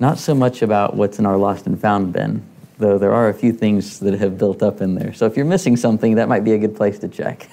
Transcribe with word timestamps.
Not 0.00 0.18
so 0.18 0.34
much 0.34 0.62
about 0.62 0.94
what's 0.94 1.18
in 1.18 1.26
our 1.26 1.36
lost 1.36 1.66
and 1.66 1.80
found 1.80 2.12
bin, 2.12 2.44
though 2.78 2.98
there 2.98 3.12
are 3.12 3.28
a 3.28 3.34
few 3.34 3.52
things 3.52 3.98
that 4.00 4.14
have 4.14 4.38
built 4.38 4.62
up 4.62 4.80
in 4.80 4.94
there. 4.94 5.12
So 5.12 5.26
if 5.26 5.36
you're 5.36 5.44
missing 5.44 5.76
something, 5.76 6.14
that 6.14 6.28
might 6.28 6.44
be 6.44 6.52
a 6.52 6.58
good 6.58 6.76
place 6.76 6.98
to 7.00 7.08
check. 7.08 7.50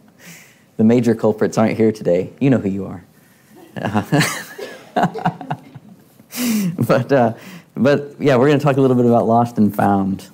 the 0.76 0.84
major 0.84 1.14
culprits 1.14 1.58
aren't 1.58 1.76
here 1.76 1.90
today. 1.90 2.32
You 2.40 2.50
know 2.50 2.58
who 2.58 2.68
you 2.68 2.86
are. 2.86 3.04
but, 6.86 7.10
uh, 7.12 7.34
but 7.76 8.14
yeah, 8.20 8.36
we're 8.36 8.46
going 8.46 8.58
to 8.58 8.64
talk 8.64 8.76
a 8.76 8.80
little 8.80 8.96
bit 8.96 9.06
about 9.06 9.26
lost 9.26 9.58
and 9.58 9.74
found. 9.74 10.28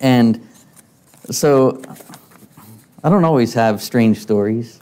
And 0.00 0.46
so 1.30 1.82
I 3.02 3.08
don't 3.08 3.24
always 3.24 3.54
have 3.54 3.82
strange 3.82 4.18
stories, 4.18 4.78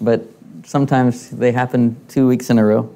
but 0.00 0.26
sometimes 0.64 1.28
they 1.28 1.52
happen 1.52 1.96
two 2.08 2.26
weeks 2.26 2.48
in 2.48 2.58
a 2.58 2.64
row. 2.64 2.90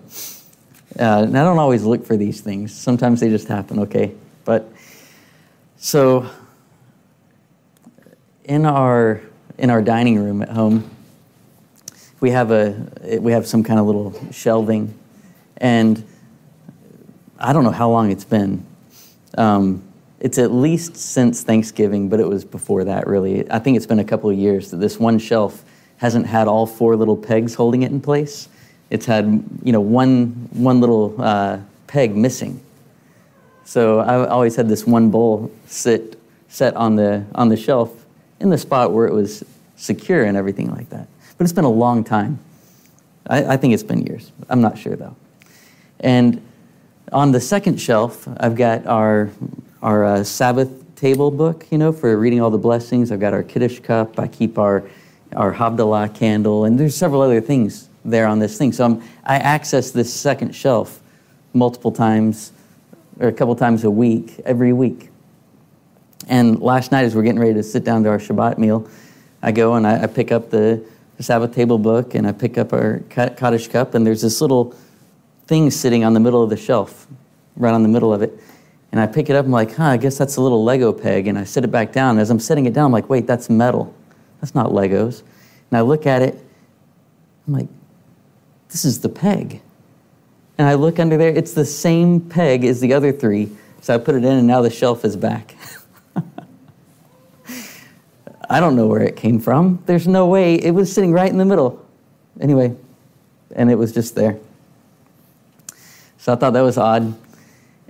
Uh, 0.98 1.24
and 1.24 1.36
I 1.36 1.44
don't 1.44 1.58
always 1.58 1.84
look 1.84 2.06
for 2.06 2.16
these 2.16 2.40
things. 2.40 2.74
Sometimes 2.74 3.20
they 3.20 3.28
just 3.28 3.48
happen, 3.48 3.80
okay? 3.80 4.14
But 4.44 4.70
so 5.76 6.28
in 8.44 8.64
our 8.64 9.20
in 9.58 9.70
our 9.70 9.82
dining 9.82 10.18
room 10.18 10.42
at 10.42 10.48
home, 10.48 10.90
we 12.20 12.30
have 12.30 12.50
a 12.50 13.18
we 13.20 13.32
have 13.32 13.46
some 13.46 13.62
kind 13.62 13.78
of 13.78 13.86
little 13.86 14.14
shelving, 14.32 14.98
and 15.58 16.04
I 17.38 17.52
don't 17.52 17.64
know 17.64 17.70
how 17.70 17.90
long 17.90 18.10
it's 18.10 18.24
been. 18.24 18.64
Um, 19.36 19.82
it's 20.20 20.38
at 20.38 20.50
least 20.50 20.96
since 20.96 21.42
Thanksgiving, 21.42 22.08
but 22.08 22.18
it 22.18 22.26
was 22.26 22.44
before 22.44 22.84
that, 22.84 23.06
really. 23.06 23.48
I 23.50 23.58
think 23.60 23.76
it's 23.76 23.86
been 23.86 24.00
a 24.00 24.04
couple 24.04 24.30
of 24.30 24.36
years 24.36 24.72
that 24.72 24.78
this 24.78 24.98
one 24.98 25.18
shelf 25.18 25.64
hasn't 25.98 26.26
had 26.26 26.48
all 26.48 26.66
four 26.66 26.96
little 26.96 27.16
pegs 27.16 27.54
holding 27.54 27.82
it 27.82 27.92
in 27.92 28.00
place. 28.00 28.48
It's 28.90 29.06
had, 29.06 29.44
you 29.62 29.72
know, 29.72 29.80
one, 29.80 30.48
one 30.52 30.80
little 30.80 31.14
uh, 31.18 31.58
peg 31.86 32.16
missing. 32.16 32.60
So 33.64 34.00
I 34.00 34.26
always 34.26 34.56
had 34.56 34.68
this 34.68 34.86
one 34.86 35.10
bowl 35.10 35.50
sit, 35.66 36.18
set 36.48 36.74
on 36.74 36.96
the, 36.96 37.24
on 37.34 37.48
the 37.48 37.56
shelf 37.56 38.06
in 38.40 38.50
the 38.50 38.58
spot 38.58 38.92
where 38.92 39.06
it 39.06 39.12
was 39.12 39.44
secure 39.76 40.24
and 40.24 40.36
everything 40.36 40.70
like 40.70 40.88
that. 40.90 41.06
But 41.36 41.44
it's 41.44 41.52
been 41.52 41.64
a 41.64 41.70
long 41.70 42.02
time. 42.04 42.38
I, 43.26 43.44
I 43.44 43.56
think 43.56 43.74
it's 43.74 43.82
been 43.82 44.06
years. 44.06 44.32
I'm 44.48 44.60
not 44.60 44.78
sure, 44.78 44.96
though. 44.96 45.16
And 46.00 46.40
on 47.12 47.32
the 47.32 47.40
second 47.40 47.80
shelf, 47.80 48.28
I've 48.38 48.56
got 48.56 48.86
our 48.86 49.30
our 49.82 50.04
uh, 50.04 50.24
Sabbath 50.24 50.96
table 50.96 51.30
book, 51.30 51.66
you 51.70 51.78
know, 51.78 51.92
for 51.92 52.16
reading 52.16 52.40
all 52.40 52.50
the 52.50 52.58
blessings. 52.58 53.12
I've 53.12 53.20
got 53.20 53.32
our 53.32 53.42
Kiddush 53.42 53.78
cup. 53.80 54.18
I 54.18 54.26
keep 54.26 54.58
our, 54.58 54.88
our 55.36 55.54
Havdalah 55.54 56.14
candle, 56.14 56.64
and 56.64 56.78
there's 56.78 56.96
several 56.96 57.22
other 57.22 57.40
things 57.40 57.88
there 58.10 58.26
on 58.26 58.38
this 58.38 58.58
thing. 58.58 58.72
So 58.72 58.84
I'm, 58.84 59.02
I 59.24 59.36
access 59.36 59.90
this 59.90 60.12
second 60.12 60.54
shelf 60.54 61.00
multiple 61.52 61.92
times, 61.92 62.52
or 63.20 63.28
a 63.28 63.32
couple 63.32 63.54
times 63.56 63.84
a 63.84 63.90
week, 63.90 64.40
every 64.44 64.72
week. 64.72 65.10
And 66.28 66.60
last 66.60 66.92
night, 66.92 67.04
as 67.04 67.14
we're 67.14 67.22
getting 67.22 67.40
ready 67.40 67.54
to 67.54 67.62
sit 67.62 67.84
down 67.84 68.02
to 68.04 68.10
our 68.10 68.18
Shabbat 68.18 68.58
meal, 68.58 68.88
I 69.42 69.52
go 69.52 69.74
and 69.74 69.86
I, 69.86 70.02
I 70.02 70.06
pick 70.06 70.30
up 70.32 70.50
the, 70.50 70.84
Sabbath 71.20 71.52
table 71.52 71.78
book 71.78 72.14
and 72.14 72.28
I 72.28 72.32
pick 72.32 72.58
up 72.58 72.72
our 72.72 73.00
Kaddish 73.10 73.68
cup, 73.68 73.94
and 73.94 74.06
there's 74.06 74.22
this 74.22 74.40
little 74.40 74.74
thing 75.46 75.70
sitting 75.70 76.04
on 76.04 76.14
the 76.14 76.20
middle 76.20 76.42
of 76.42 76.50
the 76.50 76.56
shelf, 76.56 77.08
right 77.56 77.72
on 77.72 77.82
the 77.82 77.88
middle 77.88 78.12
of 78.12 78.22
it. 78.22 78.38
And 78.92 79.00
I 79.00 79.06
pick 79.06 79.28
it 79.28 79.34
up, 79.34 79.44
I'm 79.44 79.50
like, 79.50 79.74
huh, 79.74 79.84
I 79.84 79.96
guess 79.96 80.16
that's 80.16 80.36
a 80.36 80.40
little 80.40 80.62
Lego 80.62 80.92
peg. 80.92 81.26
And 81.26 81.36
I 81.36 81.44
set 81.44 81.64
it 81.64 81.72
back 81.72 81.92
down. 81.92 82.18
As 82.18 82.30
I'm 82.30 82.38
setting 82.38 82.66
it 82.66 82.72
down, 82.72 82.86
I'm 82.86 82.92
like, 82.92 83.08
wait, 83.10 83.26
that's 83.26 83.50
metal. 83.50 83.92
That's 84.40 84.54
not 84.54 84.68
Legos. 84.68 85.22
And 85.70 85.78
I 85.78 85.80
look 85.80 86.06
at 86.06 86.22
it, 86.22 86.38
I'm 87.46 87.54
like, 87.54 87.68
this 88.70 88.84
is 88.84 89.00
the 89.00 89.08
peg. 89.08 89.60
And 90.58 90.66
I 90.68 90.74
look 90.74 90.98
under 90.98 91.16
there, 91.16 91.30
it's 91.30 91.52
the 91.52 91.64
same 91.64 92.20
peg 92.20 92.64
as 92.64 92.80
the 92.80 92.92
other 92.92 93.12
three. 93.12 93.50
So 93.80 93.94
I 93.94 93.98
put 93.98 94.16
it 94.16 94.24
in, 94.24 94.38
and 94.38 94.46
now 94.46 94.60
the 94.60 94.70
shelf 94.70 95.04
is 95.04 95.16
back. 95.16 95.54
I 98.50 98.60
don't 98.60 98.76
know 98.76 98.86
where 98.86 99.02
it 99.02 99.16
came 99.16 99.38
from. 99.38 99.82
There's 99.86 100.08
no 100.08 100.26
way. 100.26 100.54
It 100.56 100.72
was 100.72 100.92
sitting 100.92 101.12
right 101.12 101.30
in 101.30 101.38
the 101.38 101.44
middle. 101.44 101.84
Anyway, 102.40 102.74
and 103.54 103.70
it 103.70 103.76
was 103.76 103.92
just 103.92 104.14
there. 104.14 104.38
So 106.18 106.32
I 106.32 106.36
thought 106.36 106.52
that 106.54 106.62
was 106.62 106.76
odd. 106.76 107.14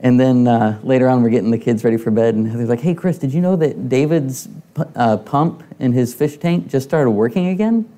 And 0.01 0.21
then 0.21 0.47
uh, 0.47 0.79
later 0.85 1.09
on, 1.09 1.23
we're 1.23 1.31
getting 1.31 1.51
the 1.51 1.59
kids 1.59 1.83
ready 1.83 1.97
for 1.97 2.11
bed, 2.11 2.35
and 2.35 2.47
they're 2.47 2.67
like, 2.67 2.81
"Hey, 2.81 2.95
Chris, 2.95 3.19
did 3.19 3.35
you 3.35 3.41
know 3.41 3.57
that 3.57 3.89
David's 3.89 4.49
uh, 4.95 5.17
pump 5.17 5.65
in 5.81 5.93
his 5.93 6.15
fish 6.15 6.37
tank 6.37 6.69
just 6.69 6.87
started 6.87 7.11
working 7.11 7.49
again? 7.49 7.89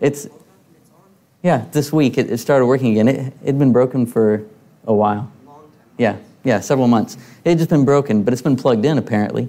It's 0.00 0.28
yeah, 1.42 1.64
this 1.72 1.92
week 1.92 2.18
it, 2.18 2.30
it 2.30 2.38
started 2.38 2.66
working 2.66 2.92
again. 2.92 3.08
It 3.08 3.32
had 3.44 3.58
been 3.58 3.72
broken 3.72 4.06
for 4.06 4.44
a 4.86 4.94
while. 4.94 5.30
Yeah, 5.96 6.16
yeah, 6.44 6.60
several 6.60 6.88
months. 6.88 7.16
It 7.44 7.50
had 7.50 7.58
just 7.58 7.70
been 7.70 7.84
broken, 7.84 8.22
but 8.22 8.32
it's 8.32 8.42
been 8.42 8.56
plugged 8.56 8.84
in 8.84 8.98
apparently, 8.98 9.48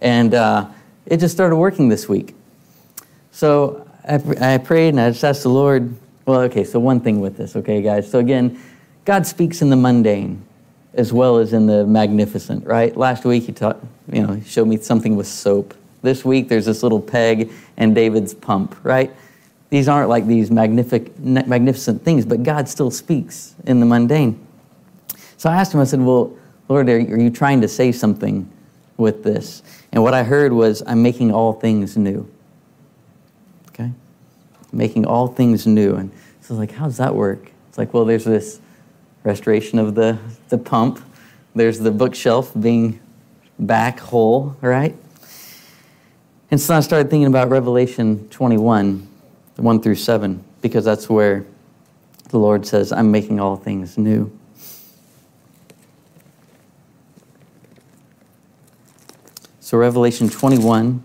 and 0.00 0.34
uh, 0.34 0.68
it 1.06 1.18
just 1.18 1.34
started 1.34 1.56
working 1.56 1.88
this 1.88 2.08
week. 2.08 2.34
So 3.30 3.86
I, 4.06 4.54
I 4.54 4.58
prayed 4.58 4.90
and 4.90 5.00
I 5.00 5.10
just 5.10 5.24
asked 5.24 5.42
the 5.42 5.48
Lord. 5.48 5.94
Well, 6.26 6.40
okay, 6.42 6.64
so 6.64 6.78
one 6.78 7.00
thing 7.00 7.20
with 7.20 7.36
this, 7.36 7.56
okay, 7.56 7.82
guys. 7.82 8.10
So 8.10 8.18
again, 8.18 8.60
God 9.04 9.26
speaks 9.26 9.62
in 9.62 9.70
the 9.70 9.76
mundane 9.76 10.44
as 10.94 11.12
well 11.12 11.38
as 11.38 11.52
in 11.52 11.66
the 11.66 11.86
magnificent, 11.86 12.66
right? 12.66 12.96
Last 12.96 13.24
week 13.24 13.44
he 13.44 13.52
taught, 13.52 13.80
you 14.12 14.26
know, 14.26 14.34
he 14.34 14.48
showed 14.48 14.68
me 14.68 14.76
something 14.76 15.16
with 15.16 15.26
soap. 15.26 15.74
This 16.02 16.24
week 16.24 16.48
there's 16.48 16.66
this 16.66 16.82
little 16.82 17.00
peg 17.00 17.50
and 17.76 17.94
David's 17.94 18.34
pump, 18.34 18.76
right? 18.82 19.10
These 19.72 19.88
aren't 19.88 20.10
like 20.10 20.26
these 20.26 20.50
magnific, 20.50 21.18
magnificent 21.18 22.04
things, 22.04 22.26
but 22.26 22.42
God 22.42 22.68
still 22.68 22.90
speaks 22.90 23.54
in 23.64 23.80
the 23.80 23.86
mundane. 23.86 24.38
So 25.38 25.48
I 25.48 25.56
asked 25.56 25.72
him, 25.72 25.80
I 25.80 25.84
said, 25.84 26.02
Well, 26.02 26.36
Lord, 26.68 26.90
are 26.90 26.98
you 26.98 27.30
trying 27.30 27.62
to 27.62 27.68
say 27.68 27.90
something 27.90 28.52
with 28.98 29.24
this? 29.24 29.62
And 29.90 30.02
what 30.02 30.12
I 30.12 30.24
heard 30.24 30.52
was, 30.52 30.82
I'm 30.86 31.02
making 31.02 31.32
all 31.32 31.54
things 31.54 31.96
new. 31.96 32.30
Okay? 33.68 33.90
Making 34.72 35.06
all 35.06 35.28
things 35.28 35.66
new. 35.66 35.94
And 35.94 36.12
so 36.42 36.48
I 36.50 36.52
was 36.52 36.58
like, 36.58 36.72
How 36.72 36.84
does 36.84 36.98
that 36.98 37.14
work? 37.14 37.50
It's 37.70 37.78
like, 37.78 37.94
well, 37.94 38.04
there's 38.04 38.26
this 38.26 38.60
restoration 39.24 39.78
of 39.78 39.94
the, 39.94 40.18
the 40.50 40.58
pump. 40.58 41.00
There's 41.54 41.78
the 41.78 41.92
bookshelf 41.92 42.52
being 42.60 43.00
back 43.58 44.00
whole, 44.00 44.54
right? 44.60 44.94
And 46.50 46.60
so 46.60 46.74
I 46.74 46.80
started 46.80 47.08
thinking 47.08 47.28
about 47.28 47.48
Revelation 47.48 48.28
21, 48.28 49.08
1 49.56 49.82
through 49.82 49.96
7, 49.96 50.42
because 50.60 50.84
that's 50.84 51.08
where 51.08 51.44
the 52.30 52.38
Lord 52.38 52.66
says, 52.66 52.92
I'm 52.92 53.10
making 53.10 53.40
all 53.40 53.56
things 53.56 53.98
new. 53.98 54.30
So, 59.60 59.78
Revelation 59.78 60.28
21, 60.28 61.02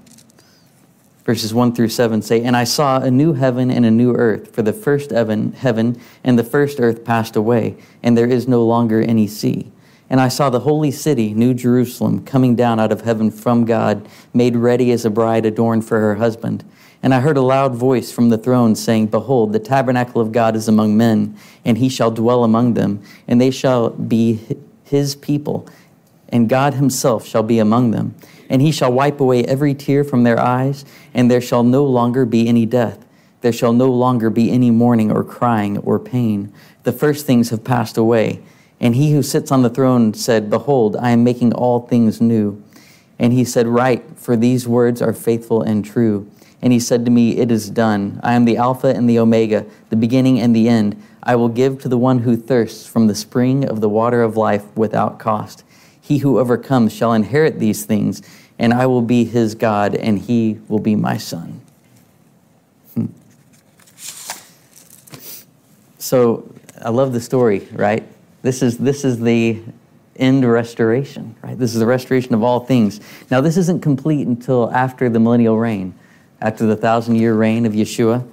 verses 1.25 1.53
1 1.53 1.73
through 1.73 1.89
7 1.89 2.21
say, 2.21 2.43
And 2.43 2.55
I 2.55 2.63
saw 2.63 2.99
a 2.99 3.11
new 3.11 3.33
heaven 3.33 3.69
and 3.69 3.85
a 3.85 3.91
new 3.91 4.13
earth, 4.13 4.53
for 4.55 4.61
the 4.61 4.73
first 4.73 5.11
heaven, 5.11 5.53
heaven 5.53 5.99
and 6.23 6.39
the 6.39 6.43
first 6.43 6.79
earth 6.79 7.03
passed 7.03 7.35
away, 7.35 7.77
and 8.01 8.17
there 8.17 8.27
is 8.27 8.47
no 8.47 8.65
longer 8.65 9.01
any 9.01 9.27
sea. 9.27 9.71
And 10.09 10.21
I 10.21 10.29
saw 10.29 10.49
the 10.49 10.61
holy 10.61 10.91
city, 10.91 11.33
New 11.33 11.53
Jerusalem, 11.53 12.23
coming 12.23 12.55
down 12.55 12.79
out 12.79 12.93
of 12.93 13.01
heaven 13.01 13.29
from 13.29 13.65
God, 13.65 14.07
made 14.33 14.55
ready 14.55 14.91
as 14.91 15.03
a 15.03 15.09
bride 15.09 15.45
adorned 15.45 15.85
for 15.85 15.99
her 15.99 16.15
husband. 16.15 16.63
And 17.07 17.13
I 17.13 17.21
heard 17.21 17.37
a 17.37 17.41
loud 17.41 17.73
voice 17.73 18.11
from 18.11 18.27
the 18.27 18.37
throne 18.37 18.75
saying, 18.75 19.07
Behold, 19.07 19.53
the 19.53 19.59
tabernacle 19.59 20.19
of 20.19 20.33
God 20.33 20.57
is 20.57 20.67
among 20.67 20.97
men, 20.97 21.37
and 21.63 21.77
he 21.77 21.87
shall 21.87 22.11
dwell 22.11 22.43
among 22.43 22.73
them, 22.73 23.01
and 23.29 23.39
they 23.39 23.49
shall 23.49 23.91
be 23.91 24.41
his 24.83 25.15
people, 25.15 25.65
and 26.27 26.49
God 26.49 26.73
himself 26.73 27.25
shall 27.25 27.43
be 27.43 27.59
among 27.59 27.91
them 27.91 28.13
and 28.49 28.61
he 28.61 28.73
shall 28.73 28.91
wipe 28.91 29.21
away 29.21 29.45
every 29.45 29.73
tear 29.73 30.03
from 30.03 30.23
their 30.23 30.37
eyes, 30.37 30.83
and 31.13 31.31
there 31.31 31.39
shall 31.39 31.63
no 31.63 31.85
longer 31.85 32.25
be 32.25 32.47
any 32.47 32.65
death. 32.65 33.05
There 33.39 33.53
shall 33.53 33.73
no 33.73 33.87
longer 33.87 34.29
be 34.29 34.51
any 34.51 34.69
mourning 34.69 35.09
or 35.09 35.23
crying 35.23 35.77
or 35.77 35.99
pain. 35.99 36.51
The 36.83 36.91
first 36.91 37.25
things 37.25 37.51
have 37.51 37.63
passed 37.63 37.97
away. 37.97 38.41
And 38.79 38.95
he 38.95 39.13
who 39.13 39.23
sits 39.23 39.51
on 39.51 39.63
the 39.63 39.69
throne 39.69 40.13
said, 40.13 40.49
Behold, 40.49 40.95
I 40.97 41.11
am 41.11 41.23
making 41.23 41.53
all 41.53 41.79
things 41.79 42.19
new. 42.19 42.61
And 43.17 43.33
he 43.33 43.43
said, 43.43 43.67
Write, 43.67 44.17
for 44.17 44.35
these 44.35 44.67
words 44.67 45.01
are 45.01 45.13
faithful 45.13 45.61
and 45.61 45.83
true. 45.83 46.29
And 46.61 46.73
he 46.73 46.79
said 46.79 47.05
to 47.05 47.11
me, 47.11 47.37
It 47.37 47.51
is 47.51 47.69
done. 47.69 48.19
I 48.23 48.33
am 48.33 48.45
the 48.45 48.57
Alpha 48.57 48.87
and 48.87 49.09
the 49.09 49.19
Omega, 49.19 49.65
the 49.89 49.95
beginning 49.95 50.39
and 50.39 50.55
the 50.55 50.67
end. 50.67 51.01
I 51.21 51.35
will 51.35 51.49
give 51.49 51.81
to 51.81 51.89
the 51.89 51.97
one 51.97 52.19
who 52.19 52.35
thirsts 52.35 52.87
from 52.87 53.07
the 53.07 53.15
spring 53.15 53.67
of 53.67 53.81
the 53.81 53.89
water 53.89 54.21
of 54.21 54.37
life 54.37 54.65
without 54.75 55.19
cost. 55.19 55.63
He 55.99 56.19
who 56.19 56.39
overcomes 56.39 56.93
shall 56.93 57.13
inherit 57.13 57.59
these 57.59 57.85
things, 57.85 58.21
and 58.57 58.73
I 58.73 58.85
will 58.85 59.01
be 59.01 59.25
his 59.25 59.53
God, 59.55 59.93
and 59.93 60.17
he 60.17 60.59
will 60.67 60.79
be 60.79 60.95
my 60.95 61.17
son. 61.17 61.61
Hmm. 62.93 63.07
So 65.97 66.49
I 66.81 66.89
love 66.89 67.11
the 67.11 67.19
story, 67.19 67.67
right? 67.73 68.07
This 68.41 68.61
is, 68.61 68.77
this 68.77 69.03
is 69.03 69.19
the 69.19 69.61
end 70.15 70.49
restoration, 70.49 71.35
right? 71.41 71.57
This 71.57 71.73
is 71.73 71.79
the 71.79 71.85
restoration 71.85 72.33
of 72.33 72.43
all 72.43 72.61
things. 72.61 73.01
Now, 73.29 73.41
this 73.41 73.57
isn't 73.57 73.81
complete 73.81 74.27
until 74.27 74.71
after 74.71 75.09
the 75.09 75.19
millennial 75.19 75.57
reign, 75.57 75.93
after 76.41 76.65
the 76.65 76.75
thousand 76.75 77.15
year 77.15 77.33
reign 77.33 77.65
of 77.65 77.73
Yeshua, 77.73 78.27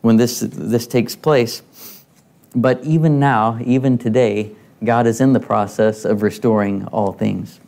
when 0.00 0.16
this, 0.16 0.40
this 0.40 0.86
takes 0.86 1.16
place. 1.16 1.62
But 2.54 2.82
even 2.84 3.18
now, 3.18 3.58
even 3.64 3.98
today, 3.98 4.52
God 4.84 5.06
is 5.06 5.20
in 5.20 5.32
the 5.32 5.40
process 5.40 6.04
of 6.04 6.22
restoring 6.22 6.86
all 6.86 7.12
things. 7.12 7.58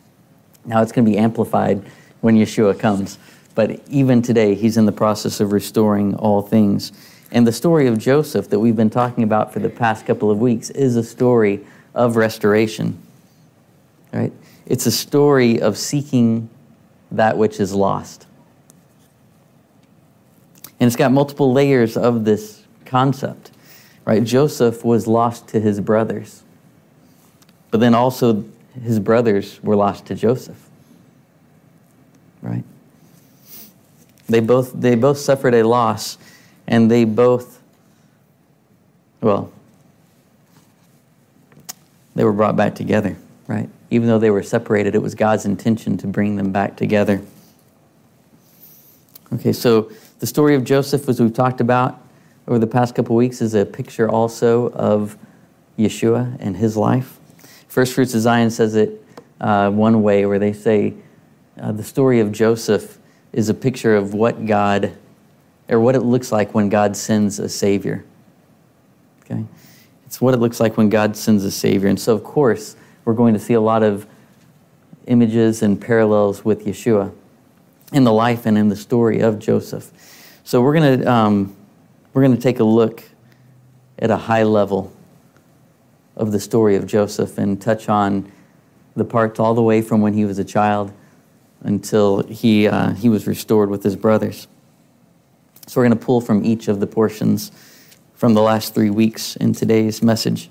Now, 0.65 0.81
it's 0.81 0.91
going 0.91 1.05
to 1.05 1.11
be 1.11 1.17
amplified 1.17 1.83
when 2.21 2.35
Yeshua 2.35 2.77
comes, 2.77 3.17
but 3.55 3.81
even 3.89 4.21
today, 4.21 4.53
he's 4.53 4.77
in 4.77 4.85
the 4.85 4.91
process 4.91 5.39
of 5.39 5.51
restoring 5.51 6.15
all 6.15 6.41
things. 6.41 6.91
And 7.31 7.45
the 7.45 7.51
story 7.51 7.87
of 7.87 7.97
Joseph 7.97 8.49
that 8.49 8.59
we've 8.59 8.75
been 8.75 8.89
talking 8.89 9.23
about 9.23 9.51
for 9.51 9.59
the 9.59 9.69
past 9.69 10.05
couple 10.05 10.29
of 10.29 10.39
weeks 10.39 10.69
is 10.69 10.95
a 10.95 11.03
story 11.03 11.65
of 11.95 12.15
restoration. 12.15 13.01
Right? 14.13 14.31
It's 14.65 14.85
a 14.85 14.91
story 14.91 15.59
of 15.59 15.77
seeking 15.77 16.49
that 17.11 17.37
which 17.37 17.59
is 17.59 17.73
lost. 17.73 18.26
And 20.79 20.87
it's 20.87 20.95
got 20.95 21.11
multiple 21.11 21.51
layers 21.51 21.97
of 21.97 22.25
this 22.25 22.63
concept. 22.85 23.51
Right? 24.05 24.23
Joseph 24.23 24.85
was 24.85 25.07
lost 25.07 25.47
to 25.49 25.59
his 25.59 25.79
brothers. 25.81 26.43
But 27.71 27.79
then 27.79 27.93
also 27.93 28.45
his 28.81 28.99
brothers 28.99 29.61
were 29.63 29.75
lost 29.75 30.05
to 30.07 30.15
Joseph. 30.15 30.69
Right? 32.41 32.63
They 34.27 34.39
both 34.39 34.73
they 34.73 34.95
both 34.95 35.17
suffered 35.17 35.53
a 35.53 35.63
loss 35.63 36.17
and 36.67 36.91
they 36.91 37.05
both 37.05 37.61
well 39.21 39.51
they 42.15 42.23
were 42.23 42.33
brought 42.33 42.55
back 42.55 42.75
together, 42.75 43.15
right? 43.47 43.69
Even 43.91 44.07
though 44.07 44.17
they 44.17 44.31
were 44.31 44.41
separated, 44.43 44.95
it 44.95 45.01
was 45.01 45.13
God's 45.13 45.45
intention 45.45 45.97
to 45.99 46.07
bring 46.07 46.35
them 46.35 46.51
back 46.51 46.75
together. 46.75 47.21
Okay, 49.33 49.53
so 49.53 49.91
the 50.19 50.27
story 50.27 50.55
of 50.55 50.63
Joseph, 50.63 51.07
as 51.09 51.19
we've 51.19 51.33
talked 51.33 51.61
about 51.61 52.01
over 52.47 52.59
the 52.59 52.67
past 52.67 52.95
couple 52.95 53.15
weeks, 53.15 53.41
is 53.41 53.53
a 53.53 53.65
picture 53.65 54.09
also 54.09 54.69
of 54.71 55.17
Yeshua 55.77 56.37
and 56.39 56.57
his 56.57 56.75
life. 56.75 57.19
First 57.67 57.93
Fruits 57.93 58.13
of 58.15 58.21
Zion 58.21 58.49
says 58.49 58.75
it 58.75 59.03
uh, 59.39 59.69
one 59.69 60.01
way, 60.01 60.25
where 60.25 60.39
they 60.39 60.53
say 60.53 60.95
uh, 61.59 61.71
the 61.71 61.83
story 61.83 62.19
of 62.19 62.31
Joseph 62.31 62.97
is 63.31 63.49
a 63.49 63.53
picture 63.53 63.95
of 63.95 64.13
what 64.13 64.47
God, 64.47 64.93
or 65.69 65.79
what 65.79 65.95
it 65.95 66.01
looks 66.01 66.31
like 66.31 66.55
when 66.55 66.69
God 66.69 66.97
sends 66.97 67.37
a 67.37 67.49
Savior. 67.49 68.03
Okay? 69.23 69.45
It's 70.07 70.19
what 70.19 70.33
it 70.33 70.37
looks 70.37 70.59
like 70.59 70.77
when 70.77 70.89
God 70.89 71.15
sends 71.15 71.43
a 71.43 71.51
Savior. 71.51 71.89
And 71.89 71.99
so, 71.99 72.15
of 72.15 72.23
course, 72.23 72.75
we're 73.05 73.13
going 73.13 73.33
to 73.33 73.39
see 73.39 73.53
a 73.53 73.61
lot 73.61 73.83
of 73.83 74.07
images 75.05 75.61
and 75.61 75.79
parallels 75.79 76.43
with 76.43 76.65
Yeshua 76.65 77.13
in 77.93 78.03
the 78.03 78.13
life 78.13 78.45
and 78.45 78.57
in 78.57 78.69
the 78.69 78.75
story 78.75 79.19
of 79.19 79.39
Joseph. 79.39 79.91
So 80.43 80.61
we're 80.61 80.73
going 80.73 80.99
to 81.01 81.11
um, 81.11 81.55
we're 82.13 82.23
going 82.23 82.35
to 82.35 82.41
take 82.41 82.59
a 82.59 82.63
look 82.63 83.03
at 83.99 84.09
a 84.09 84.17
high 84.17 84.43
level 84.43 84.91
of 86.15 86.31
the 86.31 86.39
story 86.39 86.75
of 86.75 86.87
Joseph 86.87 87.37
and 87.37 87.61
touch 87.61 87.89
on 87.89 88.31
the 88.95 89.05
parts 89.05 89.39
all 89.39 89.53
the 89.53 89.61
way 89.61 89.81
from 89.81 90.01
when 90.01 90.13
he 90.13 90.25
was 90.25 90.39
a 90.39 90.43
child 90.43 90.91
until 91.61 92.23
he, 92.23 92.67
uh, 92.67 92.93
he 92.93 93.09
was 93.09 93.27
restored 93.27 93.69
with 93.69 93.83
his 93.83 93.95
brothers. 93.95 94.47
So 95.67 95.79
we're 95.79 95.87
going 95.87 95.99
to 95.99 96.05
pull 96.05 96.21
from 96.21 96.43
each 96.43 96.67
of 96.67 96.79
the 96.79 96.87
portions 96.87 97.51
from 98.15 98.33
the 98.33 98.41
last 98.41 98.73
three 98.73 98.89
weeks 98.89 99.35
in 99.35 99.53
today's 99.53 100.01
message. 100.01 100.49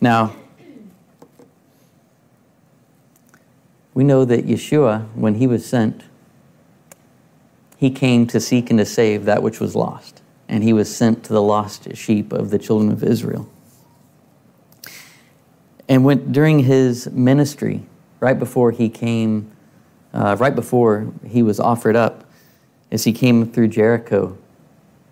Now, 0.00 0.34
we 3.96 4.04
know 4.04 4.26
that 4.26 4.46
Yeshua, 4.46 5.08
when 5.14 5.36
he 5.36 5.46
was 5.46 5.64
sent, 5.64 6.02
he 7.78 7.90
came 7.90 8.26
to 8.26 8.38
seek 8.38 8.68
and 8.68 8.78
to 8.78 8.84
save 8.84 9.24
that 9.24 9.42
which 9.42 9.58
was 9.58 9.74
lost 9.74 10.20
and 10.50 10.62
he 10.62 10.74
was 10.74 10.94
sent 10.94 11.24
to 11.24 11.32
the 11.32 11.40
lost 11.40 11.96
sheep 11.96 12.30
of 12.30 12.50
the 12.50 12.58
children 12.58 12.92
of 12.92 13.02
Israel. 13.02 13.48
And 15.88 16.04
when, 16.04 16.30
during 16.30 16.58
his 16.58 17.10
ministry, 17.10 17.86
right 18.20 18.38
before 18.38 18.70
he 18.70 18.90
came, 18.90 19.50
uh, 20.12 20.36
right 20.38 20.54
before 20.54 21.10
he 21.26 21.42
was 21.42 21.58
offered 21.58 21.96
up, 21.96 22.24
as 22.92 23.04
he 23.04 23.14
came 23.14 23.50
through 23.50 23.68
Jericho, 23.68 24.36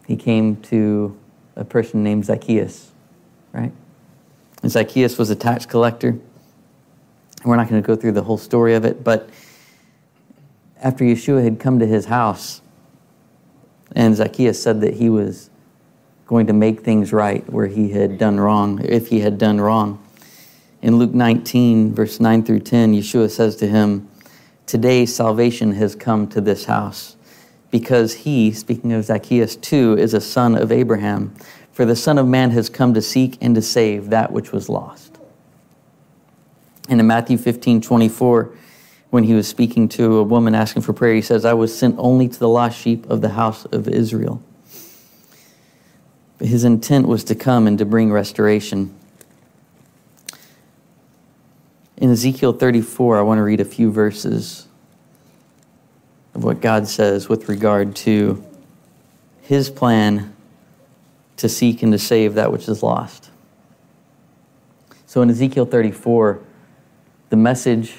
he 0.06 0.14
came 0.14 0.56
to 0.56 1.18
a 1.56 1.64
person 1.64 2.04
named 2.04 2.26
Zacchaeus, 2.26 2.92
right? 3.54 3.72
And 4.62 4.70
Zacchaeus 4.70 5.16
was 5.16 5.30
a 5.30 5.36
tax 5.36 5.64
collector. 5.64 6.18
We're 7.44 7.56
not 7.56 7.68
going 7.68 7.82
to 7.82 7.86
go 7.86 7.94
through 7.94 8.12
the 8.12 8.22
whole 8.22 8.38
story 8.38 8.74
of 8.74 8.84
it, 8.84 9.04
but 9.04 9.28
after 10.82 11.04
Yeshua 11.04 11.44
had 11.44 11.60
come 11.60 11.78
to 11.78 11.86
his 11.86 12.06
house, 12.06 12.62
and 13.94 14.16
Zacchaeus 14.16 14.62
said 14.62 14.80
that 14.80 14.94
he 14.94 15.10
was 15.10 15.50
going 16.26 16.46
to 16.46 16.52
make 16.52 16.80
things 16.80 17.12
right 17.12 17.48
where 17.52 17.66
he 17.66 17.90
had 17.90 18.16
done 18.18 18.40
wrong, 18.40 18.82
if 18.84 19.08
he 19.08 19.20
had 19.20 19.36
done 19.36 19.60
wrong. 19.60 20.02
In 20.80 20.96
Luke 20.96 21.12
19, 21.12 21.94
verse 21.94 22.18
9 22.18 22.44
through 22.44 22.60
10, 22.60 22.94
Yeshua 22.94 23.30
says 23.30 23.56
to 23.56 23.68
him, 23.68 24.08
Today 24.66 25.04
salvation 25.04 25.72
has 25.72 25.94
come 25.94 26.26
to 26.28 26.40
this 26.40 26.64
house, 26.64 27.16
because 27.70 28.14
he, 28.14 28.52
speaking 28.52 28.92
of 28.92 29.04
Zacchaeus 29.04 29.56
too, 29.56 29.96
is 29.98 30.14
a 30.14 30.20
son 30.20 30.54
of 30.54 30.72
Abraham. 30.72 31.34
For 31.72 31.84
the 31.84 31.96
Son 31.96 32.18
of 32.18 32.26
Man 32.26 32.50
has 32.52 32.70
come 32.70 32.94
to 32.94 33.02
seek 33.02 33.36
and 33.40 33.54
to 33.56 33.62
save 33.62 34.10
that 34.10 34.30
which 34.30 34.52
was 34.52 34.68
lost. 34.68 35.13
And 36.88 37.00
in 37.00 37.06
Matthew 37.06 37.38
15, 37.38 37.80
24, 37.80 38.50
when 39.10 39.24
he 39.24 39.34
was 39.34 39.46
speaking 39.48 39.88
to 39.90 40.18
a 40.18 40.22
woman 40.22 40.54
asking 40.54 40.82
for 40.82 40.92
prayer, 40.92 41.14
he 41.14 41.22
says, 41.22 41.44
I 41.44 41.54
was 41.54 41.76
sent 41.76 41.94
only 41.98 42.28
to 42.28 42.38
the 42.38 42.48
lost 42.48 42.78
sheep 42.78 43.08
of 43.08 43.20
the 43.20 43.30
house 43.30 43.64
of 43.66 43.88
Israel. 43.88 44.42
But 46.38 46.48
his 46.48 46.64
intent 46.64 47.06
was 47.06 47.24
to 47.24 47.34
come 47.34 47.66
and 47.66 47.78
to 47.78 47.84
bring 47.84 48.12
restoration. 48.12 48.94
In 51.96 52.10
Ezekiel 52.10 52.52
34, 52.52 53.18
I 53.18 53.22
want 53.22 53.38
to 53.38 53.42
read 53.42 53.60
a 53.60 53.64
few 53.64 53.90
verses 53.90 54.66
of 56.34 56.42
what 56.42 56.60
God 56.60 56.88
says 56.88 57.28
with 57.28 57.48
regard 57.48 57.94
to 57.96 58.44
his 59.42 59.70
plan 59.70 60.34
to 61.36 61.48
seek 61.48 61.82
and 61.82 61.92
to 61.92 61.98
save 61.98 62.34
that 62.34 62.50
which 62.50 62.68
is 62.68 62.82
lost. 62.82 63.30
So 65.06 65.22
in 65.22 65.30
Ezekiel 65.30 65.66
34, 65.66 66.40
the 67.30 67.36
message 67.36 67.94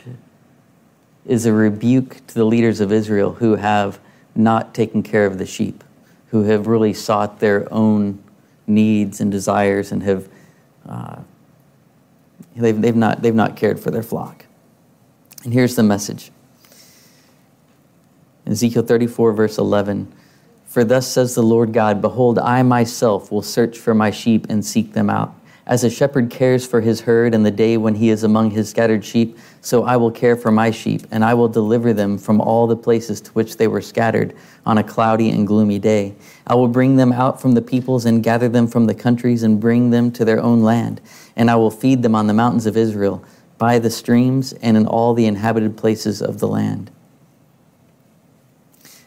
is 1.25 1.45
a 1.45 1.53
rebuke 1.53 2.25
to 2.27 2.33
the 2.35 2.45
leaders 2.45 2.79
of 2.79 2.91
Israel 2.91 3.33
who 3.33 3.55
have 3.55 3.99
not 4.35 4.73
taken 4.73 5.01
care 5.01 5.25
of 5.25 5.37
the 5.37 5.45
sheep, 5.45 5.83
who 6.27 6.43
have 6.43 6.67
really 6.67 6.93
sought 6.93 7.39
their 7.39 7.71
own 7.73 8.21
needs 8.67 9.21
and 9.21 9.31
desires 9.31 9.91
and 9.91 10.03
have 10.03 10.29
uh, 10.87 11.17
they've, 12.55 12.79
they've, 12.79 12.95
not, 12.95 13.21
they've 13.21 13.35
not 13.35 13.55
cared 13.55 13.79
for 13.79 13.91
their 13.91 14.03
flock. 14.03 14.45
And 15.43 15.53
here's 15.53 15.75
the 15.75 15.83
message 15.83 16.31
Ezekiel 18.45 18.83
34, 18.83 19.33
verse 19.33 19.57
11 19.57 20.11
For 20.65 20.83
thus 20.83 21.07
says 21.07 21.35
the 21.35 21.43
Lord 21.43 21.73
God, 21.73 22.01
Behold, 22.01 22.39
I 22.39 22.63
myself 22.63 23.31
will 23.31 23.41
search 23.41 23.77
for 23.77 23.93
my 23.93 24.11
sheep 24.11 24.47
and 24.49 24.63
seek 24.65 24.93
them 24.93 25.09
out. 25.09 25.33
As 25.67 25.83
a 25.83 25.89
shepherd 25.89 26.29
cares 26.29 26.63
for 26.63 26.81
his 26.81 27.01
herd 27.01 27.33
in 27.33 27.41
the 27.41 27.49
day 27.49 27.75
when 27.75 27.95
he 27.95 28.09
is 28.09 28.23
among 28.23 28.51
his 28.51 28.69
scattered 28.69 29.03
sheep, 29.03 29.35
so 29.61 29.83
I 29.83 29.97
will 29.97 30.11
care 30.11 30.35
for 30.35 30.51
my 30.51 30.69
sheep, 30.69 31.07
and 31.09 31.25
I 31.25 31.33
will 31.33 31.47
deliver 31.47 31.91
them 31.91 32.19
from 32.19 32.39
all 32.39 32.67
the 32.67 32.75
places 32.75 33.19
to 33.21 33.31
which 33.31 33.57
they 33.57 33.67
were 33.67 33.81
scattered 33.81 34.35
on 34.63 34.77
a 34.77 34.83
cloudy 34.83 35.31
and 35.31 35.47
gloomy 35.47 35.79
day. 35.79 36.13
I 36.45 36.53
will 36.53 36.67
bring 36.67 36.97
them 36.97 37.11
out 37.11 37.41
from 37.41 37.53
the 37.53 37.63
peoples 37.63 38.05
and 38.05 38.23
gather 38.23 38.47
them 38.47 38.67
from 38.67 38.85
the 38.85 38.93
countries 38.93 39.41
and 39.41 39.59
bring 39.59 39.89
them 39.89 40.11
to 40.11 40.23
their 40.23 40.39
own 40.39 40.61
land. 40.61 41.01
And 41.35 41.49
I 41.49 41.55
will 41.55 41.71
feed 41.71 42.03
them 42.03 42.13
on 42.13 42.27
the 42.27 42.33
mountains 42.33 42.67
of 42.67 42.77
Israel, 42.77 43.23
by 43.57 43.79
the 43.79 43.89
streams, 43.89 44.53
and 44.53 44.77
in 44.77 44.85
all 44.85 45.15
the 45.15 45.25
inhabited 45.25 45.77
places 45.77 46.21
of 46.21 46.37
the 46.37 46.47
land. 46.47 46.91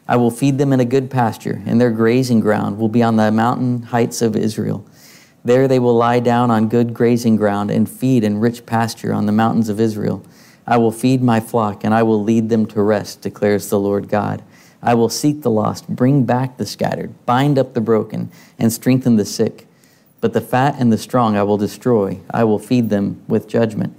I 0.09 0.17
will 0.17 0.33
feed 0.33 0.59
them 0.59 0.73
in 0.73 0.81
a 0.81 0.85
good 0.85 1.09
pasture, 1.09 1.63
and 1.67 1.81
their 1.81 1.93
grazing 1.93 2.41
ground 2.41 2.79
will 2.79 2.89
be 2.89 3.03
on 3.03 3.15
the 3.15 3.31
mountain 3.31 3.83
heights 3.83 4.23
of 4.23 4.35
Israel. 4.35 4.85
There 5.45 5.69
they 5.69 5.79
will 5.79 5.97
lie 5.97 6.21
down 6.21 6.51
on 6.51 6.69
good 6.69 6.93
grazing 6.93 7.37
ground 7.37 7.71
and 7.71 7.89
feed 7.89 8.25
in 8.25 8.41
rich 8.41 8.67
pasture 8.67 9.13
on 9.13 9.27
the 9.27 9.33
mountains 9.33 9.69
of 9.69 9.81
Israel. 9.81 10.25
I 10.67 10.77
will 10.77 10.93
feed 10.93 11.23
my 11.23 11.41
flock, 11.41 11.85
and 11.85 11.95
I 11.95 12.03
will 12.03 12.23
lead 12.23 12.51
them 12.51 12.67
to 12.67 12.83
rest, 12.83 13.23
declares 13.23 13.71
the 13.71 13.81
Lord 13.81 14.09
God. 14.09 14.43
I 14.83 14.95
will 14.95 15.09
seek 15.09 15.43
the 15.43 15.51
lost, 15.51 15.89
bring 15.89 16.25
back 16.25 16.57
the 16.57 16.67
scattered, 16.67 17.15
bind 17.27 17.59
up 17.59 17.75
the 17.75 17.81
broken, 17.81 18.31
and 18.59 18.73
strengthen 18.73 19.17
the 19.17 19.25
sick. 19.25 19.67
But 20.21 20.33
the 20.33 20.41
fat 20.41 20.77
and 20.79 20.93
the 20.93 20.99
strong 20.99 21.37
I 21.37 21.43
will 21.43 21.57
destroy. 21.57 22.21
I 22.31 22.45
will 22.45 22.59
feed 22.59 22.91
them 22.91 23.23
with 23.29 23.49
judgment. 23.49 23.95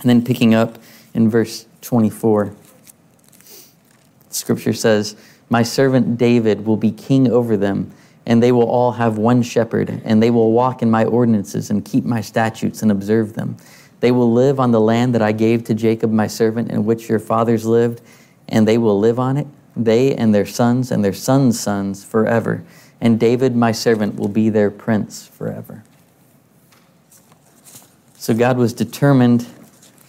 And 0.00 0.08
then 0.08 0.24
picking 0.24 0.54
up 0.54 0.78
in 1.12 1.28
verse 1.28 1.66
24, 1.82 2.54
scripture 4.30 4.72
says, 4.72 5.16
My 5.48 5.62
servant 5.62 6.16
David 6.16 6.64
will 6.64 6.76
be 6.76 6.90
king 6.90 7.30
over 7.30 7.56
them, 7.56 7.92
and 8.30 8.42
they 8.42 8.52
will 8.52 8.70
all 8.70 8.92
have 8.92 9.18
one 9.18 9.42
shepherd, 9.42 10.00
and 10.04 10.22
they 10.22 10.30
will 10.30 10.52
walk 10.52 10.80
in 10.80 10.90
my 10.90 11.04
ordinances 11.04 11.68
and 11.68 11.84
keep 11.84 12.04
my 12.04 12.20
statutes 12.20 12.80
and 12.80 12.90
observe 12.90 13.34
them. 13.34 13.56
They 13.98 14.12
will 14.12 14.32
live 14.32 14.58
on 14.58 14.70
the 14.70 14.80
land 14.80 15.14
that 15.14 15.20
I 15.20 15.32
gave 15.32 15.64
to 15.64 15.74
Jacob 15.74 16.12
my 16.12 16.28
servant, 16.28 16.70
in 16.70 16.84
which 16.84 17.08
your 17.08 17.18
fathers 17.18 17.66
lived, 17.66 18.00
and 18.48 18.66
they 18.66 18.78
will 18.78 18.98
live 18.98 19.18
on 19.18 19.36
it 19.36 19.48
they 19.76 20.14
and 20.14 20.34
their 20.34 20.46
sons 20.46 20.90
and 20.90 21.04
their 21.04 21.12
sons' 21.12 21.58
sons 21.58 22.04
forever. 22.04 22.62
And 23.00 23.18
David, 23.18 23.56
my 23.56 23.72
servant, 23.72 24.16
will 24.16 24.28
be 24.28 24.48
their 24.48 24.70
prince 24.70 25.26
forever. 25.26 25.82
So 28.14 28.32
God 28.32 28.58
was 28.58 28.72
determined 28.72 29.46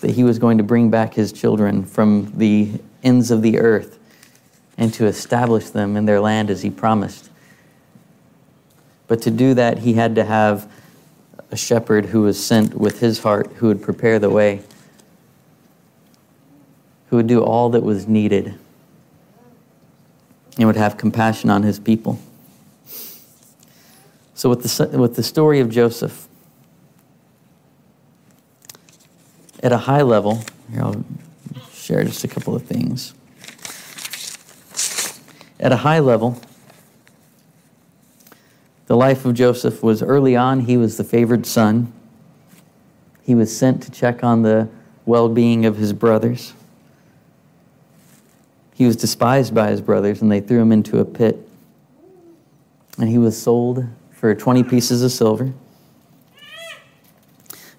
that 0.01 0.11
he 0.11 0.23
was 0.23 0.39
going 0.39 0.57
to 0.59 0.63
bring 0.63 0.89
back 0.91 1.13
his 1.13 1.31
children 1.31 1.85
from 1.85 2.33
the 2.35 2.71
ends 3.03 3.31
of 3.31 3.41
the 3.41 3.59
earth 3.59 3.97
and 4.77 4.93
to 4.93 5.05
establish 5.05 5.69
them 5.69 5.95
in 5.95 6.05
their 6.05 6.19
land 6.19 6.51
as 6.51 6.61
he 6.61 6.69
promised. 6.69 7.30
But 9.11 9.23
to 9.23 9.29
do 9.29 9.53
that, 9.55 9.79
he 9.79 9.95
had 9.95 10.15
to 10.15 10.23
have 10.23 10.71
a 11.51 11.57
shepherd 11.57 12.05
who 12.05 12.21
was 12.21 12.41
sent 12.41 12.75
with 12.75 13.01
his 13.01 13.19
heart, 13.19 13.51
who 13.55 13.67
would 13.67 13.81
prepare 13.81 14.19
the 14.19 14.29
way, 14.29 14.61
who 17.09 17.17
would 17.17 17.27
do 17.27 17.43
all 17.43 17.71
that 17.71 17.83
was 17.83 18.07
needed 18.07 18.57
and 20.57 20.65
would 20.65 20.77
have 20.77 20.95
compassion 20.95 21.49
on 21.49 21.63
his 21.63 21.77
people. 21.77 22.19
So, 24.33 24.49
with 24.49 24.63
the, 24.63 24.97
with 24.97 25.17
the 25.17 25.23
story 25.23 25.59
of 25.59 25.69
Joseph, 25.69 26.29
at 29.61 29.73
a 29.73 29.77
high 29.77 30.03
level, 30.03 30.41
here 30.71 30.83
I'll 30.83 31.03
share 31.73 32.05
just 32.05 32.23
a 32.23 32.29
couple 32.29 32.55
of 32.55 32.63
things. 32.63 33.13
At 35.59 35.73
a 35.73 35.77
high 35.83 35.99
level, 35.99 36.41
the 38.91 38.97
life 38.97 39.23
of 39.23 39.33
Joseph 39.33 39.81
was 39.81 40.03
early 40.03 40.35
on, 40.35 40.59
he 40.59 40.75
was 40.75 40.97
the 40.97 41.05
favored 41.05 41.45
son. 41.45 41.93
He 43.23 43.33
was 43.33 43.55
sent 43.55 43.81
to 43.83 43.89
check 43.89 44.21
on 44.21 44.41
the 44.41 44.67
well 45.05 45.29
being 45.29 45.65
of 45.65 45.77
his 45.77 45.93
brothers. 45.93 46.53
He 48.73 48.85
was 48.85 48.97
despised 48.97 49.55
by 49.55 49.69
his 49.69 49.79
brothers, 49.79 50.21
and 50.21 50.29
they 50.29 50.41
threw 50.41 50.59
him 50.59 50.73
into 50.73 50.99
a 50.99 51.05
pit. 51.05 51.39
And 52.97 53.07
he 53.07 53.17
was 53.17 53.41
sold 53.41 53.85
for 54.11 54.35
20 54.35 54.61
pieces 54.63 55.03
of 55.03 55.13
silver. 55.13 55.53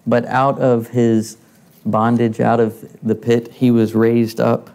But 0.07 0.25
out 0.25 0.59
of 0.61 0.89
his 0.89 1.37
bondage, 1.85 2.41
out 2.41 2.59
of 2.59 2.89
the 3.03 3.15
pit, 3.15 3.53
he 3.53 3.71
was 3.71 3.95
raised 3.95 4.41
up 4.41 4.71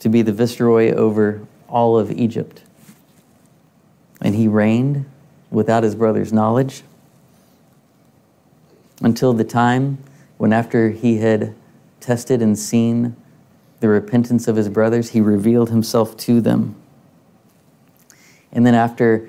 to 0.00 0.10
be 0.10 0.20
the 0.20 0.34
viceroy 0.34 0.92
over 0.92 1.40
all 1.70 1.98
of 1.98 2.10
Egypt. 2.12 2.64
And 4.20 4.34
he 4.34 4.46
reigned 4.46 5.06
without 5.50 5.82
his 5.82 5.94
brother's 5.94 6.32
knowledge 6.32 6.82
until 9.02 9.32
the 9.32 9.44
time 9.44 9.98
when, 10.38 10.52
after 10.52 10.90
he 10.90 11.18
had 11.18 11.54
tested 12.00 12.40
and 12.42 12.58
seen 12.58 13.16
the 13.80 13.88
repentance 13.88 14.46
of 14.48 14.56
his 14.56 14.68
brothers, 14.68 15.10
he 15.10 15.20
revealed 15.20 15.70
himself 15.70 16.16
to 16.16 16.40
them. 16.40 16.74
And 18.52 18.66
then, 18.66 18.74
after 18.74 19.28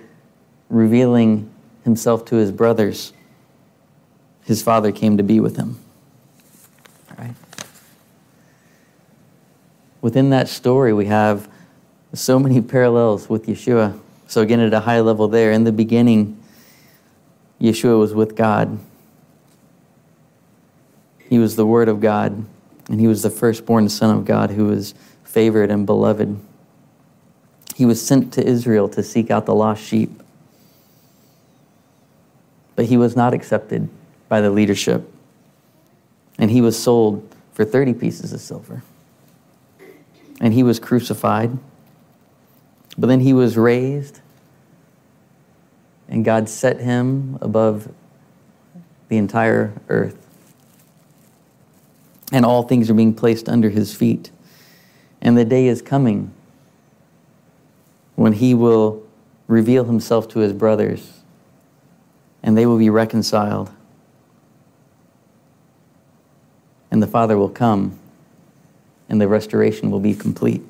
revealing 0.69 1.49
himself 1.83 2.25
to 2.25 2.35
his 2.35 2.51
brothers, 2.51 3.13
his 4.43 4.61
father 4.61 4.91
came 4.91 5.17
to 5.17 5.23
be 5.23 5.39
with 5.39 5.55
him. 5.55 5.79
All 7.09 7.17
right? 7.25 7.35
Within 10.01 10.29
that 10.31 10.49
story, 10.49 10.91
we 10.93 11.05
have 11.05 11.49
so 12.13 12.39
many 12.39 12.59
parallels 12.61 13.29
with 13.29 13.47
Yeshua. 13.47 13.97
So, 14.31 14.39
again, 14.39 14.61
at 14.61 14.73
a 14.73 14.79
high 14.79 15.01
level, 15.01 15.27
there, 15.27 15.51
in 15.51 15.65
the 15.65 15.73
beginning, 15.73 16.41
Yeshua 17.59 17.99
was 17.99 18.13
with 18.13 18.33
God. 18.33 18.79
He 21.27 21.37
was 21.37 21.57
the 21.57 21.65
Word 21.65 21.89
of 21.89 21.99
God. 21.99 22.45
And 22.87 23.01
he 23.01 23.07
was 23.07 23.23
the 23.23 23.29
firstborn 23.29 23.89
Son 23.89 24.15
of 24.15 24.23
God 24.23 24.51
who 24.51 24.67
was 24.67 24.93
favored 25.25 25.69
and 25.69 25.85
beloved. 25.85 26.39
He 27.75 27.85
was 27.85 28.01
sent 28.01 28.31
to 28.35 28.47
Israel 28.47 28.87
to 28.87 29.03
seek 29.03 29.29
out 29.29 29.45
the 29.45 29.53
lost 29.53 29.83
sheep. 29.83 30.23
But 32.77 32.85
he 32.85 32.95
was 32.95 33.17
not 33.17 33.33
accepted 33.33 33.89
by 34.29 34.39
the 34.39 34.49
leadership. 34.49 35.11
And 36.37 36.49
he 36.49 36.61
was 36.61 36.81
sold 36.81 37.35
for 37.51 37.65
30 37.65 37.95
pieces 37.95 38.31
of 38.31 38.39
silver. 38.39 38.81
And 40.39 40.53
he 40.53 40.63
was 40.63 40.79
crucified. 40.79 41.59
But 42.97 43.07
then 43.07 43.21
he 43.21 43.33
was 43.33 43.57
raised, 43.57 44.19
and 46.07 46.25
God 46.25 46.49
set 46.49 46.79
him 46.79 47.37
above 47.41 47.91
the 49.07 49.17
entire 49.17 49.73
earth 49.89 50.21
and 52.31 52.45
all 52.45 52.63
things 52.63 52.89
are 52.89 52.93
being 52.93 53.13
placed 53.13 53.49
under 53.49 53.69
his 53.69 53.93
feet. 53.93 54.31
And 55.21 55.37
the 55.37 55.45
day 55.45 55.67
is 55.67 55.81
coming 55.81 56.33
when 58.15 58.33
he 58.33 58.53
will 58.53 59.03
reveal 59.47 59.83
himself 59.83 60.27
to 60.29 60.39
his 60.39 60.53
brothers 60.53 61.19
and 62.41 62.57
they 62.57 62.65
will 62.65 62.77
be 62.77 62.89
reconciled. 62.89 63.69
And 66.89 67.03
the 67.03 67.07
Father 67.07 67.37
will 67.37 67.49
come 67.49 67.99
and 69.09 69.19
the 69.19 69.27
restoration 69.27 69.91
will 69.91 69.99
be 69.99 70.15
complete. 70.15 70.63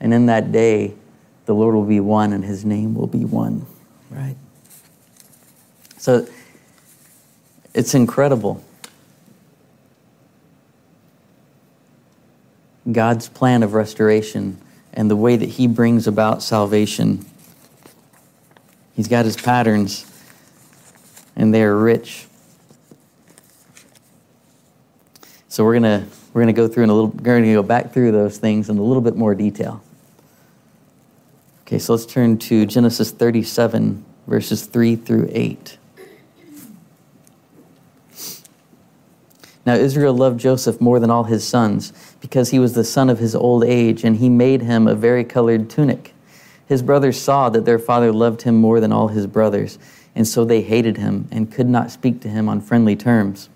And 0.00 0.12
in 0.12 0.26
that 0.26 0.52
day, 0.52 0.94
the 1.46 1.54
Lord 1.54 1.74
will 1.74 1.84
be 1.84 2.00
one 2.00 2.32
and 2.32 2.44
his 2.44 2.64
name 2.64 2.94
will 2.94 3.06
be 3.06 3.24
one, 3.24 3.66
right? 4.10 4.36
So 5.98 6.26
it's 7.74 7.94
incredible 7.94 8.62
God's 12.90 13.28
plan 13.28 13.62
of 13.62 13.74
restoration 13.74 14.60
and 14.94 15.10
the 15.10 15.16
way 15.16 15.36
that 15.36 15.48
He 15.48 15.66
brings 15.66 16.06
about 16.06 16.42
salvation. 16.42 17.24
He's 18.94 19.08
got 19.08 19.24
His 19.24 19.36
patterns, 19.36 20.10
and 21.34 21.52
they 21.52 21.62
are 21.62 21.76
rich. 21.76 22.26
So 25.48 25.64
we're 25.64 25.74
gonna 25.74 26.06
we're 26.32 26.42
gonna 26.42 26.52
go 26.52 26.68
through 26.68 26.84
in 26.84 26.90
a 26.90 26.94
little. 26.94 27.10
We're 27.10 27.40
gonna 27.40 27.52
go 27.52 27.62
back 27.62 27.92
through 27.92 28.12
those 28.12 28.38
things 28.38 28.68
in 28.68 28.78
a 28.78 28.82
little 28.82 29.02
bit 29.02 29.16
more 29.16 29.34
detail. 29.34 29.82
Okay, 31.66 31.80
so 31.80 31.94
let's 31.94 32.06
turn 32.06 32.38
to 32.38 32.64
Genesis 32.64 33.10
37, 33.10 34.04
verses 34.28 34.66
3 34.66 34.94
through 34.94 35.28
8. 35.32 35.78
Now 39.66 39.74
Israel 39.74 40.14
loved 40.14 40.38
Joseph 40.38 40.80
more 40.80 41.00
than 41.00 41.10
all 41.10 41.24
his 41.24 41.42
sons, 41.42 41.92
because 42.20 42.50
he 42.50 42.60
was 42.60 42.74
the 42.74 42.84
son 42.84 43.10
of 43.10 43.18
his 43.18 43.34
old 43.34 43.64
age, 43.64 44.04
and 44.04 44.18
he 44.18 44.28
made 44.28 44.62
him 44.62 44.86
a 44.86 44.94
varicolored 44.94 45.68
tunic. 45.68 46.14
His 46.68 46.82
brothers 46.82 47.20
saw 47.20 47.48
that 47.48 47.64
their 47.64 47.80
father 47.80 48.12
loved 48.12 48.42
him 48.42 48.54
more 48.54 48.78
than 48.78 48.92
all 48.92 49.08
his 49.08 49.26
brothers, 49.26 49.76
and 50.14 50.24
so 50.24 50.44
they 50.44 50.62
hated 50.62 50.98
him 50.98 51.26
and 51.32 51.50
could 51.50 51.68
not 51.68 51.90
speak 51.90 52.20
to 52.20 52.28
him 52.28 52.48
on 52.48 52.60
friendly 52.60 52.94
terms. 52.94 53.48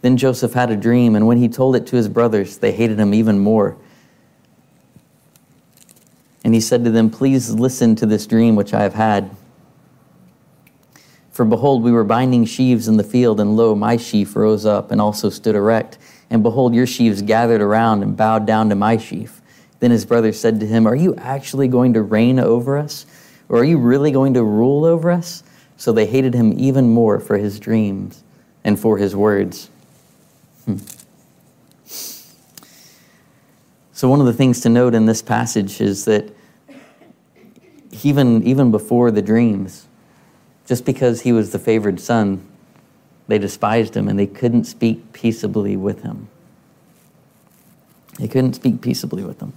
Then 0.00 0.16
Joseph 0.16 0.52
had 0.52 0.70
a 0.70 0.76
dream, 0.76 1.16
and 1.16 1.26
when 1.26 1.38
he 1.38 1.48
told 1.48 1.74
it 1.74 1.88
to 1.88 1.96
his 1.96 2.08
brothers, 2.08 2.58
they 2.58 2.70
hated 2.70 3.00
him 3.00 3.12
even 3.12 3.40
more. 3.40 3.76
And 6.52 6.56
he 6.56 6.60
said 6.60 6.84
to 6.84 6.90
them, 6.90 7.08
Please 7.08 7.48
listen 7.48 7.96
to 7.96 8.04
this 8.04 8.26
dream 8.26 8.56
which 8.56 8.74
I 8.74 8.82
have 8.82 8.92
had. 8.92 9.34
For 11.30 11.46
behold, 11.46 11.82
we 11.82 11.92
were 11.92 12.04
binding 12.04 12.44
sheaves 12.44 12.88
in 12.88 12.98
the 12.98 13.02
field, 13.02 13.40
and 13.40 13.56
lo, 13.56 13.74
my 13.74 13.96
sheaf 13.96 14.36
rose 14.36 14.66
up 14.66 14.90
and 14.90 15.00
also 15.00 15.30
stood 15.30 15.54
erect. 15.54 15.96
And 16.28 16.42
behold, 16.42 16.74
your 16.74 16.86
sheaves 16.86 17.22
gathered 17.22 17.62
around 17.62 18.02
and 18.02 18.14
bowed 18.14 18.46
down 18.46 18.68
to 18.68 18.74
my 18.74 18.98
sheaf. 18.98 19.40
Then 19.80 19.90
his 19.90 20.04
brothers 20.04 20.38
said 20.38 20.60
to 20.60 20.66
him, 20.66 20.86
Are 20.86 20.94
you 20.94 21.14
actually 21.16 21.68
going 21.68 21.94
to 21.94 22.02
reign 22.02 22.38
over 22.38 22.76
us? 22.76 23.06
Or 23.48 23.60
are 23.60 23.64
you 23.64 23.78
really 23.78 24.10
going 24.10 24.34
to 24.34 24.44
rule 24.44 24.84
over 24.84 25.10
us? 25.10 25.42
So 25.78 25.90
they 25.90 26.04
hated 26.04 26.34
him 26.34 26.52
even 26.60 26.90
more 26.90 27.18
for 27.18 27.38
his 27.38 27.58
dreams 27.58 28.24
and 28.62 28.78
for 28.78 28.98
his 28.98 29.16
words. 29.16 29.70
Hmm. 30.66 30.76
So, 33.94 34.10
one 34.10 34.20
of 34.20 34.26
the 34.26 34.34
things 34.34 34.60
to 34.60 34.68
note 34.68 34.94
in 34.94 35.06
this 35.06 35.22
passage 35.22 35.80
is 35.80 36.04
that 36.04 36.30
even, 38.04 38.42
even 38.42 38.70
before 38.70 39.10
the 39.10 39.22
dreams, 39.22 39.86
just 40.66 40.84
because 40.84 41.22
he 41.22 41.32
was 41.32 41.52
the 41.52 41.58
favored 41.58 42.00
son, 42.00 42.46
They 43.28 43.38
despised 43.38 43.96
him 43.96 44.08
and 44.08 44.18
they 44.18 44.26
couldn't 44.26 44.64
speak 44.64 45.12
peaceably 45.12 45.76
with 45.76 46.02
him. 46.02 46.28
They 48.18 48.28
couldn't 48.28 48.54
speak 48.54 48.80
peaceably 48.80 49.24
with 49.24 49.40
him. 49.40 49.52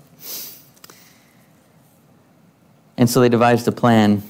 And 2.98 3.10
so 3.10 3.20
they 3.20 3.30
devised 3.30 3.68
a 3.68 3.72
plan. 3.72 4.24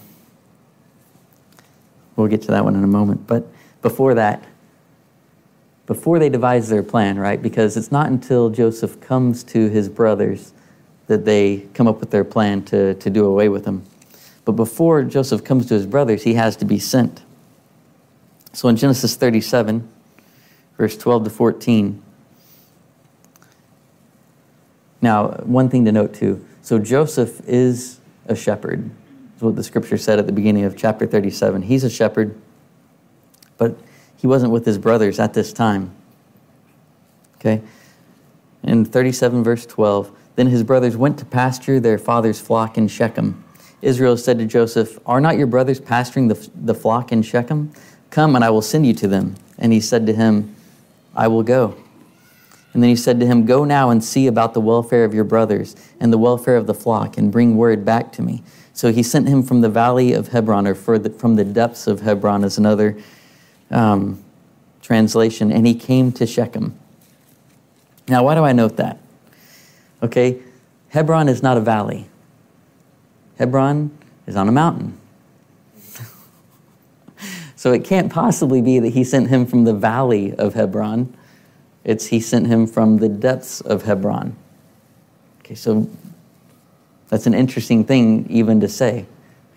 We'll 2.15 2.27
get 2.27 2.41
to 2.43 2.47
that 2.47 2.63
one 2.63 2.75
in 2.75 2.83
a 2.83 2.87
moment. 2.87 3.27
But 3.27 3.45
before 3.81 4.15
that, 4.15 4.43
before 5.85 6.17
they 6.17 6.29
devise 6.29 6.67
their 6.69 6.81
plan, 6.81 7.19
right? 7.19 7.39
Because 7.39 7.77
it's 7.77 7.91
not 7.91 8.07
until 8.07 8.49
Joseph 8.49 8.99
comes 8.99 9.43
to 9.43 9.69
his 9.69 9.87
brothers 9.87 10.53
that 11.05 11.25
they 11.25 11.67
come 11.75 11.87
up 11.87 11.99
with 11.99 12.09
their 12.09 12.23
plan 12.23 12.63
to, 12.63 12.95
to 12.95 13.09
do 13.11 13.25
away 13.25 13.49
with 13.49 13.65
him. 13.65 13.85
But 14.45 14.53
before 14.53 15.03
Joseph 15.03 15.43
comes 15.43 15.65
to 15.67 15.73
his 15.73 15.85
brothers, 15.85 16.23
he 16.23 16.35
has 16.35 16.55
to 16.57 16.65
be 16.65 16.79
sent. 16.79 17.23
So 18.53 18.69
in 18.69 18.77
Genesis 18.77 19.15
37, 19.15 19.89
verse 20.77 20.95
12 20.95 21.25
to 21.25 21.29
14, 21.29 22.01
now, 25.01 25.29
one 25.43 25.69
thing 25.69 25.85
to 25.85 25.91
note 25.91 26.13
too 26.13 26.43
so 26.65 26.79
Joseph 26.79 27.47
is 27.47 27.99
a 28.27 28.35
shepherd, 28.35 28.89
is 29.35 29.41
what 29.43 29.55
the 29.55 29.63
scripture 29.63 29.99
said 29.99 30.17
at 30.17 30.25
the 30.25 30.31
beginning 30.31 30.63
of 30.63 30.75
chapter 30.75 31.05
37. 31.05 31.61
He's 31.61 31.83
a 31.83 31.91
shepherd, 31.91 32.35
but 33.59 33.77
he 34.17 34.25
wasn't 34.25 34.51
with 34.51 34.65
his 34.65 34.79
brothers 34.79 35.19
at 35.19 35.35
this 35.35 35.53
time. 35.53 35.91
Okay? 37.35 37.61
In 38.63 38.83
37, 38.83 39.43
verse 39.43 39.67
12, 39.67 40.11
then 40.37 40.47
his 40.47 40.63
brothers 40.63 40.97
went 40.97 41.19
to 41.19 41.25
pasture 41.25 41.79
their 41.79 41.99
father's 41.99 42.41
flock 42.41 42.79
in 42.79 42.87
Shechem. 42.87 43.44
Israel 43.85 44.17
said 44.17 44.39
to 44.39 44.45
Joseph, 44.45 44.99
Are 45.05 45.21
not 45.21 45.37
your 45.37 45.45
brothers 45.45 45.79
pasturing 45.79 46.27
the, 46.27 46.49
the 46.55 46.73
flock 46.73 47.11
in 47.11 47.21
Shechem? 47.21 47.71
Come, 48.09 48.35
and 48.35 48.43
I 48.43 48.49
will 48.49 48.63
send 48.63 48.87
you 48.87 48.93
to 48.95 49.07
them. 49.07 49.35
And 49.59 49.71
he 49.71 49.79
said 49.79 50.07
to 50.07 50.13
him, 50.13 50.55
I 51.15 51.27
will 51.27 51.43
go. 51.43 51.77
And 52.73 52.81
then 52.81 52.89
he 52.89 52.95
said 52.95 53.19
to 53.19 53.27
him, 53.27 53.45
Go 53.45 53.63
now 53.63 53.91
and 53.91 54.03
see 54.03 54.25
about 54.25 54.55
the 54.55 54.59
welfare 54.59 55.05
of 55.05 55.13
your 55.13 55.23
brothers 55.23 55.75
and 55.99 56.11
the 56.11 56.17
welfare 56.17 56.57
of 56.57 56.65
the 56.65 56.73
flock, 56.73 57.17
and 57.17 57.31
bring 57.31 57.57
word 57.57 57.85
back 57.85 58.11
to 58.13 58.23
me. 58.23 58.41
So 58.73 58.91
he 58.91 59.03
sent 59.03 59.29
him 59.29 59.43
from 59.43 59.61
the 59.61 59.69
valley 59.69 60.13
of 60.13 60.29
Hebron, 60.29 60.65
or 60.65 60.73
the, 60.73 61.11
from 61.11 61.35
the 61.35 61.45
depths 61.45 61.85
of 61.85 62.01
Hebron, 62.01 62.43
is 62.43 62.57
another 62.57 62.97
um, 63.69 64.21
translation, 64.81 65.51
and 65.51 65.67
he 65.67 65.75
came 65.75 66.11
to 66.13 66.25
Shechem. 66.25 66.77
Now, 68.07 68.23
why 68.23 68.33
do 68.33 68.43
I 68.43 68.51
note 68.51 68.77
that? 68.77 68.97
Okay, 70.01 70.39
Hebron 70.89 71.29
is 71.29 71.43
not 71.43 71.55
a 71.55 71.61
valley, 71.61 72.09
Hebron 73.37 73.97
is 74.27 74.35
on 74.35 74.47
a 74.47 74.51
mountain. 74.51 74.97
so 77.55 77.73
it 77.73 77.83
can't 77.83 78.11
possibly 78.11 78.61
be 78.61 78.79
that 78.79 78.89
he 78.89 79.03
sent 79.03 79.29
him 79.29 79.45
from 79.45 79.63
the 79.63 79.73
valley 79.73 80.33
of 80.35 80.53
Hebron 80.53 81.15
it's 81.85 82.07
he 82.07 82.19
sent 82.19 82.47
him 82.47 82.65
from 82.65 82.97
the 82.97 83.07
depths 83.07 83.61
of 83.61 83.83
Hebron. 83.83 84.35
Okay, 85.39 85.55
so 85.55 85.87
that's 87.09 87.27
an 87.27 87.35
interesting 87.35 87.85
thing 87.85 88.25
even 88.29 88.59
to 88.59 88.67
say. 88.67 89.05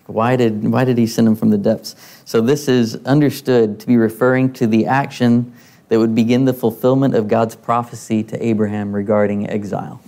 Why 0.05 0.35
did, 0.35 0.63
why 0.71 0.85
did 0.85 0.97
he 0.97 1.07
send 1.07 1.27
him 1.27 1.35
from 1.35 1.49
the 1.49 1.57
depths? 1.57 1.95
So 2.25 2.39
this 2.39 2.67
is 2.67 2.95
understood 3.05 3.79
to 3.79 3.87
be 3.87 3.97
referring 3.97 4.53
to 4.53 4.67
the 4.67 4.85
action 4.85 5.51
that 5.89 5.99
would 5.99 6.13
begin 6.13 6.45
the 6.45 6.53
fulfillment 6.53 7.15
of 7.15 7.27
God's 7.27 7.55
prophecy 7.55 8.23
to 8.23 8.43
Abraham 8.43 8.93
regarding 8.93 9.49
exile. 9.49 10.01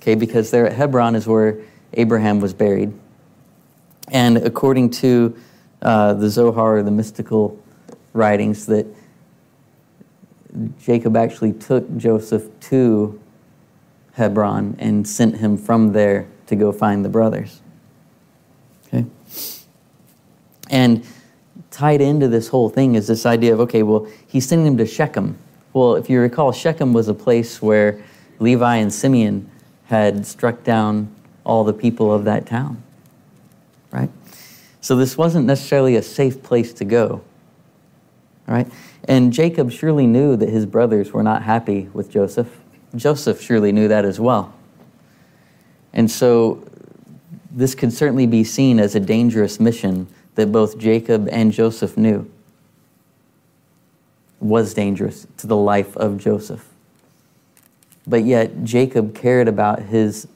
Okay, 0.00 0.14
because 0.14 0.50
there 0.50 0.66
at 0.66 0.72
Hebron 0.72 1.14
is 1.14 1.26
where 1.26 1.58
Abraham 1.94 2.40
was 2.40 2.54
buried. 2.54 2.92
And 4.08 4.38
according 4.38 4.90
to 4.90 5.36
uh, 5.80 6.14
the 6.14 6.28
Zohar, 6.28 6.82
the 6.82 6.90
mystical 6.90 7.58
writings, 8.12 8.66
that 8.66 8.86
Jacob 10.82 11.16
actually 11.16 11.52
took 11.52 11.96
Joseph 11.96 12.48
to 12.60 13.20
Hebron 14.14 14.76
and 14.78 15.06
sent 15.06 15.36
him 15.38 15.56
from 15.56 15.92
there 15.92 16.28
to 16.46 16.56
go 16.56 16.72
find 16.72 17.04
the 17.04 17.08
brothers. 17.08 17.60
Okay? 18.86 19.06
And 20.70 21.06
tied 21.70 22.00
into 22.00 22.28
this 22.28 22.48
whole 22.48 22.68
thing 22.68 22.94
is 22.94 23.06
this 23.06 23.24
idea 23.24 23.54
of 23.54 23.60
okay, 23.60 23.82
well, 23.82 24.06
he's 24.26 24.46
sending 24.46 24.66
him 24.66 24.76
to 24.78 24.86
Shechem. 24.86 25.38
Well, 25.72 25.94
if 25.96 26.10
you 26.10 26.20
recall, 26.20 26.52
Shechem 26.52 26.92
was 26.92 27.08
a 27.08 27.14
place 27.14 27.62
where 27.62 28.02
Levi 28.38 28.76
and 28.76 28.92
Simeon 28.92 29.50
had 29.86 30.26
struck 30.26 30.62
down 30.64 31.14
all 31.44 31.64
the 31.64 31.72
people 31.72 32.12
of 32.12 32.24
that 32.24 32.46
town. 32.46 32.82
Right? 33.90 34.10
So 34.80 34.96
this 34.96 35.16
wasn't 35.16 35.46
necessarily 35.46 35.96
a 35.96 36.02
safe 36.02 36.42
place 36.42 36.72
to 36.74 36.84
go. 36.84 37.22
Right? 38.46 38.70
And 39.04 39.32
Jacob 39.32 39.70
surely 39.70 40.06
knew 40.06 40.36
that 40.36 40.48
his 40.48 40.66
brothers 40.66 41.12
were 41.12 41.22
not 41.22 41.42
happy 41.42 41.88
with 41.92 42.10
Joseph. 42.10 42.58
Joseph 42.94 43.40
surely 43.40 43.72
knew 43.72 43.88
that 43.88 44.04
as 44.04 44.20
well. 44.20 44.54
And 45.92 46.10
so 46.10 46.64
this 47.50 47.74
could 47.74 47.92
certainly 47.92 48.26
be 48.26 48.44
seen 48.44 48.80
as 48.80 48.94
a 48.94 49.00
dangerous 49.00 49.60
mission 49.60 50.06
that 50.34 50.50
both 50.50 50.78
Jacob 50.78 51.28
and 51.30 51.52
Joseph 51.52 51.96
knew 51.96 52.30
was 54.40 54.74
dangerous 54.74 55.26
to 55.36 55.46
the 55.46 55.56
life 55.56 55.96
of 55.96 56.18
Joseph. 56.18 56.68
But 58.06 58.24
yet, 58.24 58.64
Jacob 58.64 59.14
cared 59.14 59.46
about 59.46 59.82
his 59.82 60.26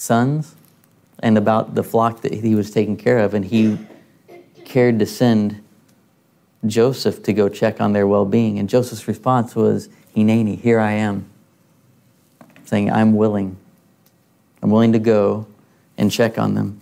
sons 0.00 0.54
and 1.22 1.36
about 1.36 1.74
the 1.74 1.82
flock 1.82 2.22
that 2.22 2.32
he 2.32 2.54
was 2.54 2.70
taking 2.70 2.96
care 2.96 3.18
of, 3.18 3.34
and 3.34 3.44
he 3.44 3.78
cared 4.64 4.98
to 4.98 5.04
send 5.04 5.62
Joseph 6.66 7.22
to 7.24 7.32
go 7.34 7.48
check 7.48 7.80
on 7.80 7.92
their 7.92 8.06
well 8.06 8.24
being. 8.24 8.58
And 8.58 8.68
Joseph's 8.68 9.06
response 9.06 9.54
was, 9.54 9.90
Hineni, 10.16 10.58
here 10.58 10.80
I 10.80 10.92
am, 10.92 11.28
saying, 12.64 12.90
I'm 12.90 13.14
willing. 13.14 13.56
I'm 14.62 14.70
willing 14.70 14.92
to 14.92 14.98
go 14.98 15.46
and 15.98 16.10
check 16.10 16.38
on 16.38 16.54
them. 16.54 16.80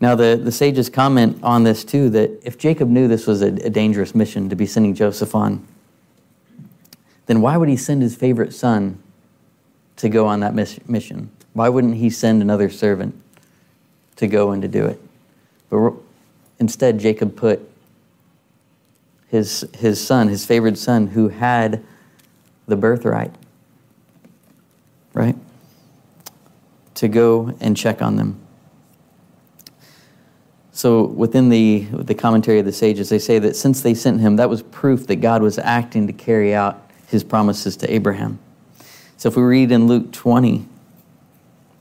Now, 0.00 0.16
the, 0.16 0.40
the 0.42 0.52
sages 0.52 0.90
comment 0.90 1.38
on 1.42 1.62
this 1.62 1.84
too 1.84 2.10
that 2.10 2.30
if 2.44 2.58
Jacob 2.58 2.88
knew 2.88 3.06
this 3.06 3.26
was 3.26 3.42
a, 3.42 3.46
a 3.46 3.70
dangerous 3.70 4.14
mission 4.14 4.48
to 4.48 4.56
be 4.56 4.66
sending 4.66 4.94
Joseph 4.94 5.34
on, 5.34 5.66
then 7.26 7.40
why 7.40 7.56
would 7.56 7.68
he 7.68 7.76
send 7.76 8.02
his 8.02 8.16
favorite 8.16 8.52
son 8.52 8.98
to 9.96 10.08
go 10.08 10.26
on 10.26 10.40
that 10.40 10.54
mission? 10.54 11.30
Why 11.54 11.68
wouldn't 11.68 11.96
he 11.96 12.10
send 12.10 12.42
another 12.42 12.68
servant 12.68 13.20
to 14.16 14.26
go 14.26 14.50
and 14.50 14.60
to 14.60 14.68
do 14.68 14.84
it? 14.84 15.00
But 15.70 15.94
instead, 16.58 16.98
Jacob 16.98 17.36
put 17.36 17.68
his, 19.28 19.66
his 19.74 20.04
son, 20.04 20.28
his 20.28 20.44
favorite 20.44 20.76
son, 20.76 21.08
who 21.08 21.28
had 21.28 21.82
the 22.66 22.76
birthright, 22.76 23.32
right? 25.12 25.36
To 26.96 27.08
go 27.08 27.56
and 27.60 27.76
check 27.76 28.02
on 28.02 28.16
them. 28.16 28.40
So 30.72 31.04
within 31.04 31.50
the, 31.50 31.86
the 31.92 32.14
commentary 32.14 32.58
of 32.58 32.64
the 32.64 32.72
sages, 32.72 33.08
they 33.08 33.20
say 33.20 33.38
that 33.38 33.54
since 33.54 33.80
they 33.80 33.94
sent 33.94 34.20
him, 34.20 34.36
that 34.36 34.50
was 34.50 34.62
proof 34.62 35.06
that 35.06 35.16
God 35.16 35.40
was 35.40 35.56
acting 35.56 36.08
to 36.08 36.12
carry 36.12 36.52
out 36.52 36.90
his 37.06 37.22
promises 37.22 37.76
to 37.78 37.92
Abraham. 37.92 38.40
So 39.16 39.28
if 39.28 39.36
we 39.36 39.44
read 39.44 39.70
in 39.70 39.86
Luke 39.86 40.10
20, 40.10 40.66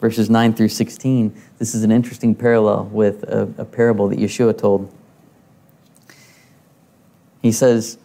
verses 0.04 0.30
9 0.30 0.54
through 0.54 0.68
16, 0.68 1.34
this 1.60 1.74
is 1.74 1.86
an 1.86 1.90
interesting 1.90 2.36
parallel 2.36 2.84
with 2.92 3.24
a, 3.24 3.44
a 3.58 3.64
parable 3.64 4.10
that 4.10 4.20
Yeshua 4.20 4.58
told. 4.58 4.94
He 7.42 7.54
says, 7.54 7.98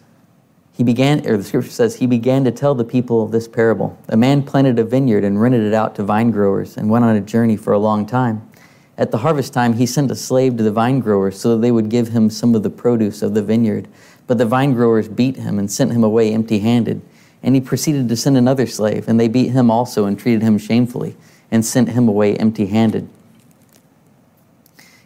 he 0.71 0.85
began, 0.85 1.27
or 1.27 1.35
the 1.35 1.43
scripture 1.43 1.69
says, 1.69 1.97
he 1.97 2.07
began 2.07 2.45
to 2.45 2.51
tell 2.51 2.73
the 2.73 2.85
people 2.85 3.27
this 3.27 3.49
parable. 3.49 3.99
A 4.07 4.15
man 4.15 4.43
planted 4.43 4.79
a 4.79 4.85
vineyard 4.85 5.25
and 5.25 5.41
rented 5.41 5.61
it 5.61 5.73
out 5.73 5.93
to 5.95 6.03
vine 6.03 6.31
growers 6.31 6.77
and 6.77 6.89
went 6.89 7.03
on 7.03 7.17
a 7.17 7.19
journey 7.19 7.57
for 7.57 7.73
a 7.73 7.79
long 7.79 8.05
time. 8.05 8.49
At 8.97 9.11
the 9.11 9.17
harvest 9.17 9.51
time, 9.51 9.73
he 9.73 9.85
sent 9.85 10.09
a 10.09 10.15
slave 10.15 10.55
to 10.55 10.63
the 10.63 10.71
vine 10.71 11.01
growers 11.01 11.37
so 11.37 11.49
that 11.49 11.61
they 11.61 11.71
would 11.73 11.89
give 11.89 12.07
him 12.07 12.29
some 12.29 12.55
of 12.55 12.63
the 12.63 12.69
produce 12.69 13.21
of 13.21 13.33
the 13.33 13.43
vineyard. 13.43 13.89
But 14.25 14.37
the 14.37 14.45
vine 14.45 14.73
growers 14.73 15.09
beat 15.09 15.35
him 15.35 15.59
and 15.59 15.69
sent 15.69 15.91
him 15.91 16.05
away 16.05 16.31
empty 16.31 16.59
handed. 16.59 17.01
And 17.43 17.55
he 17.55 17.61
proceeded 17.61 18.07
to 18.07 18.15
send 18.15 18.37
another 18.37 18.67
slave, 18.67 19.09
and 19.09 19.19
they 19.19 19.27
beat 19.27 19.49
him 19.49 19.69
also 19.69 20.05
and 20.05 20.17
treated 20.17 20.41
him 20.41 20.57
shamefully 20.57 21.17
and 21.51 21.65
sent 21.65 21.89
him 21.89 22.07
away 22.07 22.35
empty 22.35 22.67
handed. 22.67 23.09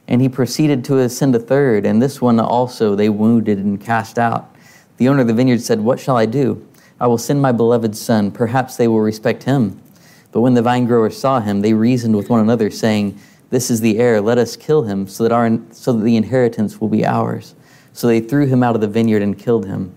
And 0.08 0.22
he 0.22 0.30
proceeded 0.30 0.84
to 0.86 1.08
send 1.10 1.36
a 1.36 1.40
third, 1.40 1.86
and 1.86 2.02
this 2.02 2.22
one 2.22 2.40
also 2.40 2.96
they 2.96 3.10
wounded 3.10 3.58
and 3.58 3.80
cast 3.80 4.20
out. 4.20 4.54
The 4.98 5.08
owner 5.08 5.22
of 5.22 5.28
the 5.28 5.34
vineyard 5.34 5.62
said, 5.62 5.82
What 5.82 6.00
shall 6.00 6.18
I 6.18 6.26
do? 6.26 6.68
I 7.00 7.08
will 7.08 7.18
send 7.18 7.42
my 7.42 7.52
beloved 7.52 7.96
son. 7.96 8.32
Perhaps 8.32 8.78
they 8.78 8.88
will 8.88 9.02
respect 9.02 9.44
him. 9.44 9.82
But 10.32 10.42
when 10.42 10.54
the 10.54 10.62
vine 10.62 10.86
growers 10.86 11.18
saw 11.18 11.40
him, 11.40 11.62
they 11.62 11.74
reasoned 11.74 12.16
with 12.16 12.30
one 12.30 12.40
another, 12.40 12.70
saying, 12.70 13.20
This 13.50 13.70
is 13.72 13.82
the 13.82 14.00
heir. 14.00 14.20
Let 14.22 14.38
us 14.38 14.56
kill 14.56 14.84
him, 14.84 15.08
so 15.08 15.24
that, 15.24 15.32
our, 15.32 15.60
so 15.72 15.94
that 15.94 16.04
the 16.04 16.18
inheritance 16.18 16.82
will 16.82 16.90
be 16.90 17.06
ours. 17.06 17.56
So 17.94 18.08
they 18.08 18.20
threw 18.20 18.48
him 18.48 18.64
out 18.64 18.76
of 18.76 18.82
the 18.82 18.88
vineyard 18.88 19.22
and 19.22 19.38
killed 19.38 19.66
him. 19.66 19.96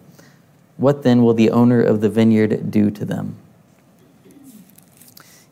What 0.77 1.03
then 1.03 1.23
will 1.23 1.35
the 1.35 1.51
owner 1.51 1.83
of 1.83 2.01
the 2.01 2.11
vineyard 2.11 2.71
do 2.71 2.91
to 2.91 3.05
them? 3.05 3.37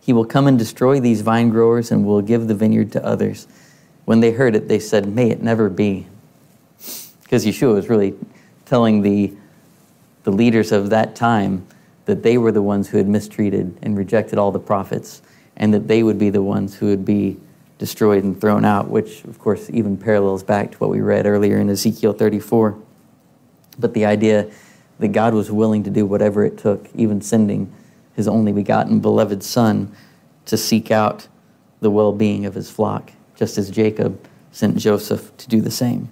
He 0.04 0.12
will 0.12 0.26
come 0.26 0.46
and 0.46 0.58
destroy 0.58 1.00
these 1.00 1.22
vine 1.22 1.48
growers 1.48 1.90
and 1.90 2.04
will 2.04 2.20
give 2.20 2.46
the 2.46 2.54
vineyard 2.54 2.92
to 2.92 3.04
others. 3.04 3.46
When 4.04 4.20
they 4.20 4.32
heard 4.32 4.54
it, 4.54 4.68
they 4.68 4.78
said, 4.78 5.06
May 5.06 5.30
it 5.30 5.42
never 5.42 5.70
be. 5.70 6.06
Because 7.22 7.46
Yeshua 7.46 7.74
was 7.74 7.88
really 7.88 8.14
telling 8.66 9.00
the 9.00 9.32
the 10.24 10.32
leaders 10.32 10.72
of 10.72 10.90
that 10.90 11.14
time, 11.14 11.66
that 12.06 12.22
they 12.22 12.36
were 12.36 12.50
the 12.50 12.62
ones 12.62 12.88
who 12.88 12.98
had 12.98 13.06
mistreated 13.06 13.78
and 13.82 13.96
rejected 13.96 14.38
all 14.38 14.50
the 14.50 14.58
prophets, 14.58 15.22
and 15.56 15.72
that 15.72 15.86
they 15.86 16.02
would 16.02 16.18
be 16.18 16.30
the 16.30 16.42
ones 16.42 16.74
who 16.74 16.86
would 16.86 17.04
be 17.04 17.38
destroyed 17.78 18.24
and 18.24 18.40
thrown 18.40 18.64
out, 18.64 18.88
which, 18.88 19.24
of 19.24 19.38
course, 19.38 19.68
even 19.70 19.96
parallels 19.96 20.42
back 20.42 20.72
to 20.72 20.78
what 20.78 20.90
we 20.90 21.00
read 21.00 21.26
earlier 21.26 21.58
in 21.58 21.68
Ezekiel 21.70 22.12
34. 22.12 22.78
But 23.78 23.94
the 23.94 24.04
idea 24.04 24.50
that 24.98 25.08
God 25.08 25.34
was 25.34 25.50
willing 25.50 25.82
to 25.84 25.90
do 25.90 26.06
whatever 26.06 26.44
it 26.44 26.58
took, 26.58 26.88
even 26.94 27.20
sending 27.20 27.72
his 28.14 28.28
only 28.28 28.52
begotten 28.52 29.00
beloved 29.00 29.42
Son 29.42 29.94
to 30.46 30.56
seek 30.56 30.90
out 30.90 31.28
the 31.80 31.90
well 31.90 32.12
being 32.12 32.46
of 32.46 32.54
his 32.54 32.70
flock, 32.70 33.12
just 33.36 33.58
as 33.58 33.70
Jacob 33.70 34.26
sent 34.52 34.76
Joseph 34.76 35.36
to 35.36 35.48
do 35.48 35.60
the 35.60 35.70
same. 35.70 36.10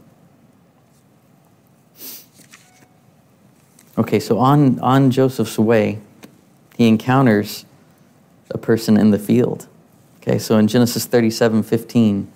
Okay, 3.96 4.18
so 4.18 4.38
on, 4.38 4.78
on 4.80 5.10
Joseph's 5.10 5.58
way, 5.58 6.00
he 6.76 6.88
encounters 6.88 7.66
a 8.50 8.58
person 8.58 8.96
in 8.96 9.10
the 9.10 9.18
field. 9.18 9.68
Okay, 10.20 10.38
so 10.38 10.56
in 10.56 10.66
Genesis 10.66 11.04
37 11.04 11.62
15, 11.62 12.32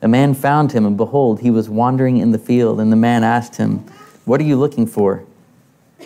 a 0.00 0.08
man 0.08 0.34
found 0.34 0.72
him, 0.72 0.86
and 0.86 0.96
behold, 0.96 1.40
he 1.40 1.50
was 1.50 1.68
wandering 1.68 2.18
in 2.18 2.30
the 2.30 2.38
field. 2.38 2.80
And 2.80 2.92
the 2.92 2.96
man 2.96 3.24
asked 3.24 3.56
him, 3.56 3.78
What 4.24 4.40
are 4.40 4.44
you 4.44 4.56
looking 4.56 4.86
for? 4.86 5.24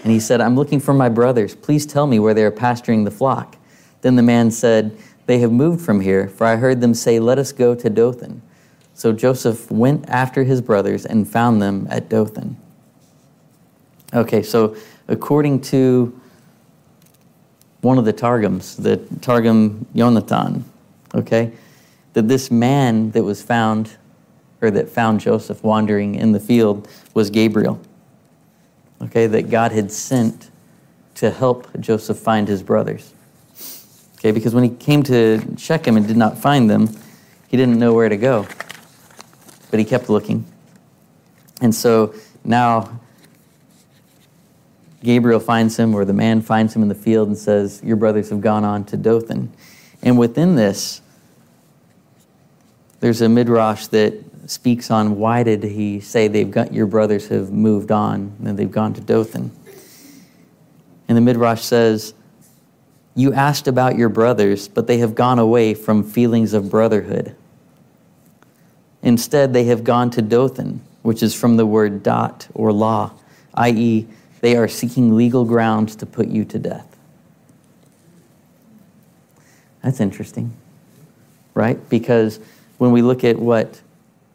And 0.02 0.12
he 0.12 0.20
said, 0.20 0.40
I'm 0.40 0.57
looking 0.57 0.81
for 0.81 0.94
my 0.94 1.09
brothers. 1.09 1.55
Please 1.55 1.87
tell 1.87 2.07
me 2.07 2.18
where 2.18 2.35
they 2.35 2.44
are 2.44 2.50
pasturing 2.50 3.05
the 3.05 3.11
flock. 3.11 3.57
Then 4.00 4.16
the 4.16 4.22
man 4.22 4.50
said, 4.50 4.96
They 5.26 5.38
have 5.38 5.52
moved 5.52 5.85
from 5.85 6.00
here, 6.00 6.28
for 6.28 6.46
I 6.46 6.57
heard 6.57 6.81
them 6.81 6.94
say, 6.94 7.20
Let 7.20 7.38
us 7.38 7.52
go 7.52 7.74
to 7.74 7.88
Dothan. 7.88 8.42
So 8.94 9.12
Joseph 9.12 9.70
went 9.70 10.09
after 10.09 10.44
his 10.44 10.61
brothers 10.61 11.07
and 11.07 11.28
found 11.28 11.62
them 11.62 11.87
at 11.90 12.09
Dothan. 12.09 12.57
Okay, 14.14 14.42
so 14.42 14.76
according 15.09 15.61
to 15.62 16.20
one 17.81 17.98
of 17.98 18.05
the 18.05 18.12
Targums, 18.12 18.76
the 18.76 18.98
Targum 19.22 19.87
Yonatan, 19.94 20.62
okay, 21.14 21.52
that 22.12 22.28
this 22.28 22.50
man 22.50 23.11
that 23.12 23.22
was 23.22 23.42
found, 23.42 23.96
or 24.61 24.70
that 24.70 24.88
found 24.88 25.20
Joseph 25.20 25.64
wandering 25.64 26.14
in 26.14 26.33
the 26.33 26.40
field, 26.40 26.88
was 27.14 27.31
Gabriel. 27.31 27.81
Okay, 29.02 29.26
that 29.26 29.50
God 29.50 29.72
had 29.72 29.90
sent 29.90 30.50
to 31.16 31.30
help 31.30 31.68
Joseph 31.80 32.18
find 32.18 32.48
his 32.48 32.62
brothers. 32.62 33.12
Okay, 34.18 34.30
because 34.30 34.54
when 34.54 34.64
he 34.64 34.70
came 34.70 35.02
to 35.04 35.38
check 35.56 35.58
Shechem 35.58 35.96
and 35.96 36.06
did 36.06 36.16
not 36.16 36.38
find 36.38 36.70
them, 36.70 36.88
he 37.48 37.56
didn't 37.56 37.78
know 37.78 37.92
where 37.92 38.08
to 38.08 38.16
go 38.16 38.46
but 39.72 39.80
he 39.80 39.86
kept 39.86 40.10
looking. 40.10 40.44
And 41.62 41.74
so 41.74 42.14
now 42.44 43.00
Gabriel 45.02 45.40
finds 45.40 45.78
him, 45.78 45.94
or 45.94 46.04
the 46.04 46.12
man 46.12 46.42
finds 46.42 46.76
him 46.76 46.82
in 46.82 46.88
the 46.88 46.94
field 46.94 47.26
and 47.26 47.36
says, 47.36 47.80
Your 47.82 47.96
brothers 47.96 48.28
have 48.28 48.42
gone 48.42 48.64
on 48.64 48.84
to 48.84 48.98
Dothan. 48.98 49.50
And 50.02 50.18
within 50.18 50.56
this, 50.56 51.00
there's 53.00 53.22
a 53.22 53.28
midrash 53.30 53.86
that 53.88 54.21
speaks 54.46 54.90
on 54.90 55.18
why 55.18 55.42
did 55.42 55.62
he 55.62 56.00
say 56.00 56.28
they've 56.28 56.50
got 56.50 56.72
your 56.72 56.87
brothers 56.87 57.28
have 57.28 57.52
moved 57.52 57.92
on 57.92 58.35
and 58.44 58.59
they've 58.59 58.70
gone 58.70 58.92
to 58.94 59.00
Dothan. 59.00 59.50
And 61.09 61.16
the 61.16 61.20
midrash 61.20 61.62
says, 61.62 62.14
You 63.14 63.33
asked 63.33 63.68
about 63.68 63.96
your 63.96 64.09
brothers, 64.09 64.68
but 64.68 64.87
they 64.87 64.98
have 64.98 65.14
gone 65.14 65.38
away 65.38 65.74
from 65.74 66.02
feelings 66.02 66.55
of 66.55 66.70
brotherhood. 66.70 67.37
Instead, 69.02 69.52
they 69.52 69.64
have 69.64 69.85
gone 69.85 70.11
to 70.11 70.22
Dothan, 70.22 70.81
which 71.02 71.22
is 71.22 71.35
from 71.35 71.57
the 71.57 71.66
word 71.66 72.02
dat 72.02 72.48
or 72.55 72.72
law, 72.72 73.12
i.e., 73.55 74.07
they 74.40 74.57
are 74.57 74.68
seeking 74.68 75.14
legal 75.14 75.44
grounds 75.44 75.94
to 75.96 76.07
put 76.07 76.28
you 76.28 76.44
to 76.46 76.59
death. 76.59 76.96
That's 79.83 80.00
interesting, 80.00 80.52
right? 81.55 81.78
Because 81.88 82.40
when 82.78 82.92
we 82.92 83.02
look 83.02 83.24
at 83.24 83.38
what 83.38 83.81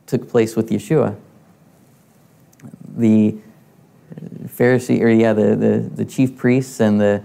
took 0.08 0.30
place 0.30 0.56
with 0.56 0.70
Yeshua, 0.70 1.16
the 2.96 3.36
Pharisee, 4.46 5.02
or 5.02 5.10
yeah, 5.10 5.34
the, 5.34 5.56
the, 5.56 5.90
the 5.96 6.06
chief 6.06 6.36
priests 6.36 6.80
and 6.80 7.00
the, 7.00 7.24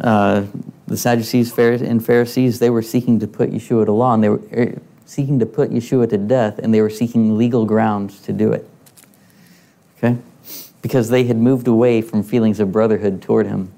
uh, 0.00 0.44
the 0.86 0.96
Sadducees 0.96 1.56
and 1.58 2.04
Pharisees, 2.04 2.58
they 2.58 2.70
were 2.70 2.82
seeking 2.82 3.20
to 3.20 3.26
put 3.26 3.50
Yeshua 3.50 3.84
to 3.84 3.92
law, 3.92 4.14
and 4.14 4.22
they 4.22 4.28
were 4.28 4.40
er, 4.52 4.80
seeking 5.04 5.38
to 5.40 5.46
put 5.46 5.70
Yeshua 5.70 6.08
to 6.08 6.16
death, 6.16 6.58
and 6.58 6.72
they 6.72 6.80
were 6.80 6.90
seeking 6.90 7.36
legal 7.36 7.66
grounds 7.66 8.20
to 8.22 8.32
do 8.32 8.52
it. 8.52 8.68
Okay? 9.98 10.16
Because 10.80 11.10
they 11.10 11.24
had 11.24 11.36
moved 11.36 11.68
away 11.68 12.02
from 12.02 12.22
feelings 12.22 12.60
of 12.60 12.72
brotherhood 12.72 13.20
toward 13.20 13.46
him. 13.46 13.72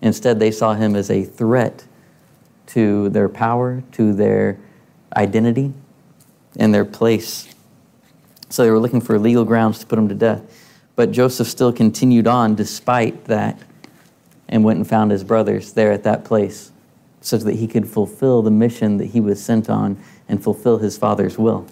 Instead, 0.00 0.40
they 0.40 0.50
saw 0.50 0.74
him 0.74 0.94
as 0.96 1.10
a 1.10 1.24
threat 1.24 1.84
to 2.66 3.08
their 3.10 3.28
power, 3.28 3.82
to 3.92 4.12
their 4.12 4.58
identity, 5.16 5.72
and 6.58 6.74
their 6.74 6.84
place. 6.84 7.51
So 8.52 8.64
they 8.64 8.70
were 8.70 8.78
looking 8.78 9.00
for 9.00 9.18
legal 9.18 9.46
grounds 9.46 9.78
to 9.78 9.86
put 9.86 9.98
him 9.98 10.10
to 10.10 10.14
death. 10.14 10.42
But 10.94 11.10
Joseph 11.10 11.48
still 11.48 11.72
continued 11.72 12.26
on 12.26 12.54
despite 12.54 13.24
that 13.24 13.58
and 14.46 14.62
went 14.62 14.76
and 14.76 14.86
found 14.86 15.10
his 15.10 15.24
brothers 15.24 15.72
there 15.72 15.90
at 15.90 16.02
that 16.02 16.26
place 16.26 16.70
so 17.22 17.38
that 17.38 17.54
he 17.54 17.66
could 17.66 17.88
fulfill 17.88 18.42
the 18.42 18.50
mission 18.50 18.98
that 18.98 19.06
he 19.06 19.20
was 19.20 19.42
sent 19.42 19.70
on 19.70 19.98
and 20.28 20.44
fulfill 20.44 20.76
his 20.76 20.98
Father's 20.98 21.38
will. 21.38 21.66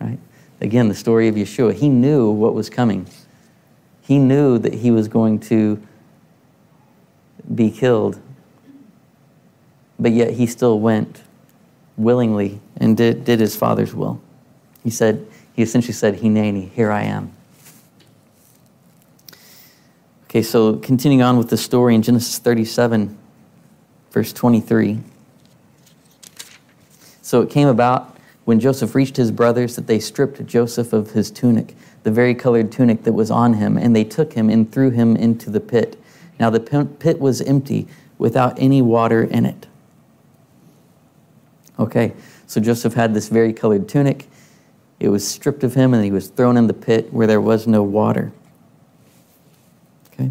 Right? 0.00 0.18
Again, 0.60 0.88
the 0.88 0.94
story 0.94 1.28
of 1.28 1.36
Yeshua. 1.36 1.72
He 1.72 1.88
knew 1.88 2.32
what 2.32 2.52
was 2.52 2.68
coming. 2.68 3.06
He 4.02 4.18
knew 4.18 4.58
that 4.58 4.74
he 4.74 4.90
was 4.90 5.06
going 5.06 5.38
to 5.40 5.80
be 7.54 7.70
killed, 7.70 8.20
but 10.00 10.10
yet 10.10 10.32
he 10.32 10.48
still 10.48 10.80
went 10.80 11.22
willingly 11.96 12.60
and 12.76 12.96
did, 12.96 13.24
did 13.24 13.38
his 13.38 13.54
Father's 13.54 13.94
will. 13.94 14.20
He 14.82 14.90
said, 14.90 15.24
he 15.56 15.62
essentially 15.62 15.94
said, 15.94 16.18
Hineni, 16.18 16.70
here 16.70 16.92
I 16.92 17.02
am. 17.02 17.32
Okay, 20.24 20.42
so 20.42 20.76
continuing 20.76 21.22
on 21.22 21.38
with 21.38 21.48
the 21.48 21.56
story 21.56 21.94
in 21.94 22.02
Genesis 22.02 22.38
37, 22.38 23.16
verse 24.10 24.32
23. 24.32 25.00
So 27.22 27.40
it 27.40 27.50
came 27.50 27.68
about 27.68 28.16
when 28.44 28.60
Joseph 28.60 28.94
reached 28.94 29.16
his 29.16 29.30
brothers 29.30 29.74
that 29.76 29.86
they 29.86 29.98
stripped 29.98 30.44
Joseph 30.46 30.92
of 30.92 31.12
his 31.12 31.30
tunic, 31.30 31.74
the 32.02 32.10
very 32.10 32.34
colored 32.34 32.70
tunic 32.70 33.02
that 33.04 33.14
was 33.14 33.30
on 33.30 33.54
him, 33.54 33.76
and 33.76 33.96
they 33.96 34.04
took 34.04 34.34
him 34.34 34.50
and 34.50 34.70
threw 34.70 34.90
him 34.90 35.16
into 35.16 35.50
the 35.50 35.58
pit. 35.58 35.98
Now 36.38 36.50
the 36.50 36.60
pit 37.00 37.18
was 37.18 37.40
empty, 37.40 37.88
without 38.18 38.58
any 38.58 38.82
water 38.82 39.24
in 39.24 39.46
it. 39.46 39.66
Okay, 41.78 42.14
so 42.46 42.60
Joseph 42.60 42.94
had 42.94 43.14
this 43.14 43.28
very 43.28 43.52
colored 43.52 43.88
tunic. 43.88 44.28
It 44.98 45.08
was 45.10 45.26
stripped 45.26 45.62
of 45.62 45.74
him, 45.74 45.92
and 45.92 46.04
he 46.04 46.10
was 46.10 46.28
thrown 46.28 46.56
in 46.56 46.66
the 46.66 46.74
pit 46.74 47.12
where 47.12 47.26
there 47.26 47.40
was 47.40 47.66
no 47.66 47.82
water. 47.82 48.32
Okay. 50.12 50.30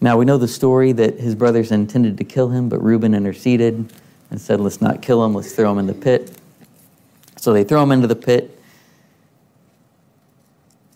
Now 0.00 0.16
we 0.16 0.24
know 0.24 0.38
the 0.38 0.48
story 0.48 0.92
that 0.92 1.20
his 1.20 1.34
brothers 1.34 1.70
intended 1.70 2.16
to 2.18 2.24
kill 2.24 2.48
him, 2.48 2.68
but 2.68 2.82
Reuben 2.82 3.14
interceded 3.14 3.92
and 4.30 4.40
said, 4.40 4.60
Let's 4.60 4.80
not 4.80 5.02
kill 5.02 5.24
him, 5.24 5.34
let's 5.34 5.52
throw 5.52 5.70
him 5.70 5.78
in 5.78 5.86
the 5.86 5.94
pit. 5.94 6.32
So 7.36 7.52
they 7.52 7.64
throw 7.64 7.82
him 7.82 7.92
into 7.92 8.06
the 8.06 8.16
pit. 8.16 8.52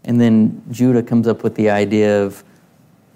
And 0.02 0.18
then 0.18 0.62
Judah 0.70 1.02
comes 1.02 1.28
up 1.28 1.42
with 1.42 1.54
the 1.56 1.68
idea 1.68 2.24
of, 2.24 2.42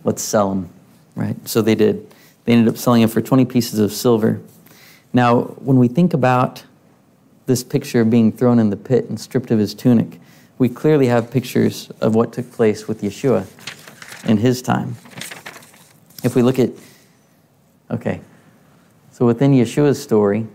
Let's 0.05 0.23
sell 0.23 0.53
him, 0.53 0.69
right? 1.17 1.37
So 1.49 1.63
they 1.63 1.75
did. 1.75 2.11
They 2.45 2.53
ended 2.53 2.69
up 2.69 2.77
selling 2.77 3.01
him 3.01 3.09
for 3.09 3.23
20 3.23 3.47
pieces 3.47 3.79
of 3.79 3.91
silver. 3.91 4.43
Now, 5.15 5.43
when 5.43 5.79
we 5.79 5.89
think 5.89 6.13
about 6.13 6.65
this 7.47 7.63
picture 7.63 8.01
of 8.01 8.11
being 8.11 8.33
thrown 8.33 8.59
in 8.59 8.71
the 8.71 8.77
pit 8.77 9.09
and 9.09 9.21
stripped 9.21 9.51
of 9.51 9.59
his 9.59 9.75
tunic, 9.75 10.21
we 10.59 10.69
clearly 10.69 11.07
have 11.07 11.31
pictures 11.31 11.91
of 12.01 12.15
what 12.15 12.33
took 12.33 12.51
place 12.53 12.89
with 12.89 13.03
Yeshua 13.03 13.47
in 14.29 14.39
his 14.39 14.63
time. 14.63 14.97
If 16.23 16.35
we 16.35 16.43
look 16.43 16.59
at, 16.59 16.71
okay, 17.91 18.21
so 19.11 19.27
within 19.27 19.53
Yeshua's 19.53 20.03
story, 20.03 20.47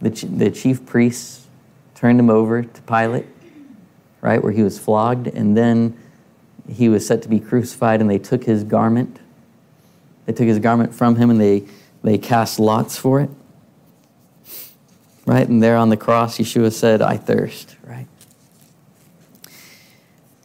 the, 0.00 0.10
the 0.10 0.50
chief 0.50 0.86
priests 0.86 1.46
turned 1.94 2.20
him 2.20 2.30
over 2.30 2.62
to 2.62 2.82
Pilate, 2.82 3.26
right, 4.20 4.42
where 4.42 4.52
he 4.52 4.62
was 4.62 4.78
flogged, 4.78 5.26
and 5.26 5.56
then 5.56 5.98
he 6.68 6.88
was 6.88 7.06
set 7.06 7.22
to 7.22 7.28
be 7.28 7.40
crucified, 7.40 8.00
and 8.00 8.08
they 8.08 8.18
took 8.18 8.44
his 8.44 8.62
garment. 8.62 9.18
They 10.26 10.32
took 10.32 10.46
his 10.46 10.60
garment 10.60 10.94
from 10.94 11.16
him, 11.16 11.30
and 11.30 11.40
they, 11.40 11.64
they 12.04 12.18
cast 12.18 12.60
lots 12.60 12.96
for 12.96 13.20
it. 13.20 13.30
Right? 15.28 15.46
And 15.46 15.62
there 15.62 15.76
on 15.76 15.90
the 15.90 15.96
cross, 15.98 16.38
Yeshua 16.38 16.72
said, 16.72 17.02
I 17.02 17.18
thirst, 17.18 17.76
right? 17.84 18.06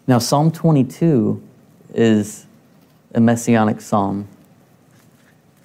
Now, 0.08 0.20
Psalm 0.20 0.52
22 0.52 1.42
is 1.94 2.46
a 3.16 3.22
messianic 3.22 3.80
psalm. 3.80 4.28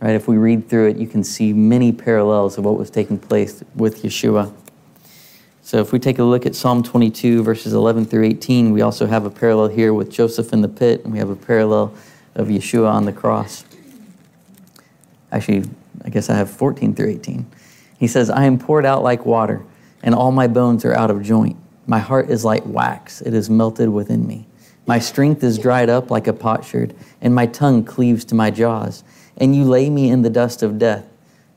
Right? 0.01 0.15
If 0.15 0.29
we 0.29 0.37
read 0.37 0.69
through 0.69 0.91
it, 0.91 0.99
you 0.99 1.09
can 1.09 1.25
see 1.25 1.53
many 1.53 1.91
parallels 1.91 2.59
of 2.59 2.65
what 2.65 2.79
was 2.79 2.91
taking 2.91 3.19
place 3.19 3.65
with 3.75 4.05
Yeshua. 4.05 4.55
So 5.63 5.79
if 5.79 5.93
we 5.93 5.99
take 5.99 6.21
a 6.21 6.25
look 6.25 6.47
at 6.47 6.55
Psalm 6.55 6.85
22, 6.85 7.43
verses 7.43 7.73
11 7.73 8.05
through 8.05 8.25
18, 8.25 8.71
we 8.71 8.83
also 8.83 9.07
have 9.07 9.25
a 9.25 9.31
parallel 9.31 9.67
here 9.67 9.93
with 9.93 10.13
Joseph 10.13 10.53
in 10.53 10.61
the 10.61 10.69
pit, 10.69 11.03
and 11.03 11.13
we 11.13 11.19
have 11.19 11.31
a 11.31 11.35
parallel 11.35 11.93
of 12.37 12.47
Yeshua 12.47 12.89
on 12.89 13.05
the 13.05 13.13
cross. 13.13 13.65
Actually, 15.33 15.69
I 16.05 16.09
guess 16.09 16.31
I 16.31 16.37
have 16.37 16.49
14 16.49 16.95
through 16.95 17.09
18. 17.09 17.47
He 17.99 18.07
says, 18.07 18.31
I 18.31 18.45
am 18.45 18.59
poured 18.59 18.87
out 18.87 19.03
like 19.03 19.27
water, 19.27 19.65
and 20.03 20.15
all 20.15 20.33
my 20.33 20.47
bones 20.47 20.85
are 20.85 20.95
out 20.95 21.11
of 21.11 21.23
joint. 21.23 21.57
My 21.87 21.99
heart 21.99 22.31
is 22.31 22.45
like 22.45 22.63
wax, 22.65 23.21
it 23.21 23.35
is 23.35 23.51
melted 23.51 23.89
within 23.89 24.27
me. 24.27 24.47
My 24.87 24.99
strength 24.99 25.45
is 25.45 25.59
dried 25.59 25.91
up 25.91 26.11
like 26.11 26.27
a 26.27 26.33
potsherd, 26.33 26.95
and 27.21 27.35
my 27.35 27.47
tongue 27.47 27.85
cleaves 27.85 28.25
to 28.27 28.35
my 28.35 28.51
jaws. 28.51 29.05
And 29.37 29.55
you 29.55 29.65
lay 29.65 29.91
me 29.91 30.11
in 30.11 30.23
the 30.23 30.31
dust 30.31 30.63
of 30.63 30.79
death. 30.79 31.05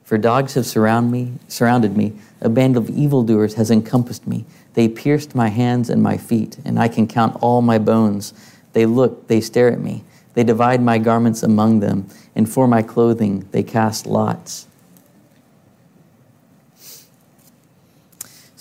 For 0.04 0.18
dogs 0.18 0.54
have 0.54 0.66
surround 0.66 1.10
me, 1.10 1.32
surrounded 1.48 1.96
me. 1.96 2.12
A 2.40 2.48
band 2.48 2.76
of 2.76 2.90
evildoers 2.90 3.54
has 3.54 3.70
encompassed 3.70 4.26
me. 4.26 4.44
They 4.74 4.88
pierced 4.88 5.34
my 5.34 5.48
hands 5.48 5.88
and 5.88 6.02
my 6.02 6.18
feet, 6.18 6.58
and 6.64 6.78
I 6.78 6.88
can 6.88 7.06
count 7.06 7.38
all 7.40 7.62
my 7.62 7.78
bones. 7.78 8.34
They 8.72 8.84
look, 8.84 9.28
they 9.28 9.40
stare 9.40 9.72
at 9.72 9.80
me. 9.80 10.04
They 10.34 10.44
divide 10.44 10.82
my 10.82 10.98
garments 10.98 11.42
among 11.42 11.80
them, 11.80 12.08
and 12.34 12.48
for 12.48 12.66
my 12.66 12.82
clothing 12.82 13.48
they 13.52 13.62
cast 13.62 14.06
lots. 14.06 14.66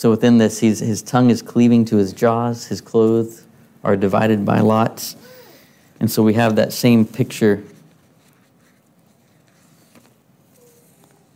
So 0.02 0.10
within 0.10 0.40
this, 0.40 0.58
his 0.58 1.04
tongue 1.04 1.30
is 1.30 1.44
cleaving 1.44 1.86
to 1.86 1.98
his 1.98 2.12
jaws, 2.12 2.66
his 2.66 2.82
clothes 2.82 3.46
are 3.84 3.96
divided 3.96 4.44
by 4.44 4.60
lots. 4.62 5.16
And 6.00 6.10
so 6.10 6.24
we 6.24 6.34
have 6.34 6.56
that 6.56 6.74
same 6.74 7.06
picture. 7.06 7.64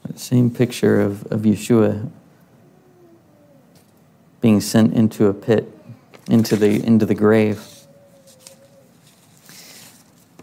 That 0.08 0.18
same 0.18 0.50
picture 0.50 1.00
of, 1.00 1.28
of 1.28 1.42
Yeshua 1.42 2.10
being 4.42 4.60
sent 4.62 4.96
into 4.96 5.28
a 5.28 5.34
pit, 5.36 5.72
into 6.28 6.56
the, 6.56 6.84
into 6.84 7.06
the 7.06 7.14
grave. 7.14 7.64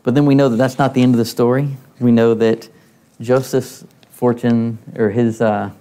But 0.05 0.15
then 0.15 0.27
we 0.27 0.37
know 0.37 0.49
that 0.49 0.59
that's 0.59 0.79
not 0.79 0.95
the 0.95 1.03
end 1.03 1.13
of 1.13 1.19
the 1.19 1.25
story. 1.25 1.71
We 1.99 2.13
know 2.13 2.35
that 2.35 2.69
Joseph's 3.21 3.85
fortune 4.13 4.79
or 4.95 5.11
his, 5.11 5.41
uh, 5.41 5.73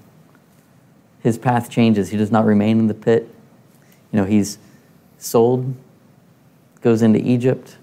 his 1.22 1.38
path 1.38 1.70
changes. 1.70 2.10
He 2.10 2.18
does 2.18 2.32
not 2.32 2.46
remain 2.46 2.80
in 2.80 2.88
the 2.88 2.94
pit. 2.94 3.34
You 4.12 4.20
know, 4.20 4.26
he's 4.26 4.58
sold, 5.18 5.76
goes 6.82 7.02
into 7.02 7.20
Egypt, 7.20 7.78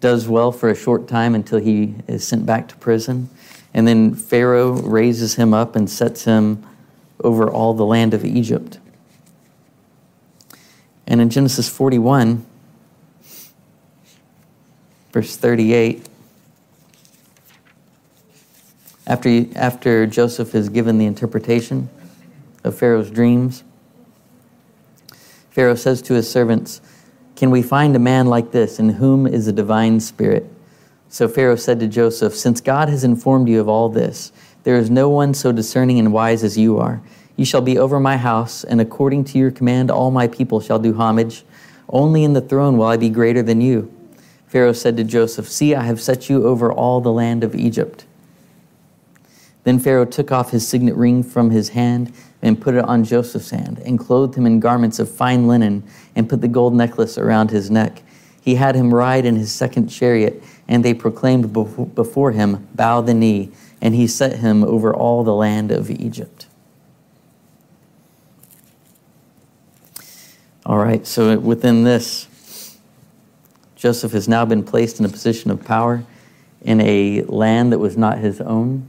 does 0.00 0.28
well 0.28 0.52
for 0.52 0.68
a 0.68 0.74
short 0.74 1.08
time 1.08 1.34
until 1.34 1.58
he 1.58 1.94
is 2.06 2.26
sent 2.26 2.46
back 2.46 2.68
to 2.68 2.76
prison. 2.76 3.28
And 3.72 3.88
then 3.88 4.14
Pharaoh 4.14 4.72
raises 4.72 5.34
him 5.34 5.52
up 5.52 5.76
and 5.76 5.88
sets 5.88 6.24
him 6.24 6.64
over 7.24 7.50
all 7.50 7.74
the 7.74 7.84
land 7.84 8.14
of 8.14 8.24
Egypt. 8.24 8.78
And 11.06 11.20
in 11.20 11.30
Genesis 11.30 11.68
41, 11.68 12.44
verse 15.12 15.36
38, 15.36 16.06
after, 19.06 19.46
after 19.54 20.06
Joseph 20.06 20.54
is 20.54 20.68
given 20.68 20.98
the 20.98 21.06
interpretation 21.06 21.88
of 22.66 22.76
Pharaoh's 22.76 23.10
dreams, 23.10 23.64
Pharaoh 25.50 25.74
says 25.74 26.02
to 26.02 26.14
his 26.14 26.30
servants, 26.30 26.82
Can 27.34 27.50
we 27.50 27.62
find 27.62 27.96
a 27.96 27.98
man 27.98 28.26
like 28.26 28.52
this 28.52 28.78
in 28.78 28.90
whom 28.90 29.26
is 29.26 29.48
a 29.48 29.52
divine 29.52 30.00
spirit? 30.00 30.46
So 31.08 31.28
Pharaoh 31.28 31.56
said 31.56 31.80
to 31.80 31.88
Joseph, 31.88 32.34
Since 32.34 32.60
God 32.60 32.90
has 32.90 33.04
informed 33.04 33.48
you 33.48 33.60
of 33.60 33.68
all 33.68 33.88
this, 33.88 34.32
there 34.64 34.76
is 34.76 34.90
no 34.90 35.08
one 35.08 35.32
so 35.32 35.52
discerning 35.52 35.98
and 35.98 36.12
wise 36.12 36.44
as 36.44 36.58
you 36.58 36.78
are. 36.78 37.00
You 37.36 37.44
shall 37.44 37.60
be 37.60 37.78
over 37.78 38.00
my 38.00 38.16
house, 38.16 38.64
and 38.64 38.80
according 38.80 39.24
to 39.24 39.38
your 39.38 39.50
command, 39.50 39.90
all 39.90 40.10
my 40.10 40.26
people 40.26 40.60
shall 40.60 40.78
do 40.78 40.94
homage. 40.94 41.44
Only 41.88 42.24
in 42.24 42.32
the 42.32 42.40
throne 42.40 42.76
will 42.76 42.86
I 42.86 42.96
be 42.96 43.08
greater 43.08 43.42
than 43.42 43.60
you. 43.60 43.92
Pharaoh 44.48 44.72
said 44.72 44.96
to 44.96 45.04
Joseph, 45.04 45.48
See, 45.48 45.74
I 45.74 45.84
have 45.84 46.00
set 46.00 46.28
you 46.28 46.46
over 46.46 46.72
all 46.72 47.00
the 47.00 47.12
land 47.12 47.44
of 47.44 47.54
Egypt. 47.54 48.04
Then 49.64 49.78
Pharaoh 49.78 50.04
took 50.04 50.30
off 50.30 50.50
his 50.50 50.66
signet 50.66 50.94
ring 50.94 51.22
from 51.22 51.50
his 51.50 51.70
hand 51.70 52.12
and 52.42 52.60
put 52.60 52.74
it 52.74 52.84
on 52.84 53.04
Joseph's 53.04 53.50
hand, 53.50 53.78
and 53.84 53.98
clothed 53.98 54.34
him 54.34 54.46
in 54.46 54.60
garments 54.60 54.98
of 54.98 55.10
fine 55.10 55.46
linen, 55.46 55.82
and 56.14 56.28
put 56.28 56.40
the 56.40 56.48
gold 56.48 56.74
necklace 56.74 57.18
around 57.18 57.50
his 57.50 57.70
neck. 57.70 58.02
He 58.40 58.54
had 58.54 58.74
him 58.74 58.94
ride 58.94 59.24
in 59.24 59.36
his 59.36 59.52
second 59.52 59.88
chariot, 59.88 60.42
and 60.68 60.84
they 60.84 60.94
proclaimed 60.94 61.52
before 61.52 62.32
him, 62.32 62.68
Bow 62.74 63.00
the 63.00 63.14
knee, 63.14 63.50
and 63.80 63.94
he 63.94 64.06
set 64.06 64.38
him 64.38 64.62
over 64.62 64.94
all 64.94 65.24
the 65.24 65.34
land 65.34 65.72
of 65.72 65.90
Egypt. 65.90 66.46
All 70.64 70.78
right, 70.78 71.06
so 71.06 71.38
within 71.38 71.84
this, 71.84 72.26
Joseph 73.76 74.12
has 74.12 74.26
now 74.26 74.44
been 74.44 74.64
placed 74.64 74.98
in 74.98 75.06
a 75.06 75.08
position 75.08 75.50
of 75.50 75.64
power 75.64 76.04
in 76.60 76.80
a 76.80 77.22
land 77.22 77.72
that 77.72 77.78
was 77.78 77.96
not 77.96 78.18
his 78.18 78.40
own. 78.40 78.88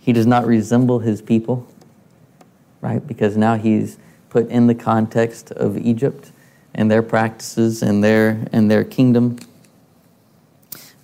He 0.00 0.12
does 0.12 0.26
not 0.26 0.46
resemble 0.46 0.98
his 1.00 1.22
people, 1.22 1.66
right? 2.80 3.06
Because 3.06 3.36
now 3.36 3.56
he's 3.56 3.98
put 4.30 4.48
in 4.48 4.66
the 4.66 4.74
context 4.74 5.52
of 5.52 5.76
Egypt 5.76 6.32
and 6.74 6.90
their 6.90 7.02
practices 7.02 7.82
and 7.82 8.02
their 8.02 8.46
and 8.52 8.70
their 8.70 8.82
kingdom. 8.82 9.38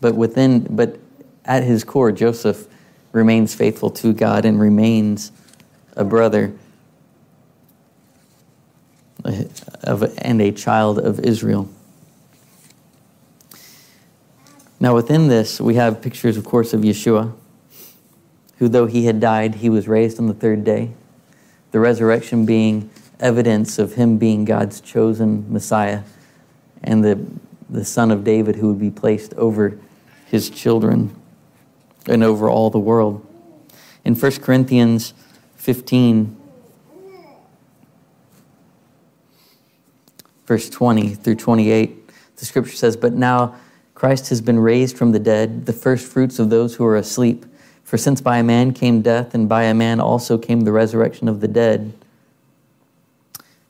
But 0.00 0.14
within 0.14 0.60
but 0.74 0.98
at 1.44 1.62
his 1.62 1.84
core, 1.84 2.10
Joseph 2.10 2.66
remains 3.12 3.54
faithful 3.54 3.90
to 3.90 4.12
God 4.12 4.44
and 4.44 4.60
remains 4.60 5.32
a 5.96 6.04
brother 6.04 6.52
of, 9.24 10.14
and 10.18 10.40
a 10.40 10.52
child 10.52 10.98
of 10.98 11.20
Israel. 11.20 11.68
Now, 14.78 14.94
within 14.94 15.28
this, 15.28 15.60
we 15.60 15.76
have 15.76 16.02
pictures, 16.02 16.36
of 16.36 16.44
course, 16.44 16.74
of 16.74 16.82
Yeshua, 16.82 17.32
who, 18.58 18.68
though 18.68 18.86
he 18.86 19.06
had 19.06 19.20
died, 19.20 19.56
he 19.56 19.68
was 19.68 19.88
raised 19.88 20.18
on 20.18 20.26
the 20.26 20.34
third 20.34 20.64
day. 20.64 20.92
The 21.72 21.80
resurrection 21.80 22.46
being 22.46 22.90
evidence 23.20 23.78
of 23.78 23.94
him 23.94 24.18
being 24.18 24.44
God's 24.44 24.80
chosen 24.80 25.50
Messiah 25.52 26.02
and 26.82 27.04
the, 27.04 27.26
the 27.68 27.84
son 27.84 28.10
of 28.10 28.24
David 28.24 28.56
who 28.56 28.68
would 28.68 28.80
be 28.80 28.90
placed 28.90 29.34
over 29.34 29.78
his 30.26 30.50
children 30.50 31.14
and 32.06 32.22
over 32.22 32.48
all 32.48 32.70
the 32.70 32.78
world. 32.78 33.26
In 34.04 34.14
1 34.14 34.32
Corinthians 34.40 35.14
15, 35.56 36.36
verse 40.46 40.70
20 40.70 41.14
through 41.14 41.34
28, 41.34 42.36
the 42.36 42.44
scripture 42.44 42.76
says, 42.76 42.96
But 42.96 43.14
now 43.14 43.56
Christ 43.94 44.28
has 44.28 44.40
been 44.40 44.58
raised 44.58 44.96
from 44.96 45.12
the 45.12 45.18
dead, 45.18 45.66
the 45.66 45.72
first 45.72 46.06
fruits 46.06 46.38
of 46.38 46.50
those 46.50 46.76
who 46.76 46.84
are 46.84 46.96
asleep. 46.96 47.46
For 47.86 47.96
since 47.96 48.20
by 48.20 48.38
a 48.38 48.42
man 48.42 48.72
came 48.72 49.00
death, 49.00 49.32
and 49.32 49.48
by 49.48 49.62
a 49.62 49.72
man 49.72 50.00
also 50.00 50.38
came 50.38 50.62
the 50.62 50.72
resurrection 50.72 51.28
of 51.28 51.40
the 51.40 51.46
dead. 51.46 51.92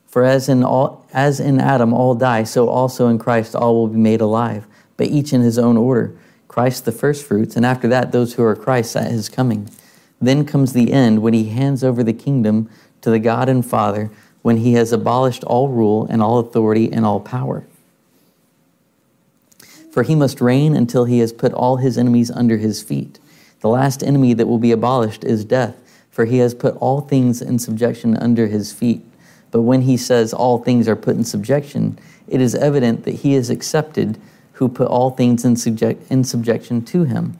For 0.07 0.24
as 0.24 0.48
in, 0.48 0.64
all, 0.64 1.05
as 1.12 1.38
in 1.38 1.61
Adam 1.61 1.92
all 1.92 2.14
die, 2.14 2.44
so 2.44 2.70
also 2.70 3.09
in 3.09 3.18
Christ 3.18 3.55
all 3.55 3.74
will 3.74 3.88
be 3.88 3.98
made 3.98 4.22
alive, 4.22 4.66
but 4.96 5.09
each 5.09 5.35
in 5.35 5.42
his 5.42 5.59
own 5.59 5.76
order. 5.76 6.16
Christ 6.48 6.87
the 6.87 6.92
first 6.92 7.26
fruits, 7.26 7.57
and 7.57 7.66
after 7.66 7.87
that 7.88 8.12
those 8.12 8.33
who 8.33 8.42
are 8.42 8.57
Christ 8.57 8.96
at 8.96 9.11
his 9.11 9.29
coming. 9.29 9.68
Then 10.18 10.46
comes 10.46 10.72
the 10.72 10.94
end 10.94 11.20
when 11.20 11.35
he 11.35 11.50
hands 11.50 11.85
over 11.85 12.02
the 12.02 12.14
kingdom 12.14 12.70
to 13.02 13.11
the 13.11 13.18
God 13.18 13.50
and 13.50 13.64
Father 13.64 14.11
when 14.40 14.57
he 14.57 14.72
has 14.72 14.94
abolished 14.94 15.44
all 15.44 15.68
rule 15.68 16.07
and 16.09 16.22
all 16.22 16.38
authority 16.38 16.90
and 16.90 17.05
all 17.05 17.20
power. 17.20 17.66
For 19.92 20.05
he 20.05 20.14
must 20.14 20.40
reign 20.40 20.74
until 20.74 21.05
he 21.05 21.18
has 21.18 21.35
put 21.35 21.52
all 21.52 21.76
his 21.76 21.98
enemies 21.98 22.31
under 22.31 22.57
his 22.57 22.83
feet. 22.83 23.18
The 23.66 23.72
last 23.72 24.05
enemy 24.05 24.33
that 24.33 24.46
will 24.46 24.61
be 24.61 24.70
abolished 24.70 25.24
is 25.24 25.44
death, 25.44 25.74
for 26.12 26.24
he 26.24 26.38
has 26.38 26.55
put 26.55 26.76
all 26.76 27.00
things 27.00 27.42
in 27.42 27.59
subjection 27.59 28.16
under 28.16 28.46
his 28.46 28.72
feet. 28.72 29.05
But 29.50 29.62
when 29.62 29.81
he 29.81 29.96
says 29.96 30.33
all 30.33 30.59
things 30.59 30.87
are 30.87 30.94
put 30.94 31.16
in 31.16 31.24
subjection, 31.24 31.98
it 32.29 32.40
is 32.40 32.55
evident 32.55 33.02
that 33.02 33.16
he 33.16 33.35
is 33.35 33.50
accepted 33.50 34.20
who 34.52 34.68
put 34.68 34.87
all 34.87 35.11
things 35.11 35.44
in, 35.44 35.57
subject, 35.57 36.09
in 36.12 36.22
subjection 36.22 36.85
to 36.85 37.02
him. 37.02 37.37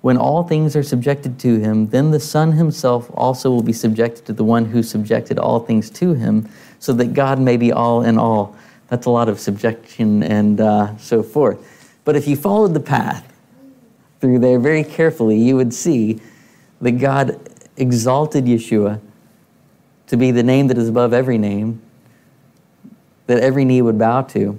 When 0.00 0.16
all 0.16 0.44
things 0.44 0.76
are 0.76 0.84
subjected 0.84 1.40
to 1.40 1.58
him, 1.58 1.88
then 1.88 2.12
the 2.12 2.20
Son 2.20 2.52
himself 2.52 3.10
also 3.12 3.50
will 3.50 3.64
be 3.64 3.72
subjected 3.72 4.26
to 4.26 4.32
the 4.32 4.44
one 4.44 4.66
who 4.66 4.80
subjected 4.80 5.40
all 5.40 5.58
things 5.58 5.90
to 5.90 6.14
him, 6.14 6.48
so 6.78 6.92
that 6.92 7.14
God 7.14 7.40
may 7.40 7.56
be 7.56 7.72
all 7.72 8.04
in 8.04 8.16
all. 8.16 8.54
That's 8.90 9.06
a 9.06 9.10
lot 9.10 9.28
of 9.28 9.40
subjection 9.40 10.22
and 10.22 10.60
uh, 10.60 10.96
so 10.98 11.24
forth. 11.24 11.98
But 12.04 12.14
if 12.14 12.28
you 12.28 12.36
followed 12.36 12.74
the 12.74 12.80
path 12.80 13.33
through 14.24 14.38
there 14.38 14.58
very 14.58 14.82
carefully, 14.82 15.36
you 15.36 15.54
would 15.54 15.74
see 15.74 16.18
that 16.80 16.92
God 16.92 17.38
exalted 17.76 18.46
Yeshua 18.46 18.98
to 20.06 20.16
be 20.16 20.30
the 20.30 20.42
name 20.42 20.68
that 20.68 20.78
is 20.78 20.88
above 20.88 21.12
every 21.12 21.36
name, 21.36 21.82
that 23.26 23.40
every 23.40 23.66
knee 23.66 23.82
would 23.82 23.98
bow 23.98 24.22
to. 24.22 24.58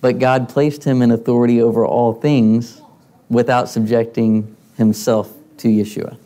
But 0.00 0.20
God 0.20 0.48
placed 0.48 0.84
him 0.84 1.02
in 1.02 1.10
authority 1.10 1.60
over 1.60 1.84
all 1.84 2.12
things 2.12 2.80
without 3.28 3.68
subjecting 3.68 4.56
himself 4.76 5.32
to 5.56 5.66
Yeshua. 5.66 6.16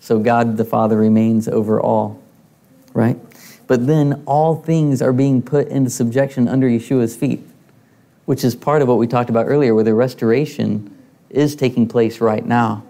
So 0.00 0.18
God 0.18 0.56
the 0.56 0.64
Father 0.64 0.96
remains 0.96 1.46
over 1.46 1.80
all. 1.80 2.20
right? 2.92 3.16
But 3.68 3.86
then 3.86 4.24
all 4.26 4.56
things 4.56 5.00
are 5.00 5.12
being 5.12 5.42
put 5.42 5.68
into 5.68 5.90
subjection 5.90 6.48
under 6.48 6.68
Yeshua's 6.68 7.14
feet, 7.14 7.46
which 8.24 8.42
is 8.42 8.56
part 8.56 8.82
of 8.82 8.88
what 8.88 8.98
we 8.98 9.06
talked 9.06 9.30
about 9.30 9.46
earlier, 9.46 9.76
where 9.76 9.84
the 9.84 9.94
restoration 9.94 10.91
is 11.32 11.56
taking 11.56 11.88
place 11.88 12.20
right 12.20 12.44
now. 12.44 12.84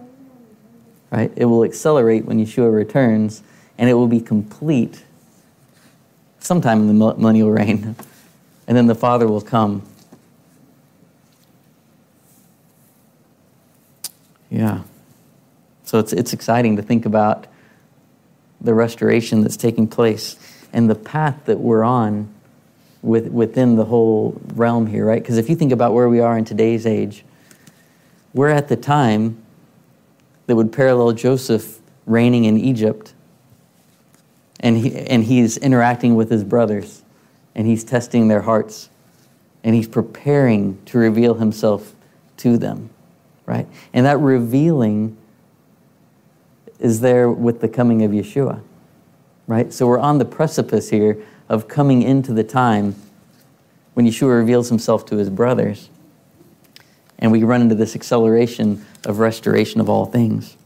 Right? 1.11 1.33
It 1.37 1.44
will 1.44 1.64
accelerate 1.64 2.24
when 2.24 2.38
Yeshua 2.38 2.72
returns, 2.72 3.42
and 3.78 3.88
it 3.88 3.94
will 3.94 4.09
be 4.09 4.20
complete 4.20 5.05
sometime 6.38 6.81
in 6.81 6.88
the 6.88 6.94
millennial 6.94 7.50
reign. 7.50 7.96
And 8.68 8.76
then 8.76 8.87
the 8.87 8.94
Father 8.94 9.26
will 9.26 9.40
come. 9.40 9.83
Yeah. 14.48 14.83
So 15.85 15.98
it's, 15.98 16.12
it's 16.12 16.33
exciting 16.33 16.76
to 16.76 16.83
think 16.83 17.05
about 17.05 17.48
the 18.61 18.72
restoration 18.72 19.40
that's 19.40 19.57
taking 19.57 19.88
place 19.88 20.37
and 20.72 20.88
the 20.88 20.94
path 20.94 21.44
that 21.46 21.59
we're 21.59 21.83
on 21.83 22.33
with, 23.02 23.28
within 23.28 23.76
the 23.76 23.85
whole 23.85 24.40
realm 24.55 24.87
here, 24.87 25.05
right? 25.05 25.20
Because 25.20 25.38
if 25.38 25.50
you 25.50 25.57
think 25.57 25.72
about 25.72 25.92
where 25.92 26.09
we 26.09 26.20
are 26.20 26.38
in 26.38 26.44
today's 26.44 26.87
age, 26.87 27.24
we're 28.34 28.48
at 28.48 28.68
the 28.68 28.76
time 28.76 29.42
that 30.46 30.56
would 30.56 30.72
parallel 30.72 31.12
Joseph 31.12 31.78
reigning 32.06 32.44
in 32.44 32.58
Egypt. 32.58 33.14
And, 34.60 34.76
he, 34.78 34.96
and 34.96 35.24
he's 35.24 35.56
interacting 35.56 36.14
with 36.14 36.30
his 36.30 36.44
brothers, 36.44 37.02
and 37.54 37.66
he's 37.66 37.82
testing 37.82 38.28
their 38.28 38.42
hearts, 38.42 38.90
and 39.64 39.74
he's 39.74 39.88
preparing 39.88 40.80
to 40.86 40.98
reveal 40.98 41.34
himself 41.34 41.94
to 42.38 42.56
them, 42.56 42.90
right? 43.44 43.66
And 43.92 44.06
that 44.06 44.18
revealing 44.18 45.16
is 46.78 47.00
there 47.00 47.30
with 47.30 47.60
the 47.60 47.68
coming 47.68 48.02
of 48.02 48.10
Yeshua, 48.10 48.62
right? 49.46 49.72
So 49.72 49.86
we're 49.86 49.98
on 49.98 50.18
the 50.18 50.24
precipice 50.24 50.90
here 50.90 51.22
of 51.48 51.68
coming 51.68 52.02
into 52.02 52.32
the 52.32 52.44
time 52.44 52.96
when 53.94 54.06
Yeshua 54.06 54.36
reveals 54.36 54.68
himself 54.68 55.04
to 55.06 55.16
his 55.16 55.30
brothers. 55.30 55.90
And 57.22 57.30
we 57.30 57.44
run 57.44 57.62
into 57.62 57.76
this 57.76 57.94
acceleration 57.94 58.85
of 59.04 59.20
restoration 59.20 59.80
of 59.80 59.88
all 59.88 60.06
things. 60.06 60.56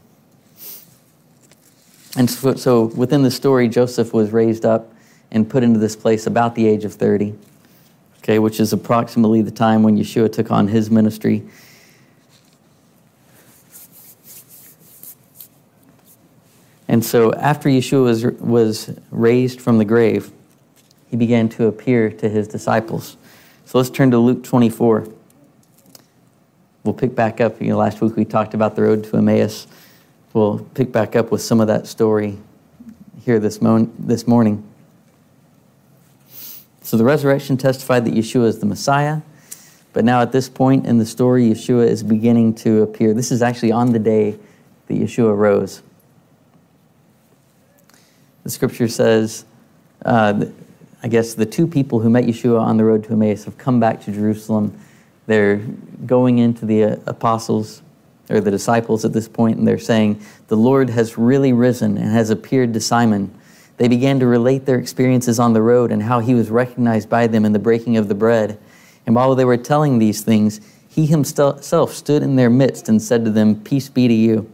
And 2.17 2.27
so, 2.27 2.55
so 2.55 2.85
within 2.85 3.21
the 3.21 3.29
story, 3.29 3.69
Joseph 3.69 4.11
was 4.11 4.31
raised 4.31 4.65
up 4.65 4.91
and 5.29 5.47
put 5.47 5.61
into 5.61 5.77
this 5.77 5.95
place 5.95 6.25
about 6.25 6.55
the 6.55 6.65
age 6.65 6.83
of 6.83 6.95
30, 6.95 7.35
okay, 8.17 8.39
which 8.39 8.59
is 8.59 8.73
approximately 8.73 9.43
the 9.43 9.51
time 9.51 9.83
when 9.83 9.99
Yeshua 9.99 10.33
took 10.33 10.49
on 10.49 10.67
his 10.67 10.89
ministry. 10.89 11.43
And 16.87 17.05
so 17.05 17.35
after 17.35 17.69
Yeshua 17.69 18.03
was, 18.03 18.25
was 18.39 18.99
raised 19.11 19.61
from 19.61 19.77
the 19.77 19.85
grave, 19.85 20.31
he 21.11 21.17
began 21.17 21.49
to 21.49 21.67
appear 21.67 22.09
to 22.09 22.27
his 22.27 22.47
disciples. 22.47 23.15
So 23.65 23.77
let's 23.77 23.91
turn 23.91 24.09
to 24.09 24.17
Luke 24.17 24.43
24. 24.43 25.09
We'll 26.87 26.93
pick 26.93 27.15
back 27.15 27.41
up. 27.41 27.61
You 27.61 27.67
know, 27.67 27.77
last 27.77 27.99
week 27.99 28.15
we 28.15 28.23
talked 28.23 28.53
about 28.53 28.77
the 28.77 28.83
road 28.83 29.03
to 29.03 29.17
Emmaus. 29.17 29.67
We'll 30.31 30.59
pick 30.73 30.89
back 30.89 31.17
up 31.17 31.31
with 31.31 31.41
some 31.41 31.59
of 31.59 31.67
that 31.67 31.85
story 31.85 32.37
here 33.25 33.39
this, 33.39 33.59
this 33.99 34.25
morning. 34.25 34.63
So 36.83 36.95
the 36.95 37.03
resurrection 37.03 37.57
testified 37.57 38.05
that 38.05 38.13
Yeshua 38.13 38.45
is 38.45 38.59
the 38.59 38.65
Messiah. 38.65 39.19
But 39.91 40.05
now 40.05 40.21
at 40.21 40.31
this 40.31 40.47
point 40.47 40.85
in 40.85 40.97
the 40.97 41.05
story, 41.05 41.49
Yeshua 41.49 41.85
is 41.85 42.03
beginning 42.03 42.55
to 42.55 42.83
appear. 42.83 43.13
This 43.13 43.33
is 43.33 43.41
actually 43.41 43.73
on 43.73 43.91
the 43.91 43.99
day 43.99 44.39
that 44.87 44.93
Yeshua 44.93 45.37
rose. 45.37 45.81
The 48.45 48.49
scripture 48.49 48.87
says, 48.87 49.43
uh, 50.05 50.45
I 51.03 51.09
guess 51.09 51.33
the 51.33 51.45
two 51.45 51.67
people 51.67 51.99
who 51.99 52.09
met 52.09 52.23
Yeshua 52.23 52.61
on 52.61 52.77
the 52.77 52.85
road 52.85 53.03
to 53.03 53.11
Emmaus 53.11 53.43
have 53.43 53.57
come 53.57 53.81
back 53.81 53.99
to 54.05 54.11
Jerusalem. 54.13 54.79
They're 55.27 55.57
going 56.05 56.39
into 56.39 56.65
the 56.65 56.83
uh, 56.83 56.95
apostles 57.05 57.83
or 58.29 58.41
the 58.41 58.51
disciples 58.51 59.05
at 59.05 59.13
this 59.13 59.27
point, 59.27 59.57
and 59.57 59.67
they're 59.67 59.77
saying, 59.77 60.21
The 60.47 60.57
Lord 60.57 60.89
has 60.89 61.17
really 61.17 61.53
risen 61.53 61.97
and 61.97 62.11
has 62.11 62.29
appeared 62.29 62.73
to 62.73 62.81
Simon. 62.81 63.33
They 63.77 63.87
began 63.87 64.19
to 64.19 64.25
relate 64.25 64.65
their 64.65 64.79
experiences 64.79 65.39
on 65.39 65.53
the 65.53 65.61
road 65.61 65.91
and 65.91 66.03
how 66.03 66.19
he 66.19 66.33
was 66.33 66.49
recognized 66.49 67.09
by 67.09 67.27
them 67.27 67.45
in 67.45 67.53
the 67.53 67.59
breaking 67.59 67.95
of 67.95 68.07
the 68.07 68.15
bread. 68.15 68.57
And 69.05 69.15
while 69.15 69.35
they 69.35 69.45
were 69.45 69.57
telling 69.57 69.99
these 69.99 70.21
things, 70.21 70.59
he 70.89 71.05
himself 71.05 71.93
stood 71.93 72.23
in 72.23 72.37
their 72.37 72.49
midst 72.49 72.89
and 72.89 73.01
said 73.01 73.23
to 73.25 73.31
them, 73.31 73.61
Peace 73.61 73.87
be 73.87 74.07
to 74.07 74.13
you. 74.13 74.49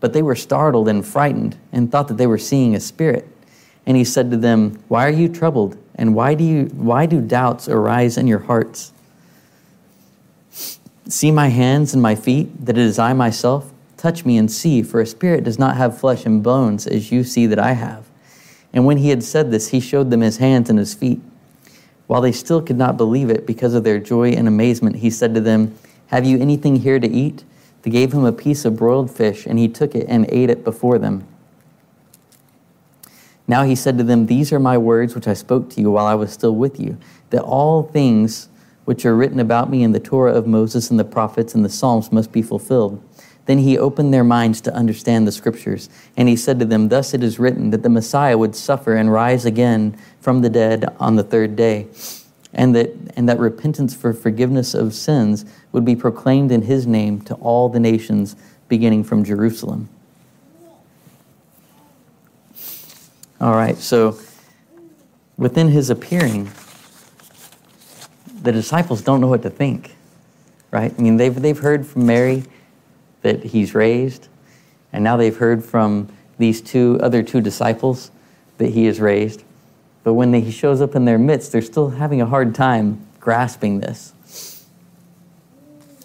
But 0.00 0.12
they 0.12 0.22
were 0.22 0.34
startled 0.34 0.88
and 0.88 1.04
frightened 1.04 1.56
and 1.70 1.90
thought 1.90 2.08
that 2.08 2.16
they 2.16 2.26
were 2.26 2.38
seeing 2.38 2.74
a 2.74 2.80
spirit. 2.80 3.28
And 3.84 3.96
he 3.96 4.04
said 4.04 4.30
to 4.30 4.36
them, 4.36 4.82
Why 4.88 5.06
are 5.06 5.10
you 5.10 5.28
troubled? 5.28 5.76
And 5.94 6.14
why 6.14 6.34
do, 6.34 6.44
you, 6.44 6.64
why 6.74 7.06
do 7.06 7.20
doubts 7.20 7.68
arise 7.68 8.16
in 8.16 8.26
your 8.26 8.40
hearts? 8.40 8.92
See 11.08 11.30
my 11.30 11.48
hands 11.48 11.92
and 11.92 12.02
my 12.02 12.16
feet, 12.16 12.66
that 12.66 12.76
it 12.76 12.84
is 12.84 12.98
I 12.98 13.12
myself? 13.12 13.72
Touch 13.96 14.24
me 14.24 14.36
and 14.36 14.50
see, 14.50 14.82
for 14.82 15.00
a 15.00 15.06
spirit 15.06 15.44
does 15.44 15.58
not 15.58 15.76
have 15.76 15.98
flesh 15.98 16.26
and 16.26 16.42
bones, 16.42 16.86
as 16.86 17.12
you 17.12 17.22
see 17.22 17.46
that 17.46 17.60
I 17.60 17.72
have. 17.72 18.06
And 18.72 18.84
when 18.84 18.98
he 18.98 19.10
had 19.10 19.22
said 19.22 19.50
this, 19.50 19.68
he 19.68 19.78
showed 19.78 20.10
them 20.10 20.20
his 20.20 20.38
hands 20.38 20.68
and 20.68 20.78
his 20.78 20.94
feet. 20.94 21.20
While 22.08 22.20
they 22.20 22.32
still 22.32 22.60
could 22.60 22.76
not 22.76 22.96
believe 22.96 23.30
it 23.30 23.46
because 23.46 23.74
of 23.74 23.84
their 23.84 24.00
joy 24.00 24.30
and 24.30 24.48
amazement, 24.48 24.96
he 24.96 25.10
said 25.10 25.32
to 25.34 25.40
them, 25.40 25.78
Have 26.08 26.24
you 26.24 26.40
anything 26.40 26.76
here 26.76 26.98
to 26.98 27.08
eat? 27.08 27.44
They 27.82 27.90
gave 27.90 28.12
him 28.12 28.24
a 28.24 28.32
piece 28.32 28.64
of 28.64 28.76
broiled 28.76 29.10
fish, 29.10 29.46
and 29.46 29.60
he 29.60 29.68
took 29.68 29.94
it 29.94 30.06
and 30.08 30.26
ate 30.28 30.50
it 30.50 30.64
before 30.64 30.98
them. 30.98 31.24
Now 33.46 33.62
he 33.62 33.76
said 33.76 33.96
to 33.98 34.04
them, 34.04 34.26
These 34.26 34.52
are 34.52 34.58
my 34.58 34.76
words 34.76 35.14
which 35.14 35.28
I 35.28 35.34
spoke 35.34 35.70
to 35.70 35.80
you 35.80 35.92
while 35.92 36.06
I 36.06 36.14
was 36.14 36.32
still 36.32 36.54
with 36.54 36.80
you, 36.80 36.98
that 37.30 37.42
all 37.42 37.84
things 37.84 38.48
which 38.86 39.04
are 39.04 39.14
written 39.14 39.38
about 39.38 39.70
me 39.70 39.82
in 39.82 39.92
the 39.92 40.00
Torah 40.00 40.32
of 40.32 40.46
Moses 40.46 40.90
and 40.90 40.98
the 40.98 41.04
prophets 41.04 41.54
and 41.54 41.64
the 41.64 41.68
Psalms 41.68 42.10
must 42.10 42.32
be 42.32 42.42
fulfilled. 42.42 43.02
Then 43.44 43.58
he 43.58 43.78
opened 43.78 44.12
their 44.12 44.24
minds 44.24 44.60
to 44.62 44.74
understand 44.74 45.26
the 45.26 45.32
scriptures. 45.32 45.88
And 46.16 46.28
he 46.28 46.34
said 46.34 46.58
to 46.58 46.64
them, 46.64 46.88
Thus 46.88 47.14
it 47.14 47.22
is 47.22 47.38
written 47.38 47.70
that 47.70 47.82
the 47.82 47.88
Messiah 47.88 48.38
would 48.38 48.56
suffer 48.56 48.96
and 48.96 49.12
rise 49.12 49.44
again 49.44 49.96
from 50.20 50.40
the 50.40 50.50
dead 50.50 50.86
on 50.98 51.14
the 51.14 51.22
third 51.22 51.54
day 51.54 51.86
and 52.56 52.74
that, 52.74 52.90
and 53.16 53.28
that 53.28 53.38
repentance 53.38 53.94
for 53.94 54.12
forgiveness 54.12 54.74
of 54.74 54.94
sins 54.94 55.44
would 55.72 55.84
be 55.84 55.94
proclaimed 55.94 56.50
in 56.50 56.62
his 56.62 56.86
name 56.86 57.20
to 57.20 57.34
all 57.34 57.68
the 57.68 57.78
nations, 57.78 58.34
beginning 58.66 59.04
from 59.04 59.22
Jerusalem. 59.22 59.88
All 63.40 63.52
right, 63.52 63.76
so 63.76 64.18
within 65.36 65.68
his 65.68 65.90
appearing, 65.90 66.50
the 68.46 68.52
disciples 68.52 69.02
don't 69.02 69.20
know 69.20 69.26
what 69.26 69.42
to 69.42 69.50
think, 69.50 69.96
right? 70.70 70.94
I 70.96 71.02
mean, 71.02 71.16
they've, 71.16 71.34
they've 71.34 71.58
heard 71.58 71.84
from 71.84 72.06
Mary 72.06 72.44
that 73.22 73.42
he's 73.42 73.74
raised, 73.74 74.28
and 74.92 75.02
now 75.02 75.16
they've 75.16 75.36
heard 75.36 75.64
from 75.64 76.08
these 76.38 76.60
two 76.60 76.96
other 77.02 77.24
two 77.24 77.40
disciples 77.40 78.12
that 78.58 78.68
he 78.68 78.86
is 78.86 79.00
raised. 79.00 79.42
But 80.04 80.14
when 80.14 80.32
he 80.32 80.52
shows 80.52 80.80
up 80.80 80.94
in 80.94 81.04
their 81.06 81.18
midst, 81.18 81.50
they're 81.50 81.60
still 81.60 81.90
having 81.90 82.20
a 82.20 82.26
hard 82.26 82.54
time 82.54 83.04
grasping 83.18 83.80
this. 83.80 84.64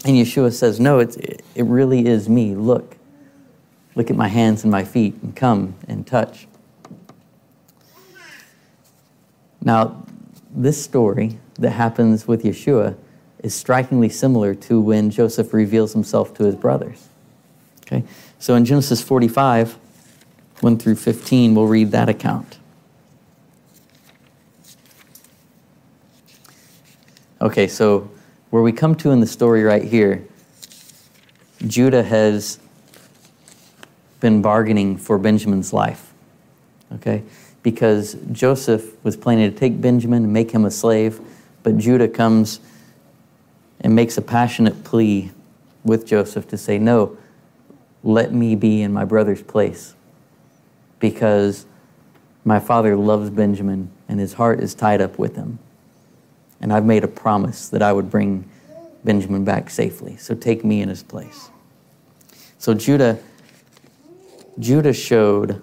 And 0.04 0.16
Yeshua 0.16 0.52
says, 0.52 0.80
No, 0.80 0.98
it's, 0.98 1.18
it 1.18 1.44
really 1.56 2.08
is 2.08 2.28
me. 2.28 2.56
Look. 2.56 2.98
Look 3.94 4.10
at 4.10 4.16
my 4.16 4.30
hands 4.30 4.64
and 4.64 4.72
my 4.72 4.84
feet 4.84 5.14
and 5.22 5.36
come 5.36 5.76
and 5.88 6.08
touch. 6.08 6.48
Now, 9.62 10.04
this 10.50 10.84
story 10.84 11.38
that 11.62 11.72
happens 11.72 12.28
with 12.28 12.44
Yeshua 12.44 12.96
is 13.40 13.56
strikingly 13.56 14.10
similar 14.10 14.54
to 14.54 14.82
when 14.82 15.10
Joseph 15.10 15.54
reveals 15.54 15.94
himself 15.94 16.34
to 16.36 16.44
his 16.44 16.56
brothers. 16.56 17.08
Okay? 17.84 18.04
So 18.40 18.56
in 18.56 18.66
Genesis 18.66 19.02
45, 19.02 19.78
1 20.60 20.78
through 20.78 20.96
15, 20.96 21.56
we'll 21.56 21.68
read 21.68 21.92
that 21.92 22.10
account. 22.10 22.58
Okay, 27.42 27.68
so 27.68 28.12
where 28.52 28.62
we 28.62 28.72
come 28.72 28.94
to 28.96 29.12
in 29.12 29.20
the 29.20 29.28
story 29.28 29.64
right 29.64 29.84
here, 29.84 30.24
Judah 31.66 32.04
has 32.04 32.60
been 34.20 34.42
bargaining 34.42 34.98
for 34.98 35.18
Benjamin's 35.18 35.74
life. 35.74 36.14
Okay? 36.94 37.24
Because 37.64 38.16
Joseph 38.32 39.04
was 39.04 39.18
planning 39.18 39.52
to 39.52 39.58
take 39.58 39.82
Benjamin 39.82 40.24
and 40.24 40.34
make 40.34 40.52
him 40.52 40.66
a 40.66 40.72
slave, 40.72 41.20
but 41.64 41.78
Judah 41.78 42.08
comes 42.08 42.60
and 43.80 43.96
makes 43.96 44.18
a 44.18 44.22
passionate 44.22 44.84
plea 44.84 45.32
with 45.84 46.06
Joseph 46.06 46.48
to 46.50 46.58
say, 46.58 46.78
No, 46.78 47.18
let 48.04 48.34
me 48.34 48.56
be 48.56 48.82
in 48.82 48.94
my 48.94 49.06
brother's 49.06 49.42
place. 49.42 49.96
Because 51.00 51.66
my 52.46 52.60
father 52.60 52.96
loves 52.96 53.30
Benjamin 53.30 53.90
and 54.08 54.20
his 54.20 54.34
heart 54.34 54.60
is 54.60 54.76
tied 54.76 55.02
up 55.02 55.18
with 55.18 55.36
him. 55.36 55.60
And 56.60 56.72
I've 56.72 56.86
made 56.86 57.04
a 57.04 57.08
promise 57.08 57.70
that 57.70 57.82
I 57.82 57.92
would 57.92 58.10
bring 58.10 58.48
Benjamin 59.04 59.44
back 59.44 59.70
safely. 59.70 60.18
So 60.18 60.36
take 60.36 60.64
me 60.64 60.82
in 60.82 60.90
his 60.90 61.02
place. 61.02 61.50
So 62.60 62.76
Judah, 62.76 63.18
Judah 64.60 64.94
showed 64.94 65.62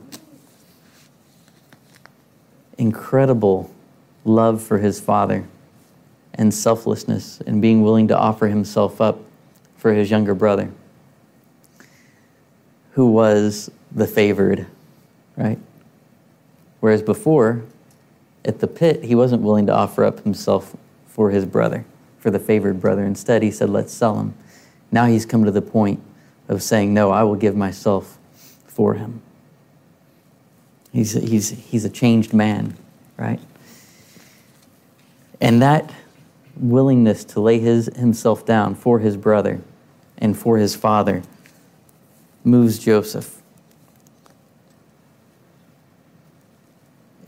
incredible 2.76 3.70
love 4.24 4.60
for 4.62 4.78
his 4.78 5.00
father 5.00 5.46
and 6.38 6.54
selflessness 6.54 7.40
and 7.42 7.60
being 7.60 7.82
willing 7.82 8.08
to 8.08 8.16
offer 8.16 8.46
himself 8.46 9.00
up 9.00 9.20
for 9.76 9.92
his 9.92 10.10
younger 10.10 10.34
brother, 10.34 10.70
who 12.92 13.10
was 13.10 13.70
the 13.92 14.06
favored, 14.06 14.66
right? 15.36 15.58
Whereas 16.80 17.02
before, 17.02 17.64
at 18.44 18.60
the 18.60 18.68
pit, 18.68 19.04
he 19.04 19.14
wasn't 19.14 19.42
willing 19.42 19.66
to 19.66 19.74
offer 19.74 20.04
up 20.04 20.22
himself 20.22 20.76
for 21.06 21.30
his 21.30 21.44
brother, 21.44 21.84
for 22.18 22.30
the 22.30 22.38
favored 22.38 22.80
brother. 22.80 23.04
Instead, 23.04 23.42
he 23.42 23.50
said, 23.50 23.68
Let's 23.68 23.92
sell 23.92 24.18
him. 24.18 24.34
Now 24.92 25.06
he's 25.06 25.26
come 25.26 25.44
to 25.44 25.50
the 25.50 25.62
point 25.62 26.00
of 26.48 26.62
saying, 26.62 26.94
No, 26.94 27.10
I 27.10 27.24
will 27.24 27.34
give 27.34 27.56
myself 27.56 28.18
for 28.66 28.94
him. 28.94 29.20
He's, 30.92 31.12
he's, 31.12 31.50
he's 31.50 31.84
a 31.84 31.90
changed 31.90 32.32
man, 32.32 32.76
right? 33.16 33.40
And 35.40 35.60
that 35.62 35.92
willingness 36.60 37.24
to 37.24 37.40
lay 37.40 37.58
his, 37.58 37.86
himself 37.96 38.44
down 38.44 38.74
for 38.74 38.98
his 38.98 39.16
brother 39.16 39.60
and 40.18 40.36
for 40.36 40.58
his 40.58 40.74
father 40.74 41.22
moves 42.44 42.78
Joseph. 42.78 43.42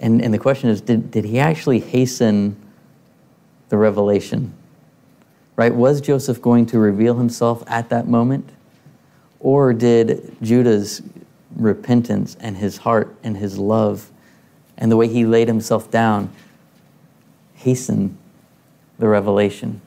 And, 0.00 0.22
and 0.22 0.32
the 0.32 0.38
question 0.38 0.70
is 0.70 0.80
did, 0.80 1.10
did 1.10 1.24
he 1.24 1.38
actually 1.38 1.80
hasten 1.80 2.56
the 3.68 3.76
revelation? 3.76 4.54
Right? 5.56 5.74
Was 5.74 6.00
Joseph 6.00 6.40
going 6.40 6.66
to 6.66 6.78
reveal 6.78 7.16
himself 7.16 7.62
at 7.66 7.90
that 7.90 8.08
moment? 8.08 8.48
Or 9.38 9.72
did 9.72 10.36
Judah's 10.42 11.02
repentance 11.56 12.36
and 12.40 12.56
his 12.56 12.78
heart 12.78 13.14
and 13.22 13.36
his 13.36 13.58
love 13.58 14.10
and 14.78 14.90
the 14.90 14.96
way 14.96 15.08
he 15.08 15.26
laid 15.26 15.48
himself 15.48 15.90
down 15.90 16.30
hasten 17.54 18.16
the 19.00 19.08
revelation? 19.08 19.80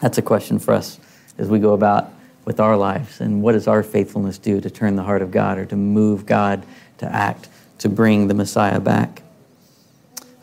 That's 0.00 0.18
a 0.18 0.22
question 0.22 0.58
for 0.58 0.74
us 0.74 0.98
as 1.38 1.48
we 1.48 1.58
go 1.58 1.72
about 1.72 2.10
with 2.44 2.60
our 2.60 2.76
lives. 2.76 3.20
And 3.20 3.42
what 3.42 3.52
does 3.52 3.68
our 3.68 3.82
faithfulness 3.82 4.38
do 4.38 4.60
to 4.60 4.70
turn 4.70 4.96
the 4.96 5.02
heart 5.02 5.22
of 5.22 5.30
God 5.30 5.58
or 5.58 5.66
to 5.66 5.76
move 5.76 6.26
God 6.26 6.64
to 6.98 7.06
act, 7.06 7.48
to 7.78 7.88
bring 7.88 8.28
the 8.28 8.34
Messiah 8.34 8.80
back? 8.80 9.22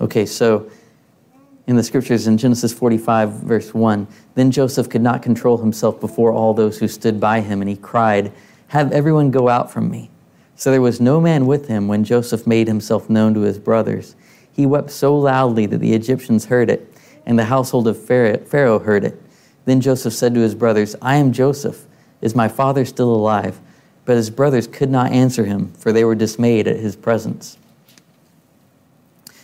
Okay, 0.02 0.26
so 0.26 0.70
in 1.68 1.76
the 1.76 1.84
scriptures 1.84 2.26
in 2.26 2.38
Genesis 2.38 2.74
45, 2.74 3.32
verse 3.32 3.74
1, 3.74 4.08
then 4.36 4.50
Joseph 4.50 4.90
could 4.90 5.02
not 5.02 5.22
control 5.22 5.58
himself 5.58 6.00
before 6.00 6.32
all 6.32 6.54
those 6.54 6.80
who 6.80 6.88
stood 6.88 7.20
by 7.20 7.42
him, 7.42 7.62
and 7.62 7.70
he 7.70 7.76
cried, 7.76 8.32
Have 8.70 8.92
everyone 8.92 9.30
go 9.30 9.50
out 9.50 9.72
from 9.72 9.90
me. 9.90 10.10
So 10.56 10.72
there 10.72 10.82
was 10.82 11.00
no 11.00 11.22
man 11.22 11.46
with 11.46 11.68
him 11.68 11.88
when 11.88 12.04
Joseph 12.04 12.48
made 12.48 12.68
himself 12.68 13.10
known 13.10 13.34
to 13.36 13.42
his 13.42 13.60
brothers. 13.60 14.16
He 14.52 14.66
wept 14.66 14.90
so 14.90 15.16
loudly 15.16 15.66
that 15.68 15.78
the 15.78 15.94
Egyptians 15.94 16.46
heard 16.46 16.70
it, 16.70 16.89
and 17.30 17.38
the 17.38 17.46
household 17.46 17.88
of 17.88 18.04
Pharaoh 18.04 18.80
heard 18.80 19.04
it. 19.04 19.22
Then 19.66 19.82
Joseph 19.82 20.16
said 20.16 20.34
to 20.34 20.40
his 20.40 20.56
brothers, 20.56 20.96
I 21.00 21.18
am 21.18 21.32
Joseph. 21.32 21.86
Is 22.22 22.36
my 22.36 22.48
father 22.48 22.86
still 22.86 23.14
alive? 23.14 23.60
But 24.04 24.18
his 24.18 24.32
brothers 24.32 24.66
could 24.66 24.90
not 24.90 25.12
answer 25.12 25.46
him, 25.46 25.72
for 25.74 25.94
they 25.94 26.04
were 26.04 26.16
dismayed 26.16 26.68
at 26.68 26.78
his 26.78 26.96
presence. 26.96 27.60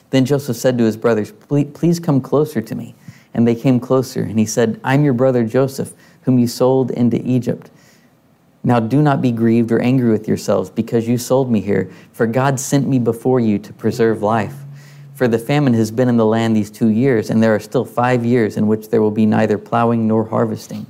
Then 0.09 0.25
Joseph 0.25 0.57
said 0.57 0.79
to 0.79 0.83
his 0.83 0.97
brothers, 0.97 1.31
Please 1.31 1.99
come 1.99 2.21
closer 2.21 2.59
to 2.59 2.73
me. 2.73 2.95
And 3.36 3.47
they 3.47 3.53
came 3.53 3.79
closer, 3.79 4.23
and 4.23 4.39
he 4.39 4.47
said, 4.47 4.79
I'm 4.83 5.03
your 5.03 5.13
brother 5.13 5.43
Joseph, 5.43 5.93
whom 6.23 6.39
you 6.39 6.47
sold 6.47 6.89
into 6.89 7.21
Egypt. 7.23 7.69
Now 8.63 8.79
do 8.79 8.99
not 8.99 9.21
be 9.21 9.31
grieved 9.31 9.71
or 9.71 9.79
angry 9.79 10.09
with 10.09 10.27
yourselves 10.27 10.71
because 10.71 11.07
you 11.07 11.19
sold 11.19 11.51
me 11.51 11.61
here, 11.61 11.91
for 12.13 12.25
God 12.25 12.59
sent 12.59 12.88
me 12.88 12.97
before 12.97 13.39
you 13.39 13.59
to 13.59 13.71
preserve 13.73 14.23
life. 14.23 14.64
For 15.16 15.30
the 15.30 15.39
famine 15.39 15.74
has 15.76 15.91
been 15.91 16.09
in 16.09 16.18
the 16.18 16.26
land 16.26 16.55
these 16.57 16.70
two 16.70 16.89
years, 16.89 17.30
and 17.30 17.41
there 17.41 17.55
are 17.55 17.59
still 17.59 17.86
five 17.86 18.26
years 18.26 18.57
in 18.57 18.68
which 18.68 18.89
there 18.89 19.01
will 19.01 19.11
be 19.11 19.26
neither 19.26 19.57
plowing 19.57 20.07
nor 20.07 20.26
harvesting. 20.26 20.86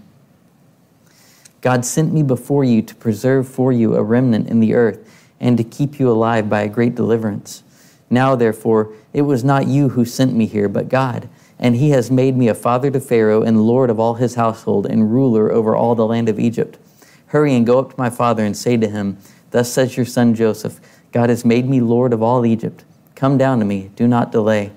God 1.62 1.86
sent 1.86 2.12
me 2.12 2.24
before 2.24 2.64
you 2.64 2.82
to 2.82 2.96
preserve 2.96 3.48
for 3.48 3.72
you 3.72 3.96
a 3.96 4.04
remnant 4.04 4.50
in 4.50 4.60
the 4.60 4.74
earth 4.74 5.00
and 5.40 5.58
to 5.58 5.64
keep 5.64 6.00
you 6.00 6.10
alive 6.10 6.50
by 6.50 6.62
a 6.62 6.68
great 6.68 6.96
deliverance. 6.96 7.62
Now, 8.10 8.36
therefore, 8.36 8.94
it 9.14 9.22
was 9.22 9.44
not 9.44 9.68
you 9.68 9.90
who 9.90 10.06
sent 10.06 10.34
me 10.34 10.48
here, 10.48 10.70
but 10.70 10.90
God, 10.90 11.30
and 11.60 11.76
he 11.76 11.92
has 11.92 12.10
made 12.10 12.36
me 12.36 12.48
a 12.48 12.56
father 12.56 12.90
to 12.92 13.00
Pharaoh 13.00 13.44
and 13.44 13.62
lord 13.62 13.92
of 13.92 14.00
all 14.00 14.16
his 14.16 14.36
household 14.36 14.88
and 14.88 15.14
ruler 15.14 15.52
over 15.52 15.76
all 15.76 15.94
the 15.94 16.06
land 16.06 16.30
of 16.30 16.40
Egypt. 16.40 16.80
Hurry 17.28 17.54
and 17.54 17.66
go 17.66 17.78
up 17.78 17.92
to 17.92 17.98
my 17.98 18.10
father 18.10 18.44
and 18.44 18.58
say 18.58 18.76
to 18.78 18.90
him, 18.90 19.20
Thus 19.52 19.72
says 19.72 19.98
your 19.98 20.06
son 20.06 20.34
Joseph, 20.34 20.80
God 21.12 21.30
has 21.30 21.46
made 21.46 21.70
me 21.70 21.80
Lord 21.80 22.12
of 22.12 22.24
all 22.24 22.44
Egypt. 22.46 22.84
Come 23.16 23.38
down 23.38 23.60
to 23.60 23.66
me, 23.66 23.92
do 23.96 24.08
not 24.08 24.32
delay. 24.32 24.72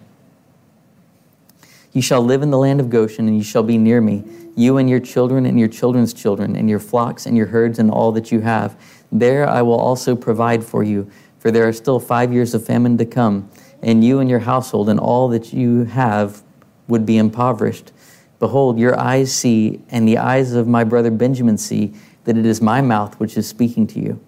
You 1.93 2.03
shall 2.03 2.23
live 2.23 2.43
in 2.43 2.51
the 2.51 2.59
land 2.59 2.81
of 2.81 2.91
Goshen, 2.91 3.27
and 3.27 3.37
you 3.37 3.43
shall 3.43 3.65
be 3.65 3.77
near 3.77 4.01
me, 4.01 4.23
you 4.55 4.77
and 4.77 4.89
your 4.89 5.01
children 5.01 5.45
and 5.45 5.59
your 5.59 5.69
children's 5.69 6.13
children, 6.13 6.55
and 6.55 6.71
your 6.71 6.79
flocks 6.79 7.27
and 7.27 7.37
your 7.37 7.47
herds 7.47 7.79
and 7.79 7.91
all 7.91 8.13
that 8.13 8.31
you 8.31 8.41
have. 8.41 8.81
There 9.11 9.49
I 9.49 9.63
will 9.63 9.79
also 9.79 10.15
provide 10.15 10.65
for 10.65 10.85
you, 10.85 11.11
for 11.41 11.51
there 11.51 11.67
are 11.67 11.73
still 11.73 11.99
five 11.99 12.33
years 12.33 12.55
of 12.55 12.65
famine 12.65 12.97
to 12.99 13.05
come, 13.05 13.51
and 13.83 14.05
you 14.05 14.21
and 14.21 14.31
your 14.31 14.41
household 14.41 14.89
and 14.89 15.01
all 15.01 15.29
that 15.29 15.53
you 15.53 15.85
have 15.85 16.43
would 16.87 17.05
be 17.05 17.19
impoverished. 17.19 17.93
Behold, 18.39 18.79
your 18.79 18.99
eyes 18.99 19.35
see, 19.35 19.81
and 19.89 20.07
the 20.07 20.19
eyes 20.19 20.53
of 20.53 20.69
my 20.69 20.85
brother 20.85 21.11
Benjamin 21.11 21.59
see 21.59 21.93
that 22.25 22.37
it 22.37 22.47
is 22.47 22.61
my 22.61 22.81
mouth 22.81 23.19
which 23.19 23.37
is 23.37 23.49
speaking 23.49 23.87
to 23.89 24.01
you. 24.01 24.21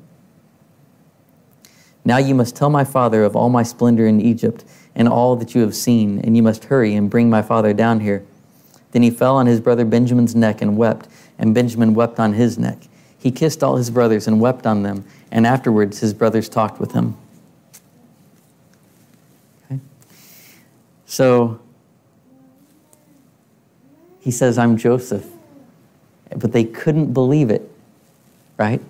Now 2.04 2.18
you 2.18 2.34
must 2.34 2.56
tell 2.56 2.70
my 2.70 2.84
father 2.84 3.24
of 3.24 3.36
all 3.36 3.48
my 3.48 3.62
splendor 3.62 4.06
in 4.06 4.20
Egypt 4.20 4.64
and 4.94 5.08
all 5.08 5.36
that 5.36 5.54
you 5.54 5.60
have 5.60 5.74
seen, 5.74 6.20
and 6.20 6.36
you 6.36 6.42
must 6.42 6.64
hurry 6.64 6.94
and 6.94 7.10
bring 7.10 7.30
my 7.30 7.42
father 7.42 7.72
down 7.72 8.00
here. 8.00 8.24
Then 8.92 9.02
he 9.02 9.10
fell 9.10 9.36
on 9.36 9.46
his 9.46 9.60
brother 9.60 9.84
Benjamin's 9.84 10.34
neck 10.34 10.62
and 10.62 10.76
wept, 10.76 11.08
and 11.38 11.54
Benjamin 11.54 11.94
wept 11.94 12.18
on 12.18 12.32
his 12.32 12.58
neck. 12.58 12.78
He 13.18 13.30
kissed 13.30 13.62
all 13.62 13.76
his 13.76 13.90
brothers 13.90 14.26
and 14.26 14.40
wept 14.40 14.66
on 14.66 14.82
them, 14.82 15.04
and 15.30 15.46
afterwards 15.46 16.00
his 16.00 16.12
brothers 16.12 16.48
talked 16.48 16.80
with 16.80 16.92
him. 16.92 17.16
Okay? 19.64 19.80
So 21.06 21.60
he 24.20 24.30
says, 24.30 24.58
I'm 24.58 24.76
Joseph. 24.76 25.26
But 26.34 26.52
they 26.52 26.64
couldn't 26.64 27.12
believe 27.12 27.50
it 27.50 27.70
right? 28.60 28.82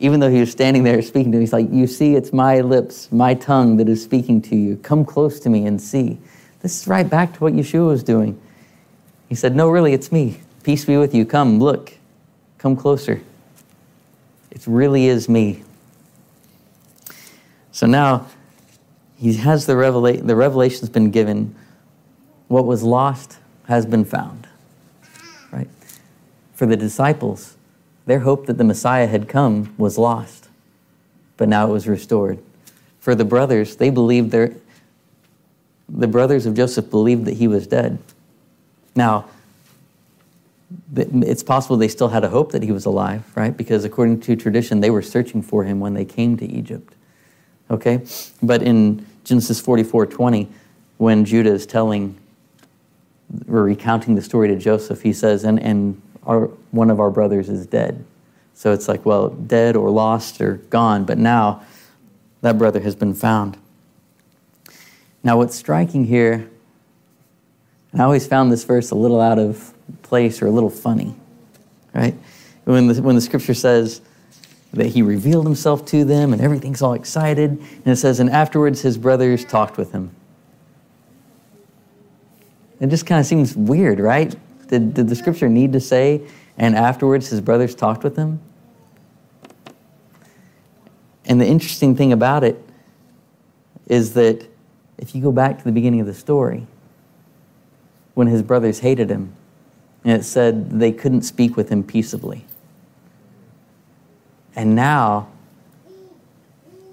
Even 0.00 0.18
though 0.18 0.30
he 0.30 0.40
was 0.40 0.50
standing 0.50 0.82
there 0.82 1.00
speaking 1.02 1.30
to 1.30 1.36
him, 1.36 1.42
he's 1.42 1.52
like, 1.52 1.70
You 1.70 1.86
see, 1.86 2.16
it's 2.16 2.32
my 2.32 2.60
lips, 2.60 3.12
my 3.12 3.34
tongue 3.34 3.76
that 3.76 3.88
is 3.88 4.02
speaking 4.02 4.40
to 4.42 4.56
you. 4.56 4.76
Come 4.78 5.04
close 5.04 5.38
to 5.40 5.50
me 5.50 5.66
and 5.66 5.80
see. 5.80 6.18
This 6.60 6.80
is 6.80 6.88
right 6.88 7.08
back 7.08 7.34
to 7.34 7.40
what 7.40 7.52
Yeshua 7.52 7.86
was 7.86 8.02
doing. 8.02 8.40
He 9.28 9.34
said, 9.34 9.54
No, 9.54 9.68
really, 9.68 9.92
it's 9.92 10.10
me. 10.10 10.40
Peace 10.62 10.86
be 10.86 10.96
with 10.96 11.14
you. 11.14 11.24
Come, 11.24 11.58
look. 11.58 11.92
Come 12.58 12.76
closer. 12.76 13.20
It 14.50 14.66
really 14.66 15.06
is 15.06 15.28
me. 15.28 15.62
So 17.72 17.86
now 17.86 18.26
he 19.16 19.34
has 19.34 19.66
the 19.66 19.76
revelation, 19.76 20.26
the 20.26 20.36
revelation's 20.36 20.90
been 20.90 21.10
given. 21.10 21.54
What 22.48 22.64
was 22.64 22.82
lost 22.82 23.38
has 23.68 23.86
been 23.86 24.04
found. 24.04 24.48
Right? 25.52 25.68
For 26.54 26.66
the 26.66 26.76
disciples, 26.76 27.56
their 28.10 28.18
hope 28.18 28.46
that 28.46 28.58
the 28.58 28.64
Messiah 28.64 29.06
had 29.06 29.28
come 29.28 29.72
was 29.78 29.96
lost, 29.96 30.48
but 31.36 31.48
now 31.48 31.68
it 31.68 31.70
was 31.70 31.86
restored. 31.86 32.40
For 32.98 33.14
the 33.14 33.24
brothers, 33.24 33.76
they 33.76 33.88
believed 33.88 34.32
their, 34.32 34.52
the 35.88 36.08
brothers 36.08 36.44
of 36.44 36.54
Joseph 36.54 36.90
believed 36.90 37.24
that 37.26 37.34
he 37.34 37.46
was 37.46 37.68
dead. 37.68 37.98
Now, 38.96 39.26
it's 40.92 41.44
possible 41.44 41.76
they 41.76 41.86
still 41.86 42.08
had 42.08 42.24
a 42.24 42.28
hope 42.30 42.50
that 42.50 42.64
he 42.64 42.72
was 42.72 42.84
alive, 42.84 43.22
right? 43.36 43.56
Because 43.56 43.84
according 43.84 44.22
to 44.22 44.34
tradition, 44.34 44.80
they 44.80 44.90
were 44.90 45.02
searching 45.02 45.40
for 45.40 45.62
him 45.62 45.78
when 45.78 45.94
they 45.94 46.04
came 46.04 46.36
to 46.38 46.44
Egypt. 46.44 46.92
Okay? 47.70 48.04
But 48.42 48.60
in 48.60 49.06
Genesis 49.22 49.60
44 49.60 50.06
20, 50.06 50.48
when 50.98 51.24
Judah 51.24 51.52
is 51.52 51.64
telling 51.64 52.18
or 53.48 53.62
recounting 53.62 54.16
the 54.16 54.22
story 54.22 54.48
to 54.48 54.56
Joseph, 54.56 55.02
he 55.02 55.12
says, 55.12 55.44
and, 55.44 55.62
and 55.62 56.02
our, 56.24 56.46
one 56.70 56.90
of 56.90 57.00
our 57.00 57.10
brothers 57.10 57.48
is 57.48 57.66
dead. 57.66 58.04
So 58.54 58.72
it's 58.72 58.88
like, 58.88 59.06
well, 59.06 59.30
dead 59.30 59.76
or 59.76 59.90
lost 59.90 60.40
or 60.40 60.56
gone, 60.56 61.04
but 61.04 61.18
now 61.18 61.62
that 62.42 62.58
brother 62.58 62.80
has 62.80 62.94
been 62.94 63.14
found. 63.14 63.56
Now, 65.22 65.36
what's 65.36 65.54
striking 65.54 66.06
here, 66.06 66.50
and 67.92 68.00
I 68.00 68.04
always 68.04 68.26
found 68.26 68.50
this 68.50 68.64
verse 68.64 68.90
a 68.90 68.94
little 68.94 69.20
out 69.20 69.38
of 69.38 69.74
place 70.02 70.40
or 70.40 70.46
a 70.46 70.50
little 70.50 70.70
funny, 70.70 71.14
right? 71.94 72.14
When 72.64 72.86
the, 72.86 73.02
when 73.02 73.16
the 73.16 73.20
scripture 73.20 73.54
says 73.54 74.00
that 74.72 74.86
he 74.86 75.02
revealed 75.02 75.44
himself 75.44 75.84
to 75.86 76.04
them 76.04 76.32
and 76.32 76.40
everything's 76.40 76.80
all 76.80 76.94
excited, 76.94 77.50
and 77.50 77.86
it 77.86 77.96
says, 77.96 78.20
and 78.20 78.30
afterwards 78.30 78.82
his 78.82 78.96
brothers 78.96 79.44
talked 79.44 79.76
with 79.76 79.92
him. 79.92 80.14
It 82.78 82.88
just 82.88 83.04
kind 83.04 83.20
of 83.20 83.26
seems 83.26 83.54
weird, 83.54 84.00
right? 84.00 84.34
Did, 84.70 84.94
did 84.94 85.08
the 85.08 85.16
scripture 85.16 85.48
need 85.48 85.72
to 85.72 85.80
say, 85.80 86.22
and 86.56 86.76
afterwards 86.76 87.28
his 87.28 87.40
brothers 87.40 87.74
talked 87.74 88.04
with 88.04 88.14
him? 88.14 88.40
And 91.26 91.40
the 91.40 91.46
interesting 91.46 91.96
thing 91.96 92.12
about 92.12 92.44
it 92.44 92.64
is 93.88 94.14
that 94.14 94.46
if 94.96 95.12
you 95.12 95.20
go 95.22 95.32
back 95.32 95.58
to 95.58 95.64
the 95.64 95.72
beginning 95.72 96.00
of 96.00 96.06
the 96.06 96.14
story, 96.14 96.68
when 98.14 98.28
his 98.28 98.42
brothers 98.42 98.78
hated 98.78 99.10
him, 99.10 99.34
and 100.04 100.12
it 100.20 100.24
said 100.24 100.78
they 100.78 100.92
couldn't 100.92 101.22
speak 101.22 101.56
with 101.56 101.68
him 101.68 101.82
peaceably. 101.82 102.44
And 104.54 104.76
now 104.76 105.28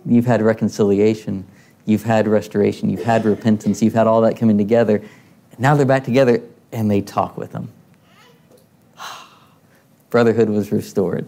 you've 0.03 0.25
had 0.25 0.41
reconciliation, 0.41 1.45
you've 1.86 2.03
had 2.03 2.28
restoration, 2.28 2.89
you've 2.89 3.03
had 3.03 3.23
repentance, 3.23 3.84
you've 3.84 3.93
had 3.93 4.07
all 4.07 4.21
that 4.21 4.36
coming 4.36 4.57
together. 4.57 5.03
Now 5.59 5.75
they're 5.75 5.86
back 5.86 6.03
together 6.03 6.41
and 6.72 6.89
they 6.89 7.01
talk 7.01 7.38
with 7.38 7.51
them. 7.51 7.72
Brotherhood 10.09 10.49
was 10.49 10.72
restored. 10.72 11.28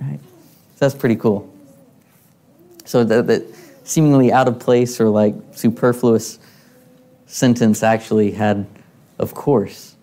Right? 0.00 0.20
So 0.20 0.86
that's 0.86 0.94
pretty 0.94 1.16
cool. 1.16 1.52
So 2.84 3.04
that, 3.04 3.26
that 3.26 3.42
seemingly 3.84 4.32
out 4.32 4.48
of 4.48 4.58
place 4.58 5.00
or 5.00 5.08
like 5.08 5.34
superfluous 5.52 6.38
sentence 7.26 7.82
actually 7.82 8.32
had, 8.32 8.66
of 9.18 9.34
course, 9.34 9.96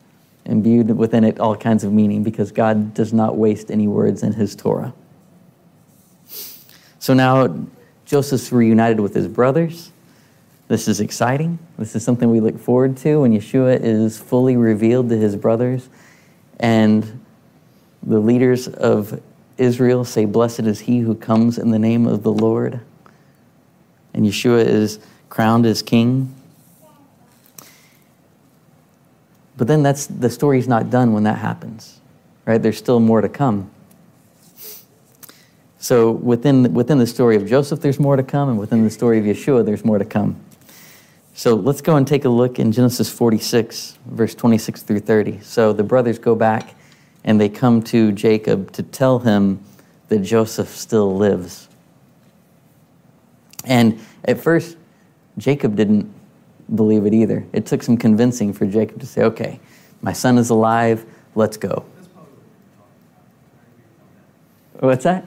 imbued 0.46 0.96
within 0.96 1.24
it 1.24 1.40
all 1.40 1.56
kinds 1.56 1.84
of 1.84 1.92
meaning 1.92 2.24
because 2.24 2.52
God 2.52 2.94
does 2.94 3.12
not 3.12 3.38
waste 3.38 3.70
any 3.70 3.88
words 3.88 4.24
in 4.24 4.34
his 4.34 4.56
Torah. 4.56 4.94
So 7.00 7.14
now 7.14 7.68
Joseph's 8.06 8.52
reunited 8.52 9.00
with 9.00 9.14
his 9.14 9.28
brothers. 9.28 9.92
This 10.68 10.90
is 10.90 11.00
exciting. 11.00 11.60
This 11.78 11.96
is 11.96 12.04
something 12.04 12.30
we 12.30 12.42
look 12.42 12.60
forward 12.60 12.98
to 12.98 13.22
when 13.22 13.32
Yeshua 13.32 13.80
is 13.82 14.18
fully 14.18 14.58
revealed 14.58 15.10
to 15.10 15.18
his 15.18 15.36
brothers. 15.36 15.88
And 16.60 17.24
the 18.04 18.20
leaders 18.20 18.68
of 18.68 19.22
Israel 19.58 20.04
say, 20.04 20.26
Blessed 20.26 20.62
is 20.62 20.82
he 20.82 21.00
who 21.00 21.16
comes 21.16 21.58
in 21.58 21.72
the 21.72 21.80
name 21.80 22.06
of 22.06 22.24
the 22.24 22.32
Lord. 22.32 22.82
And 24.14 24.26
Yeshua 24.26 24.66
is 24.66 25.00
crowned 25.30 25.66
as 25.66 25.82
king. 25.82 26.34
But 29.56 29.68
then 29.68 29.84
that's 29.84 30.06
the 30.06 30.30
story's 30.30 30.68
not 30.68 30.90
done 30.90 31.14
when 31.14 31.24
that 31.24 31.38
happens. 31.38 32.02
Right? 32.46 32.62
There's 32.62 32.78
still 32.78 33.00
more 33.00 33.22
to 33.22 33.30
come. 33.30 33.72
So 35.80 36.12
within, 36.12 36.74
within 36.74 36.98
the 36.98 37.08
story 37.08 37.38
of 37.38 37.48
Joseph, 37.48 37.80
there's 37.80 38.00
more 38.00 38.18
to 38.18 38.24
come, 38.24 38.50
and 38.50 38.60
within 38.60 38.84
the 38.84 38.90
story 38.90 39.20
of 39.20 39.26
Yeshua, 39.26 39.66
there's 39.66 39.86
more 39.86 39.98
to 39.98 40.06
come. 40.06 40.36
So 41.38 41.54
let's 41.54 41.82
go 41.82 41.98
and 41.98 42.08
take 42.08 42.26
a 42.26 42.30
look 42.30 42.58
in 42.58 42.72
Genesis 42.72 43.12
46, 43.12 44.00
verse 44.08 44.34
26 44.34 44.82
through 44.82 45.02
30. 45.02 45.40
So 45.42 45.72
the 45.72 45.84
brothers 45.84 46.18
go 46.18 46.34
back 46.34 46.74
and 47.24 47.40
they 47.40 47.48
come 47.48 47.84
to 47.84 48.12
Jacob 48.12 48.72
to 48.72 48.82
tell 48.82 49.20
him 49.20 49.64
that 50.08 50.24
Joseph 50.24 50.68
still 50.70 51.16
lives. 51.16 51.70
And 53.66 54.00
at 54.26 54.40
first, 54.40 54.78
Jacob 55.38 55.76
didn't 55.76 56.12
believe 56.74 57.06
it 57.06 57.14
either. 57.14 57.46
It 57.54 57.68
took 57.68 57.84
some 57.84 57.98
convincing 57.98 58.52
for 58.52 58.66
Jacob 58.66 59.00
to 59.02 59.06
say, 59.06 59.22
okay, 59.22 59.60
my 60.02 60.14
son 60.14 60.40
is 60.40 60.50
alive, 60.50 61.06
let's 61.36 61.56
go. 61.56 61.86
What's 64.80 65.04
that? 65.04 65.24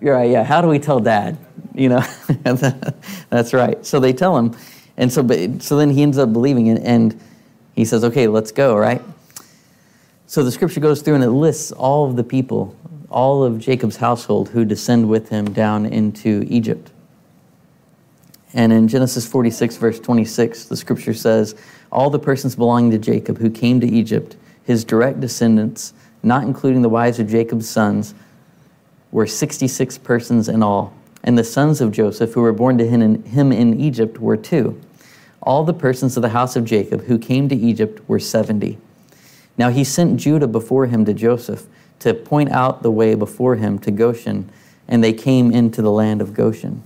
You're 0.00 0.14
right, 0.14 0.30
yeah. 0.30 0.42
How 0.42 0.62
do 0.62 0.68
we 0.68 0.78
tell 0.78 1.00
dad? 1.00 1.36
You 1.74 1.88
know, 1.88 2.04
that's 3.30 3.54
right. 3.54 3.84
So 3.84 4.00
they 4.00 4.12
tell 4.12 4.36
him. 4.36 4.56
And 4.96 5.12
so, 5.12 5.26
so 5.58 5.76
then 5.76 5.90
he 5.90 6.02
ends 6.02 6.18
up 6.18 6.32
believing 6.32 6.66
it 6.66 6.82
and 6.82 7.18
he 7.74 7.84
says, 7.84 8.04
okay, 8.04 8.28
let's 8.28 8.52
go, 8.52 8.76
right? 8.76 9.02
So 10.26 10.42
the 10.42 10.52
scripture 10.52 10.80
goes 10.80 11.02
through 11.02 11.16
and 11.16 11.24
it 11.24 11.30
lists 11.30 11.72
all 11.72 12.08
of 12.08 12.16
the 12.16 12.24
people, 12.24 12.76
all 13.10 13.44
of 13.44 13.58
Jacob's 13.58 13.96
household 13.96 14.50
who 14.50 14.64
descend 14.64 15.08
with 15.08 15.28
him 15.28 15.52
down 15.52 15.86
into 15.86 16.44
Egypt. 16.48 16.90
And 18.54 18.72
in 18.72 18.88
Genesis 18.88 19.26
46, 19.26 19.76
verse 19.76 19.98
26, 20.00 20.66
the 20.66 20.76
scripture 20.76 21.14
says, 21.14 21.54
All 21.90 22.10
the 22.10 22.18
persons 22.18 22.54
belonging 22.54 22.90
to 22.90 22.98
Jacob 22.98 23.38
who 23.38 23.50
came 23.50 23.80
to 23.80 23.86
Egypt, 23.86 24.36
his 24.64 24.84
direct 24.84 25.20
descendants, 25.20 25.94
not 26.22 26.44
including 26.44 26.82
the 26.82 26.88
wives 26.88 27.18
of 27.18 27.28
Jacob's 27.28 27.68
sons, 27.68 28.14
were 29.10 29.26
66 29.26 29.98
persons 29.98 30.48
in 30.48 30.62
all, 30.62 30.94
and 31.24 31.38
the 31.38 31.44
sons 31.44 31.80
of 31.80 31.92
Joseph 31.92 32.32
who 32.32 32.42
were 32.42 32.52
born 32.52 32.78
to 32.78 32.86
him 32.86 33.52
in 33.52 33.80
Egypt 33.80 34.18
were 34.18 34.36
two. 34.36 34.80
All 35.42 35.64
the 35.64 35.74
persons 35.74 36.16
of 36.16 36.22
the 36.22 36.30
house 36.30 36.56
of 36.56 36.64
Jacob 36.64 37.02
who 37.04 37.18
came 37.18 37.48
to 37.48 37.54
Egypt 37.54 38.00
were 38.08 38.18
70. 38.18 38.78
Now 39.58 39.70
he 39.70 39.84
sent 39.84 40.18
Judah 40.18 40.46
before 40.46 40.86
him 40.86 41.04
to 41.04 41.14
Joseph 41.14 41.66
to 42.00 42.14
point 42.14 42.50
out 42.50 42.82
the 42.82 42.90
way 42.90 43.14
before 43.14 43.56
him 43.56 43.78
to 43.80 43.90
Goshen, 43.90 44.50
and 44.88 45.02
they 45.02 45.12
came 45.12 45.52
into 45.52 45.82
the 45.82 45.90
land 45.90 46.20
of 46.20 46.34
Goshen. 46.34 46.82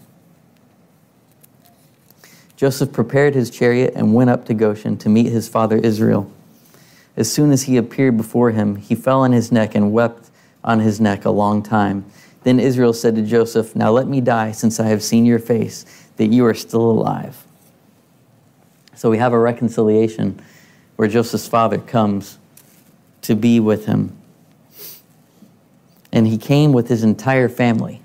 Joseph 2.56 2.92
prepared 2.92 3.34
his 3.34 3.50
chariot 3.50 3.92
and 3.94 4.14
went 4.14 4.30
up 4.30 4.46
to 4.46 4.54
Goshen 4.54 4.96
to 4.98 5.08
meet 5.08 5.26
his 5.26 5.48
father 5.48 5.76
Israel. 5.76 6.30
As 7.16 7.30
soon 7.32 7.50
as 7.50 7.62
he 7.62 7.76
appeared 7.76 8.16
before 8.16 8.50
him, 8.50 8.76
he 8.76 8.94
fell 8.94 9.20
on 9.20 9.32
his 9.32 9.52
neck 9.52 9.74
and 9.74 9.92
wept 9.92 10.30
on 10.64 10.80
his 10.80 11.00
neck 11.00 11.24
a 11.24 11.30
long 11.30 11.62
time. 11.62 12.04
Then 12.46 12.60
Israel 12.60 12.92
said 12.92 13.16
to 13.16 13.22
Joseph, 13.22 13.74
Now 13.74 13.90
let 13.90 14.06
me 14.06 14.20
die, 14.20 14.52
since 14.52 14.78
I 14.78 14.86
have 14.86 15.02
seen 15.02 15.26
your 15.26 15.40
face, 15.40 15.84
that 16.16 16.28
you 16.28 16.46
are 16.46 16.54
still 16.54 16.88
alive. 16.88 17.42
So 18.94 19.10
we 19.10 19.18
have 19.18 19.32
a 19.32 19.38
reconciliation 19.38 20.40
where 20.94 21.08
Joseph's 21.08 21.48
father 21.48 21.78
comes 21.78 22.38
to 23.22 23.34
be 23.34 23.58
with 23.58 23.86
him. 23.86 24.16
And 26.12 26.28
he 26.28 26.38
came 26.38 26.72
with 26.72 26.86
his 26.86 27.02
entire 27.02 27.48
family, 27.48 28.00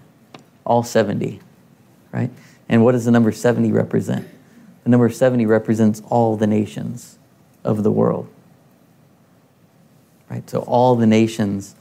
all 0.66 0.82
70, 0.82 1.40
right? 2.12 2.32
And 2.68 2.84
what 2.84 2.94
does 2.94 3.06
the 3.06 3.12
number 3.12 3.32
70 3.32 3.72
represent? 3.72 4.28
The 4.86 4.90
number 4.90 5.08
70 5.12 5.46
represents 5.46 6.02
all 6.10 6.36
the 6.36 6.48
nations 6.48 7.20
of 7.64 7.84
the 7.84 7.92
world. 7.92 8.28
Right? 10.32 10.50
So 10.50 10.62
all 10.62 10.96
the 10.96 11.06
nations 11.06 11.76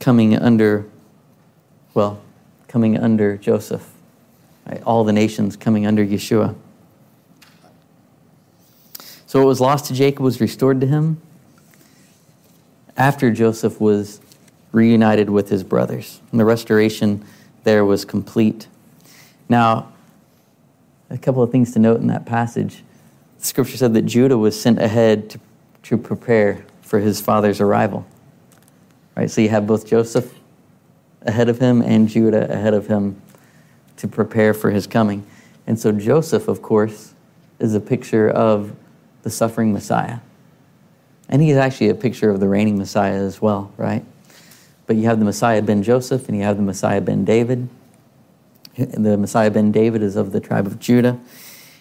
coming 0.00 0.36
under, 0.36 0.86
well, 1.94 2.20
coming 2.66 2.98
under 2.98 3.36
Joseph, 3.36 3.88
right? 4.66 4.82
all 4.84 5.04
the 5.04 5.12
nations 5.12 5.56
coming 5.56 5.86
under 5.86 6.04
Yeshua. 6.04 6.56
So 9.26 9.38
what 9.38 9.46
was 9.46 9.60
lost 9.60 9.84
to 9.86 9.94
Jacob 9.94 10.24
was 10.24 10.40
restored 10.40 10.80
to 10.80 10.88
him 10.88 11.20
after 12.96 13.30
Joseph 13.30 13.80
was 13.80 14.20
reunited 14.72 15.30
with 15.30 15.50
his 15.50 15.62
brothers. 15.62 16.20
And 16.30 16.40
the 16.40 16.44
restoration 16.44 17.24
there 17.62 17.84
was 17.84 18.04
complete. 18.04 18.66
Now, 19.48 19.92
a 21.10 21.18
couple 21.18 21.42
of 21.42 21.50
things 21.50 21.72
to 21.72 21.78
note 21.78 22.00
in 22.00 22.06
that 22.06 22.24
passage. 22.24 22.82
The 23.38 23.46
scripture 23.46 23.76
said 23.76 23.94
that 23.94 24.02
Judah 24.02 24.38
was 24.38 24.60
sent 24.60 24.80
ahead 24.80 25.30
to, 25.30 25.40
to 25.84 25.98
prepare 25.98 26.64
for 26.82 26.98
his 27.00 27.20
father's 27.20 27.60
arrival. 27.60 28.06
Right? 29.16 29.30
So 29.30 29.40
you 29.40 29.48
have 29.48 29.66
both 29.66 29.86
Joseph 29.86 30.34
ahead 31.22 31.48
of 31.48 31.58
him 31.58 31.82
and 31.82 32.08
Judah 32.08 32.50
ahead 32.50 32.74
of 32.74 32.86
him 32.86 33.20
to 33.96 34.08
prepare 34.08 34.54
for 34.54 34.70
his 34.70 34.86
coming. 34.86 35.26
And 35.66 35.78
so 35.78 35.92
Joseph, 35.92 36.48
of 36.48 36.62
course, 36.62 37.14
is 37.58 37.74
a 37.74 37.80
picture 37.80 38.28
of 38.28 38.74
the 39.22 39.30
suffering 39.30 39.72
Messiah. 39.72 40.20
And 41.28 41.42
he's 41.42 41.56
actually 41.56 41.90
a 41.90 41.94
picture 41.94 42.30
of 42.30 42.40
the 42.40 42.48
reigning 42.48 42.78
Messiah 42.78 43.14
as 43.14 43.40
well, 43.40 43.72
right? 43.76 44.04
But 44.86 44.96
you 44.96 45.04
have 45.04 45.18
the 45.18 45.24
Messiah 45.24 45.62
ben 45.62 45.82
Joseph 45.82 46.28
and 46.28 46.36
you 46.36 46.42
have 46.42 46.56
the 46.56 46.62
Messiah 46.62 47.00
ben 47.00 47.24
David. 47.24 47.68
The 48.76 49.16
Messiah 49.16 49.50
ben 49.50 49.70
David 49.70 50.02
is 50.02 50.16
of 50.16 50.32
the 50.32 50.40
tribe 50.40 50.66
of 50.66 50.80
Judah. 50.80 51.20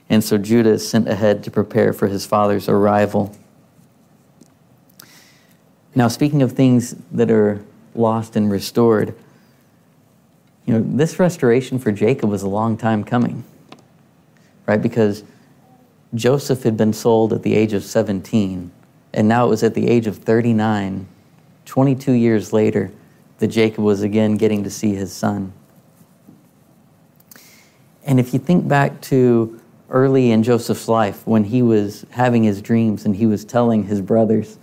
And 0.09 0.23
so 0.23 0.37
Judah 0.37 0.71
is 0.71 0.87
sent 0.87 1.07
ahead 1.07 1.43
to 1.45 1.51
prepare 1.51 1.93
for 1.93 2.07
his 2.07 2.25
father's 2.25 2.67
arrival. 2.67 3.35
Now, 5.95 6.07
speaking 6.07 6.41
of 6.41 6.51
things 6.51 6.95
that 7.11 7.31
are 7.31 7.63
lost 7.95 8.35
and 8.35 8.49
restored, 8.51 9.15
you 10.65 10.73
know, 10.73 10.83
this 10.85 11.19
restoration 11.19 11.79
for 11.79 11.91
Jacob 11.91 12.29
was 12.29 12.43
a 12.43 12.47
long 12.47 12.77
time 12.77 13.03
coming, 13.03 13.43
right? 14.67 14.81
Because 14.81 15.23
Joseph 16.13 16.63
had 16.63 16.77
been 16.77 16.93
sold 16.93 17.33
at 17.33 17.41
the 17.41 17.55
age 17.55 17.73
of 17.73 17.83
17, 17.83 18.71
and 19.13 19.27
now 19.27 19.45
it 19.45 19.49
was 19.49 19.63
at 19.63 19.73
the 19.73 19.87
age 19.87 20.05
of 20.05 20.17
39, 20.17 21.07
22 21.65 22.11
years 22.11 22.53
later, 22.53 22.91
that 23.39 23.47
Jacob 23.47 23.83
was 23.83 24.03
again 24.03 24.35
getting 24.37 24.63
to 24.63 24.69
see 24.69 24.93
his 24.93 25.11
son. 25.11 25.53
And 28.05 28.19
if 28.19 28.33
you 28.33 28.39
think 28.39 28.67
back 28.67 29.01
to 29.01 29.59
early 29.89 30.31
in 30.31 30.43
Joseph's 30.43 30.87
life 30.87 31.25
when 31.25 31.43
he 31.43 31.63
was 31.63 32.05
having 32.11 32.43
his 32.43 32.61
dreams 32.61 33.05
and 33.05 33.15
he 33.15 33.25
was 33.25 33.43
telling 33.43 33.83
his 33.83 34.01
brothers 34.01 34.58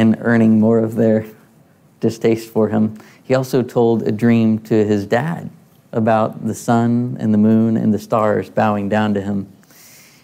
and 0.00 0.16
earning 0.20 0.58
more 0.58 0.78
of 0.78 0.94
their 0.94 1.26
distaste 2.00 2.50
for 2.50 2.68
him, 2.68 2.98
he 3.22 3.34
also 3.34 3.62
told 3.62 4.02
a 4.02 4.12
dream 4.12 4.58
to 4.60 4.84
his 4.84 5.06
dad 5.06 5.50
about 5.92 6.46
the 6.46 6.54
sun 6.54 7.16
and 7.20 7.34
the 7.34 7.38
moon 7.38 7.76
and 7.76 7.92
the 7.92 7.98
stars 7.98 8.48
bowing 8.48 8.88
down 8.88 9.14
to 9.14 9.20
him. 9.20 9.46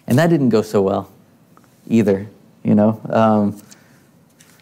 And 0.07 0.17
that 0.17 0.29
didn't 0.29 0.49
go 0.49 0.61
so 0.61 0.81
well 0.81 1.11
either, 1.87 2.27
you 2.63 2.75
know. 2.75 2.99
Um, 3.09 3.61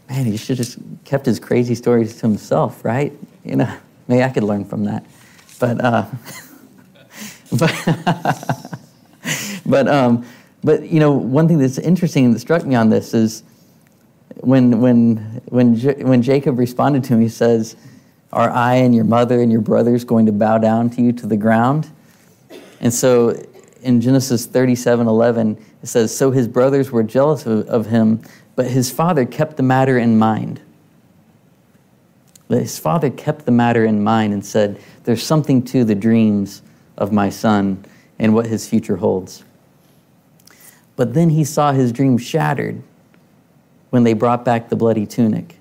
man, 0.09 0.25
he 0.25 0.37
should 0.37 0.57
have 0.57 0.67
just 0.67 0.79
kept 1.05 1.25
his 1.25 1.39
crazy 1.39 1.75
stories 1.75 2.15
to 2.15 2.21
himself, 2.21 2.83
right? 2.83 3.13
You 3.43 3.55
know, 3.55 3.77
maybe 4.07 4.23
I 4.23 4.29
could 4.29 4.43
learn 4.43 4.65
from 4.65 4.85
that. 4.85 5.05
But, 5.59 5.83
uh, 5.83 6.05
But, 7.51 7.73
but, 9.65 9.87
um, 9.87 10.25
but 10.63 10.89
you 10.89 10.99
know, 10.99 11.11
one 11.11 11.47
thing 11.47 11.57
that's 11.57 11.77
interesting 11.77 12.33
that 12.33 12.39
struck 12.39 12.65
me 12.65 12.75
on 12.75 12.89
this 12.89 13.13
is 13.13 13.43
when, 14.41 14.79
when, 14.79 15.41
when, 15.45 15.75
J- 15.75 16.03
when 16.03 16.21
Jacob 16.21 16.59
responded 16.59 17.03
to 17.05 17.13
him, 17.13 17.21
he 17.21 17.29
says, 17.29 17.75
Are 18.31 18.49
I 18.49 18.75
and 18.75 18.93
your 18.93 19.05
mother 19.05 19.41
and 19.41 19.51
your 19.51 19.61
brothers 19.61 20.03
going 20.03 20.25
to 20.25 20.31
bow 20.31 20.57
down 20.57 20.89
to 20.91 21.01
you 21.01 21.11
to 21.13 21.27
the 21.27 21.37
ground? 21.37 21.89
And 22.79 22.93
so 22.93 23.41
in 23.81 24.01
Genesis 24.01 24.45
37 24.45 25.07
11, 25.07 25.65
it 25.83 25.87
says, 25.87 26.15
So 26.15 26.31
his 26.31 26.47
brothers 26.47 26.91
were 26.91 27.03
jealous 27.03 27.45
of, 27.45 27.67
of 27.67 27.85
him, 27.87 28.21
but 28.55 28.67
his 28.67 28.91
father 28.91 29.25
kept 29.25 29.57
the 29.57 29.63
matter 29.63 29.97
in 29.97 30.17
mind. 30.17 30.61
But 32.47 32.59
his 32.59 32.77
father 32.77 33.09
kept 33.09 33.45
the 33.45 33.51
matter 33.51 33.85
in 33.85 34.03
mind 34.03 34.33
and 34.33 34.45
said, 34.45 34.79
There's 35.03 35.23
something 35.23 35.63
to 35.65 35.83
the 35.83 35.95
dreams 35.95 36.61
of 36.97 37.11
my 37.11 37.29
son 37.29 37.83
and 38.19 38.33
what 38.33 38.45
his 38.45 38.67
future 38.67 38.97
holds. 38.97 39.43
But 40.95 41.13
then 41.13 41.29
he 41.29 41.43
saw 41.43 41.71
his 41.71 41.91
dream 41.91 42.17
shattered 42.17 42.81
when 43.89 44.03
they 44.03 44.13
brought 44.13 44.45
back 44.45 44.69
the 44.69 44.75
bloody 44.75 45.05
tunic. 45.05 45.57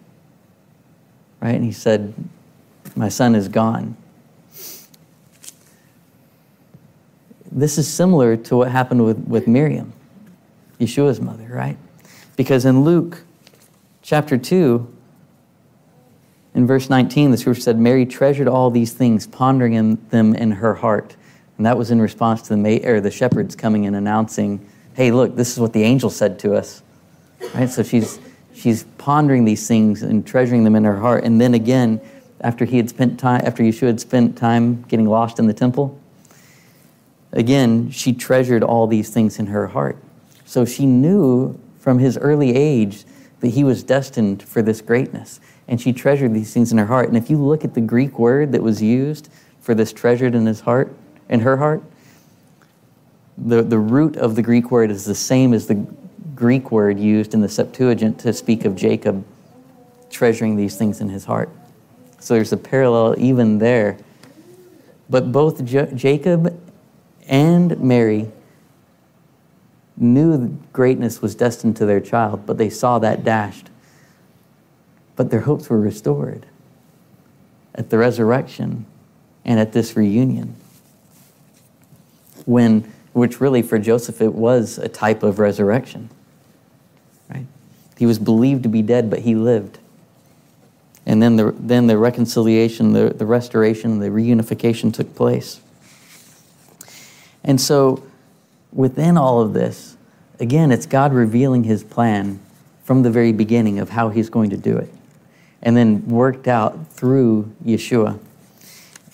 Right? 1.41 1.55
And 1.55 1.65
he 1.65 1.73
said, 1.73 2.15
My 2.97 3.09
son 3.09 3.35
is 3.35 3.49
gone. 3.49 3.97
This 7.51 7.79
is 7.79 7.87
similar 7.87 8.37
to 8.37 8.57
what 8.57 8.71
happened 8.71 9.05
with, 9.05 9.19
with 9.29 9.47
Miriam, 9.47 9.93
Yeshua's 10.81 11.21
mother, 11.21 11.47
right? 11.47 11.77
Because 12.35 12.65
in 12.65 12.83
Luke 12.83 13.23
chapter 14.03 14.37
2, 14.37 14.93
in 16.55 16.67
verse 16.67 16.89
19, 16.89 17.31
the 17.31 17.37
scripture 17.37 17.61
said, 17.61 17.79
Mary 17.79 18.07
treasured 18.07 18.49
all 18.49 18.71
these 18.71 18.93
things, 18.93 19.27
pondering 19.27 19.75
in 19.75 19.99
them 20.11 20.35
in 20.35 20.53
her 20.53 20.75
heart. 20.75 21.17
And 21.57 21.67
that 21.67 21.77
was 21.77 21.91
in 21.91 22.01
response 22.01 22.43
to 22.43 22.49
the, 22.51 22.57
ma- 22.57 22.89
or 22.89 23.01
the 23.01 23.11
shepherds 23.11 23.55
coming 23.57 23.87
and 23.87 23.95
announcing, 23.95 24.69
hey, 24.95 25.11
look, 25.11 25.37
this 25.37 25.53
is 25.53 25.59
what 25.59 25.73
the 25.73 25.83
angel 25.83 26.11
said 26.11 26.39
to 26.41 26.55
us. 26.55 26.83
Right? 27.55 27.69
So 27.69 27.83
she's, 27.83 28.21
she's 28.55 28.85
pondering 28.99 29.45
these 29.45 29.67
things 29.67 30.03
and 30.03 30.27
treasuring 30.27 30.65
them 30.65 30.77
in 30.77 30.85
her 30.85 30.99
heart. 30.99 31.25
And 31.25 31.41
then 31.41 31.55
again, 31.55 32.01
after 32.41 32.65
he 32.65 32.77
had 32.77 32.89
spent 32.89 33.19
time, 33.19 33.43
after 33.45 33.63
Yeshua 33.63 33.89
had 33.89 34.01
spent 34.01 34.37
time 34.37 34.83
getting 34.83 35.07
lost 35.07 35.39
in 35.39 35.47
the 35.47 35.55
temple, 35.55 35.99
again, 37.33 37.91
she 37.91 38.13
treasured 38.13 38.63
all 38.63 38.87
these 38.87 39.11
things 39.11 39.39
in 39.39 39.47
her 39.47 39.69
heart. 39.69 39.97
So 40.45 40.65
she 40.65 40.87
knew 40.87 41.59
from 41.79 41.99
his 41.99 42.17
early 42.19 42.55
age 42.55 43.05
that 43.41 43.49
he 43.49 43.65
was 43.65 43.83
destined 43.83 44.43
for 44.43 44.63
this 44.63 44.81
greatness 44.81 45.41
and 45.69 45.81
she 45.81 45.93
treasured 45.93 46.35
these 46.35 46.53
things 46.53 46.73
in 46.73 46.79
her 46.79 46.87
heart. 46.87 47.09
And 47.09 47.17
if 47.17 47.31
you 47.31 47.39
look 47.39 47.65
at 47.65 47.75
the 47.75 47.81
Greek 47.81 48.19
word 48.19 48.53
that 48.53 48.63
was 48.63 48.83
used 48.83 49.31
for 49.61 49.75
this 49.75 49.93
treasured 49.93 50.35
in 50.35 50.47
his 50.47 50.61
heart, 50.61 50.95
in 51.29 51.41
her 51.41 51.57
heart, 51.57 51.83
the, 53.39 53.63
the 53.63 53.79
root 53.79 54.17
of 54.17 54.37
the 54.37 54.43
Greek 54.43 54.71
word 54.71 54.91
is 54.91 55.05
the 55.05 55.15
same 55.15 55.53
as 55.53 55.67
the 55.67 55.87
Greek 56.35 56.71
word 56.71 56.99
used 56.99 57.35
in 57.35 57.41
the 57.41 57.49
Septuagint 57.49 58.19
to 58.21 58.33
speak 58.33 58.65
of 58.65 58.75
Jacob 58.77 59.25
treasuring 60.11 60.57
these 60.57 60.77
things 60.77 61.01
in 61.01 61.09
his 61.09 61.25
heart. 61.25 61.51
So 62.19 62.35
there's 62.35 62.53
a 62.53 62.57
parallel 62.57 63.15
even 63.19 63.59
there. 63.59 63.99
But 65.11 65.33
both 65.33 65.65
Jacob 65.65 66.61
and 67.29 67.79
Mary 67.81 68.31
knew 69.97 70.59
greatness 70.73 71.23
was 71.23 71.35
destined 71.35 71.77
to 71.77 71.87
their 71.87 72.01
child, 72.01 72.47
but 72.47 72.59
they 72.59 72.71
saw 72.71 72.99
that 72.99 73.25
dashed 73.25 73.71
but 75.17 75.31
their 75.31 75.41
hopes 75.41 75.69
were 75.69 75.81
restored 75.81 76.47
at 77.75 77.91
the 77.91 77.99
resurrection 77.99 78.87
and 79.45 79.61
at 79.61 79.73
this 79.73 79.97
reunion. 79.97 80.57
When, 82.47 82.93
which 83.13 83.41
really 83.41 83.63
for 83.63 83.79
Joseph, 83.79 84.21
it 84.21 84.35
was 84.35 84.79
a 84.79 84.89
type 84.89 85.23
of 85.23 85.39
resurrection. 85.39 86.11
Right? 87.29 87.47
He 87.97 88.07
was 88.07 88.19
believed 88.19 88.63
to 88.65 88.69
be 88.69 88.83
dead, 88.83 89.11
but 89.11 89.21
he 89.21 89.35
lived. 89.35 89.79
And 91.07 91.23
then 91.23 91.37
the, 91.37 91.55
then 91.59 91.87
the 91.87 91.99
reconciliation, 91.99 92.93
the, 92.93 93.11
the 93.11 93.27
restoration, 93.27 93.99
the 93.99 94.09
reunification 94.09 94.93
took 94.93 95.15
place. 95.15 95.61
And 97.43 97.61
so, 97.61 98.03
within 98.73 99.19
all 99.19 99.41
of 99.41 99.53
this, 99.53 99.97
again, 100.41 100.73
it's 100.73 100.87
God 100.87 101.13
revealing 101.13 101.65
his 101.65 101.85
plan 101.85 102.41
from 102.85 103.03
the 103.03 103.11
very 103.11 103.33
beginning 103.33 103.79
of 103.79 103.91
how 103.91 104.09
he's 104.09 104.31
going 104.31 104.51
to 104.51 104.57
do 104.57 104.77
it 104.77 104.93
and 105.65 105.77
then 105.77 106.07
worked 106.07 106.47
out 106.47 106.89
through 106.93 107.51
Yeshua. 107.65 108.19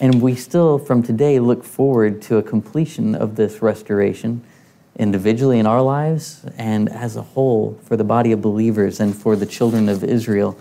And 0.01 0.21
we 0.21 0.35
still, 0.35 0.79
from 0.79 1.03
today, 1.03 1.39
look 1.39 1.63
forward 1.63 2.21
to 2.23 2.39
a 2.39 2.43
completion 2.43 3.15
of 3.15 3.37
this 3.37 3.63
restoration 3.63 4.43
individually 5.01 5.59
in 5.59 5.67
our 5.67 5.81
lives 5.81 6.45
and 6.59 6.89
as 6.91 7.17
a 7.17 7.23
whole 7.23 7.81
for 7.85 7.97
the 7.97 8.05
body 8.05 8.33
of 8.33 8.43
believers 8.43 9.01
and 9.01 9.17
for 9.17 9.35
the 9.35 9.47
children 9.47 9.89
of 9.89 10.05
Israel 10.05 10.59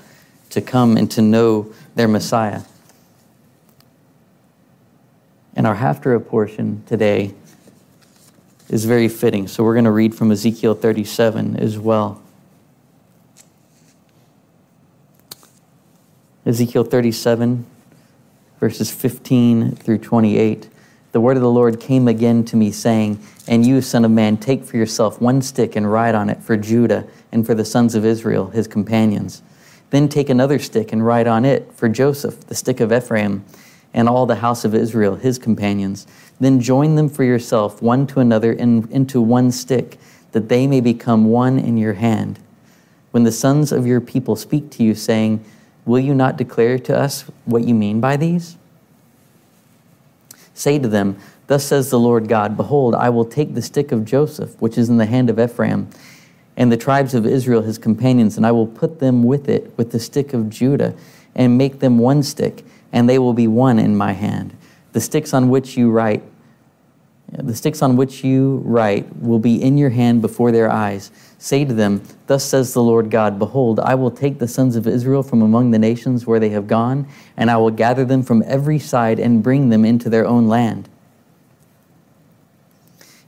to 0.49 0.61
come 0.61 0.95
and 0.95 1.11
to 1.11 1.21
know 1.21 1.71
their 1.95 2.07
Messiah. 2.07 2.61
And 5.55 5.67
our 5.67 5.75
Haftarah 5.75 6.25
portion 6.25 6.83
today 6.85 7.33
is 8.69 8.85
very 8.85 9.09
fitting. 9.09 9.47
So 9.49 9.61
we're 9.61 9.73
going 9.73 9.83
to 9.85 9.91
read 9.91 10.15
from 10.15 10.31
Ezekiel 10.31 10.73
37 10.73 11.57
as 11.57 11.77
well. 11.77 12.21
Ezekiel 16.45 16.85
37, 16.85 17.65
verses 18.61 18.89
15 18.89 19.75
through 19.75 19.97
28. 19.97 20.69
The 21.11 21.21
word 21.21 21.37
of 21.37 21.43
the 21.43 21.51
Lord 21.51 21.79
came 21.79 22.07
again 22.07 22.45
to 22.45 22.55
me, 22.55 22.71
saying, 22.71 23.19
And 23.47 23.65
you, 23.65 23.81
son 23.81 24.05
of 24.05 24.11
man, 24.11 24.37
take 24.37 24.63
for 24.63 24.77
yourself 24.77 25.19
one 25.19 25.41
stick 25.41 25.75
and 25.75 25.91
write 25.91 26.13
on 26.13 26.29
it 26.29 26.43
for 26.43 26.55
Judah 26.55 27.07
and 27.31 27.45
for 27.45 27.55
the 27.55 27.65
sons 27.65 27.95
of 27.95 28.05
Israel, 28.05 28.51
his 28.51 28.67
companions. 28.67 29.41
Then 29.89 30.07
take 30.07 30.29
another 30.29 30.59
stick 30.59 30.93
and 30.93 31.03
write 31.03 31.25
on 31.25 31.45
it 31.45 31.71
for 31.73 31.89
Joseph, 31.89 32.41
the 32.41 32.53
stick 32.53 32.79
of 32.79 32.93
Ephraim, 32.93 33.43
and 33.91 34.07
all 34.07 34.27
the 34.27 34.35
house 34.35 34.65
of 34.65 34.75
Israel, 34.75 35.15
his 35.15 35.39
companions. 35.39 36.05
Then 36.39 36.61
join 36.61 36.93
them 36.93 37.09
for 37.09 37.23
yourself, 37.23 37.81
one 37.81 38.05
to 38.07 38.19
another, 38.19 38.53
in, 38.53 38.87
into 38.91 39.19
one 39.19 39.51
stick, 39.51 39.97
that 40.31 40.47
they 40.47 40.67
may 40.67 40.79
become 40.79 41.25
one 41.25 41.57
in 41.57 41.75
your 41.75 41.93
hand. 41.93 42.37
When 43.09 43.23
the 43.23 43.31
sons 43.31 43.71
of 43.71 43.87
your 43.87 43.99
people 43.99 44.35
speak 44.35 44.69
to 44.71 44.83
you, 44.83 44.93
saying, 44.93 45.43
Will 45.85 45.99
you 45.99 46.13
not 46.13 46.37
declare 46.37 46.77
to 46.77 46.95
us 46.95 47.23
what 47.45 47.63
you 47.63 47.73
mean 47.73 47.99
by 47.99 48.15
these? 48.15 48.57
Say 50.59 50.77
to 50.77 50.89
them, 50.89 51.15
Thus 51.47 51.63
says 51.63 51.89
the 51.89 51.97
Lord 51.97 52.27
God 52.27 52.57
Behold, 52.57 52.93
I 52.93 53.09
will 53.09 53.23
take 53.23 53.55
the 53.55 53.61
stick 53.61 53.93
of 53.93 54.03
Joseph, 54.03 54.61
which 54.61 54.77
is 54.77 54.89
in 54.89 54.97
the 54.97 55.05
hand 55.05 55.29
of 55.29 55.39
Ephraim, 55.39 55.89
and 56.57 56.69
the 56.69 56.75
tribes 56.75 57.13
of 57.13 57.25
Israel, 57.25 57.61
his 57.61 57.77
companions, 57.77 58.35
and 58.35 58.45
I 58.45 58.51
will 58.51 58.67
put 58.67 58.99
them 58.99 59.23
with 59.23 59.47
it, 59.47 59.71
with 59.77 59.93
the 59.93 59.99
stick 60.01 60.33
of 60.33 60.49
Judah, 60.49 60.93
and 61.33 61.57
make 61.57 61.79
them 61.79 61.97
one 61.97 62.23
stick, 62.23 62.65
and 62.91 63.07
they 63.09 63.19
will 63.19 63.31
be 63.31 63.47
one 63.47 63.79
in 63.79 63.95
my 63.95 64.11
hand. 64.11 64.53
The 64.91 64.99
sticks 64.99 65.33
on 65.33 65.47
which 65.47 65.77
you 65.77 65.91
write, 65.91 66.23
the 67.31 67.55
sticks 67.55 67.81
on 67.81 67.95
which 67.95 68.23
you 68.23 68.61
write 68.65 69.15
will 69.17 69.39
be 69.39 69.61
in 69.61 69.77
your 69.77 69.89
hand 69.89 70.21
before 70.21 70.51
their 70.51 70.71
eyes. 70.71 71.11
Say 71.37 71.63
to 71.65 71.73
them, 71.73 72.01
Thus 72.27 72.43
says 72.43 72.73
the 72.73 72.83
Lord 72.83 73.09
God 73.09 73.39
Behold, 73.39 73.79
I 73.79 73.95
will 73.95 74.11
take 74.11 74.39
the 74.39 74.47
sons 74.47 74.75
of 74.75 74.87
Israel 74.87 75.23
from 75.23 75.41
among 75.41 75.71
the 75.71 75.79
nations 75.79 76.25
where 76.25 76.39
they 76.39 76.49
have 76.49 76.67
gone, 76.67 77.07
and 77.37 77.49
I 77.49 77.57
will 77.57 77.71
gather 77.71 78.05
them 78.05 78.23
from 78.23 78.43
every 78.45 78.79
side 78.79 79.19
and 79.19 79.43
bring 79.43 79.69
them 79.69 79.85
into 79.85 80.09
their 80.09 80.25
own 80.25 80.47
land 80.47 80.89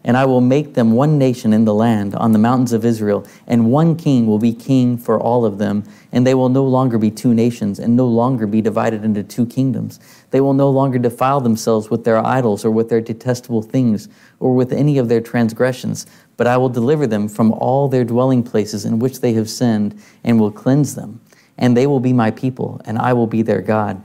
and 0.03 0.17
I 0.17 0.25
will 0.25 0.41
make 0.41 0.73
them 0.73 0.93
one 0.93 1.17
nation 1.17 1.53
in 1.53 1.65
the 1.65 1.73
land 1.73 2.15
on 2.15 2.31
the 2.31 2.39
mountains 2.39 2.73
of 2.73 2.83
Israel, 2.83 3.25
and 3.47 3.71
one 3.71 3.95
king 3.95 4.25
will 4.25 4.39
be 4.39 4.53
king 4.53 4.97
for 4.97 5.19
all 5.19 5.45
of 5.45 5.57
them, 5.57 5.83
and 6.11 6.25
they 6.25 6.33
will 6.33 6.49
no 6.49 6.63
longer 6.63 6.97
be 6.97 7.11
two 7.11 7.33
nations, 7.33 7.79
and 7.79 7.95
no 7.95 8.07
longer 8.07 8.47
be 8.47 8.61
divided 8.61 9.05
into 9.05 9.23
two 9.23 9.45
kingdoms. 9.45 9.99
They 10.31 10.41
will 10.41 10.53
no 10.53 10.69
longer 10.69 10.97
defile 10.97 11.41
themselves 11.41 11.89
with 11.89 12.03
their 12.03 12.25
idols, 12.25 12.65
or 12.65 12.71
with 12.71 12.89
their 12.89 13.01
detestable 13.01 13.61
things, 13.61 14.09
or 14.39 14.55
with 14.55 14.73
any 14.73 14.97
of 14.97 15.07
their 15.07 15.21
transgressions, 15.21 16.05
but 16.37 16.47
I 16.47 16.57
will 16.57 16.69
deliver 16.69 17.05
them 17.05 17.27
from 17.27 17.51
all 17.51 17.87
their 17.87 18.03
dwelling 18.03 18.43
places 18.43 18.85
in 18.85 18.99
which 18.99 19.21
they 19.21 19.33
have 19.33 19.49
sinned, 19.49 20.01
and 20.23 20.39
will 20.39 20.51
cleanse 20.51 20.95
them. 20.95 21.21
And 21.57 21.77
they 21.77 21.85
will 21.85 21.99
be 21.99 22.13
my 22.13 22.31
people, 22.31 22.81
and 22.85 22.97
I 22.97 23.13
will 23.13 23.27
be 23.27 23.43
their 23.43 23.61
God. 23.61 24.01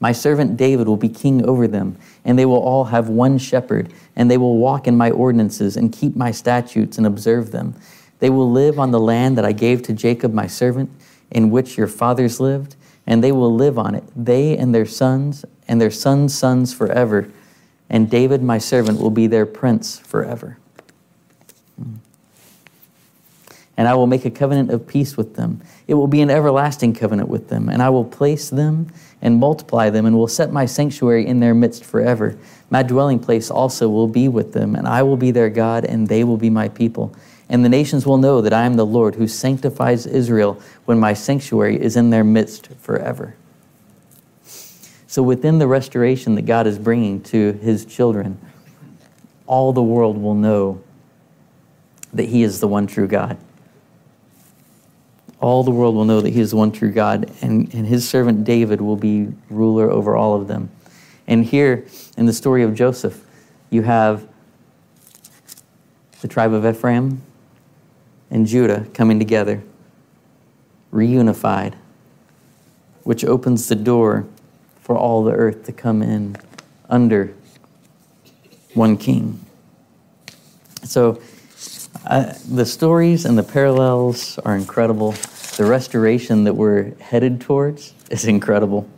My 0.00 0.12
servant 0.12 0.56
David 0.56 0.88
will 0.88 0.96
be 0.96 1.10
king 1.10 1.44
over 1.44 1.68
them, 1.68 1.96
and 2.24 2.38
they 2.38 2.46
will 2.46 2.58
all 2.58 2.84
have 2.84 3.10
one 3.10 3.36
shepherd, 3.36 3.92
and 4.16 4.30
they 4.30 4.38
will 4.38 4.56
walk 4.56 4.88
in 4.88 4.96
my 4.96 5.10
ordinances 5.10 5.76
and 5.76 5.92
keep 5.92 6.16
my 6.16 6.30
statutes 6.30 6.96
and 6.96 7.06
observe 7.06 7.52
them. 7.52 7.74
They 8.18 8.30
will 8.30 8.50
live 8.50 8.78
on 8.78 8.90
the 8.90 9.00
land 9.00 9.36
that 9.36 9.44
I 9.44 9.52
gave 9.52 9.82
to 9.82 9.92
Jacob 9.92 10.32
my 10.32 10.46
servant, 10.46 10.90
in 11.30 11.50
which 11.50 11.76
your 11.76 11.86
fathers 11.86 12.40
lived, 12.40 12.76
and 13.06 13.22
they 13.22 13.30
will 13.30 13.54
live 13.54 13.78
on 13.78 13.94
it, 13.94 14.04
they 14.16 14.56
and 14.56 14.74
their 14.74 14.86
sons, 14.86 15.44
and 15.68 15.80
their 15.80 15.90
sons' 15.90 16.34
sons 16.36 16.72
forever. 16.72 17.30
And 17.90 18.08
David 18.08 18.42
my 18.42 18.58
servant 18.58 19.00
will 19.00 19.10
be 19.10 19.26
their 19.26 19.46
prince 19.46 19.98
forever. 19.98 20.56
Mm. 21.80 21.96
and 23.76 23.88
I 23.88 23.94
will 23.94 24.06
make 24.06 24.26
a 24.26 24.30
covenant 24.30 24.70
of 24.70 24.86
peace 24.86 25.16
with 25.16 25.36
them. 25.36 25.62
It 25.86 25.94
will 25.94 26.06
be 26.06 26.20
an 26.20 26.28
everlasting 26.28 26.92
covenant 26.94 27.28
with 27.28 27.48
them, 27.48 27.68
and 27.68 27.82
I 27.82 27.88
will 27.88 28.04
place 28.04 28.50
them 28.50 28.92
and 29.22 29.38
multiply 29.38 29.90
them, 29.90 30.06
and 30.06 30.16
will 30.16 30.28
set 30.28 30.52
my 30.52 30.66
sanctuary 30.66 31.26
in 31.26 31.40
their 31.40 31.54
midst 31.54 31.84
forever. 31.84 32.36
My 32.70 32.82
dwelling 32.82 33.18
place 33.18 33.50
also 33.50 33.88
will 33.88 34.08
be 34.08 34.28
with 34.28 34.52
them, 34.52 34.74
and 34.74 34.88
I 34.88 35.02
will 35.02 35.16
be 35.16 35.30
their 35.30 35.50
God, 35.50 35.84
and 35.84 36.08
they 36.08 36.24
will 36.24 36.36
be 36.36 36.50
my 36.50 36.68
people. 36.68 37.14
And 37.48 37.64
the 37.64 37.68
nations 37.68 38.06
will 38.06 38.18
know 38.18 38.40
that 38.40 38.52
I 38.52 38.64
am 38.64 38.76
the 38.76 38.86
Lord 38.86 39.16
who 39.16 39.26
sanctifies 39.26 40.06
Israel 40.06 40.60
when 40.84 41.00
my 41.00 41.12
sanctuary 41.12 41.80
is 41.80 41.96
in 41.96 42.10
their 42.10 42.24
midst 42.24 42.68
forever. 42.78 43.34
So, 45.08 45.24
within 45.24 45.58
the 45.58 45.66
restoration 45.66 46.36
that 46.36 46.42
God 46.42 46.68
is 46.68 46.78
bringing 46.78 47.20
to 47.24 47.52
his 47.54 47.84
children, 47.84 48.38
all 49.48 49.72
the 49.72 49.82
world 49.82 50.16
will 50.16 50.36
know 50.36 50.80
that 52.14 52.28
he 52.28 52.44
is 52.44 52.60
the 52.60 52.68
one 52.68 52.86
true 52.86 53.08
God. 53.08 53.36
All 55.40 55.64
the 55.64 55.70
world 55.70 55.94
will 55.94 56.04
know 56.04 56.20
that 56.20 56.30
he 56.30 56.40
is 56.40 56.50
the 56.50 56.56
one 56.56 56.70
true 56.70 56.92
God, 56.92 57.30
and, 57.40 57.72
and 57.74 57.86
his 57.86 58.06
servant 58.08 58.44
David 58.44 58.80
will 58.80 58.96
be 58.96 59.28
ruler 59.48 59.90
over 59.90 60.14
all 60.16 60.34
of 60.34 60.48
them. 60.48 60.70
And 61.26 61.44
here 61.44 61.86
in 62.16 62.26
the 62.26 62.32
story 62.32 62.62
of 62.62 62.74
Joseph, 62.74 63.24
you 63.70 63.82
have 63.82 64.26
the 66.20 66.28
tribe 66.28 66.52
of 66.52 66.66
Ephraim 66.66 67.22
and 68.30 68.46
Judah 68.46 68.86
coming 68.92 69.18
together, 69.18 69.62
reunified, 70.92 71.74
which 73.04 73.24
opens 73.24 73.68
the 73.68 73.74
door 73.74 74.26
for 74.82 74.96
all 74.96 75.24
the 75.24 75.32
earth 75.32 75.64
to 75.64 75.72
come 75.72 76.02
in 76.02 76.36
under 76.88 77.34
one 78.74 78.96
king. 78.96 79.40
So 80.84 81.20
the 82.04 82.64
stories 82.64 83.24
and 83.24 83.36
the 83.36 83.42
parallels 83.42 84.38
are 84.38 84.56
incredible. 84.56 85.12
The 85.56 85.64
restoration 85.64 86.44
that 86.44 86.54
we're 86.54 86.94
headed 86.96 87.40
towards 87.40 87.94
is 88.10 88.24
incredible. 88.24 88.88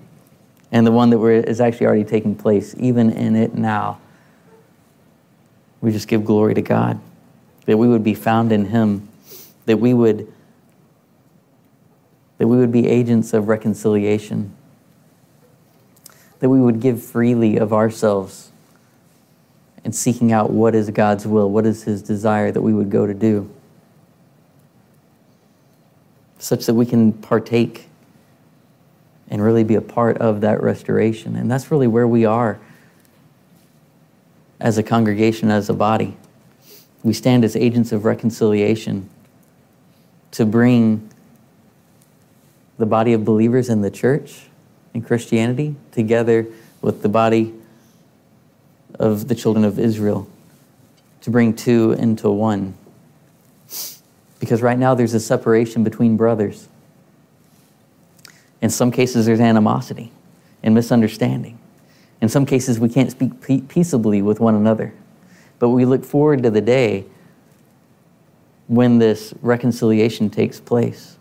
And 0.70 0.86
the 0.86 0.92
one 0.92 1.11
that 1.11 1.18
we're, 1.18 1.40
is 1.40 1.61
actually 1.61 1.86
already 1.86 2.05
taking 2.05 2.34
place, 2.34 2.74
even 2.78 3.11
in 3.11 3.36
it 3.36 3.55
now. 3.55 4.00
We 5.80 5.90
just 5.90 6.09
give 6.09 6.24
glory 6.24 6.55
to 6.55 6.62
God 6.62 7.00
that 7.66 7.76
we 7.76 7.88
would 7.88 8.05
be 8.05 8.14
found 8.14 8.53
in 8.53 8.66
Him, 8.66 9.09
that 9.66 9.78
we 9.78 9.94
would 9.94 10.32
that 12.38 12.48
we 12.48 12.57
would 12.57 12.72
be 12.72 12.88
agents 12.88 13.32
of 13.34 13.46
reconciliation, 13.46 14.53
that 16.40 16.48
we 16.48 16.61
would 16.61 16.80
give 16.80 17.00
freely 17.00 17.57
of 17.57 17.72
ourselves 17.72 18.51
and 19.85 19.95
seeking 19.95 20.33
out 20.33 20.51
what 20.51 20.74
is 20.74 20.91
God's 20.91 21.26
will, 21.26 21.51
what 21.51 21.66
is 21.66 21.85
His 21.85 22.03
desire 22.03 22.53
that 22.53 22.62
we 22.62 22.72
would 22.72 22.91
go 22.91 23.07
to 23.07 23.14
do, 23.14 23.51
such 26.39 26.66
that 26.66 26.74
we 26.74 26.87
can 26.87 27.12
partake 27.12 27.89
and 29.28 29.43
really 29.43 29.64
be 29.64 29.74
a 29.74 29.80
part 29.80 30.18
of 30.18 30.43
that 30.43 30.62
restoration. 30.62 31.37
And 31.37 31.51
that's 31.51 31.70
really 31.70 31.87
where 31.87 32.07
we 32.07 32.24
are 32.24 32.61
as 34.61 34.78
a 34.78 34.83
congregation, 34.83 35.51
as 35.51 35.68
a 35.68 35.74
body. 35.74 36.16
We 37.03 37.12
stand 37.12 37.45
as 37.45 37.57
agents 37.57 37.93
of 37.93 38.05
reconciliation 38.05 39.09
to 40.33 40.47
bring 40.47 41.11
the 42.78 42.87
body 42.87 43.12
of 43.12 43.24
believers 43.24 43.68
in 43.68 43.83
the 43.83 43.91
church 43.91 44.47
in 44.95 45.03
Christianity 45.03 45.76
together 45.91 46.47
with 46.80 47.03
the 47.03 47.09
body 47.09 47.55
of 48.99 49.28
the 49.28 49.34
children 49.34 49.64
of 49.64 49.78
Israel 49.78 50.28
to 51.22 51.30
bring 51.30 51.55
two 51.55 51.93
into 51.93 52.30
one. 52.30 52.74
Because 54.38 54.61
right 54.61 54.78
now 54.78 54.95
there's 54.95 55.14
a 55.14 55.20
separation 55.20 55.84
between 55.84 56.16
brothers. 56.16 56.68
In 58.61 58.70
some 58.70 58.90
cases, 58.90 59.26
there's 59.26 59.40
animosity 59.40 60.12
and 60.62 60.74
misunderstanding. 60.74 61.59
In 62.20 62.28
some 62.28 62.47
cases, 62.47 62.78
we 62.78 62.88
can't 62.88 63.11
speak 63.11 63.68
peaceably 63.68 64.22
with 64.22 64.40
one 64.40 64.55
another. 64.55 64.95
But 65.59 65.70
we 65.70 65.84
look 65.84 66.05
forward 66.05 66.43
to 66.43 66.51
the 66.51 66.61
day 66.61 67.05
when 68.66 68.99
this 68.99 69.34
reconciliation 69.43 70.30
takes 70.30 70.59
place, 70.59 71.16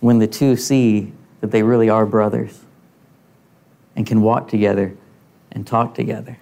when 0.00 0.18
the 0.18 0.26
two 0.26 0.56
see 0.56 1.12
that 1.40 1.50
they 1.50 1.62
really 1.62 1.88
are 1.88 2.04
brothers 2.06 2.60
and 3.96 4.06
can 4.06 4.22
walk 4.22 4.48
together 4.48 4.96
and 5.58 5.66
talk 5.66 5.92
together. 5.92 6.38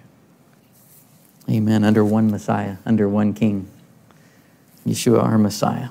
Amen. 1.49 1.83
Under 1.83 2.05
one 2.05 2.29
Messiah, 2.29 2.77
under 2.85 3.09
one 3.09 3.33
King. 3.33 3.67
Yeshua, 4.85 5.23
our 5.23 5.39
Messiah. 5.39 5.89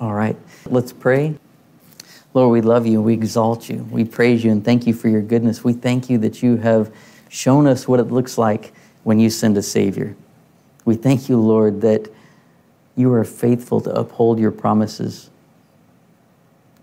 All 0.00 0.14
right, 0.14 0.36
let's 0.64 0.90
pray. 0.90 1.36
Lord, 2.32 2.50
we 2.50 2.62
love 2.62 2.86
you. 2.86 3.02
We 3.02 3.12
exalt 3.12 3.68
you. 3.68 3.86
We 3.90 4.06
praise 4.06 4.42
you 4.42 4.50
and 4.50 4.64
thank 4.64 4.86
you 4.86 4.94
for 4.94 5.10
your 5.10 5.20
goodness. 5.20 5.62
We 5.62 5.74
thank 5.74 6.08
you 6.08 6.16
that 6.18 6.42
you 6.42 6.56
have 6.56 6.90
shown 7.28 7.66
us 7.66 7.86
what 7.86 8.00
it 8.00 8.04
looks 8.10 8.38
like 8.38 8.72
when 9.04 9.20
you 9.20 9.28
send 9.28 9.58
a 9.58 9.62
Savior. 9.62 10.16
We 10.86 10.94
thank 10.94 11.28
you, 11.28 11.38
Lord, 11.38 11.82
that 11.82 12.08
you 12.96 13.12
are 13.12 13.24
faithful 13.24 13.82
to 13.82 13.90
uphold 13.90 14.38
your 14.38 14.50
promises 14.50 15.28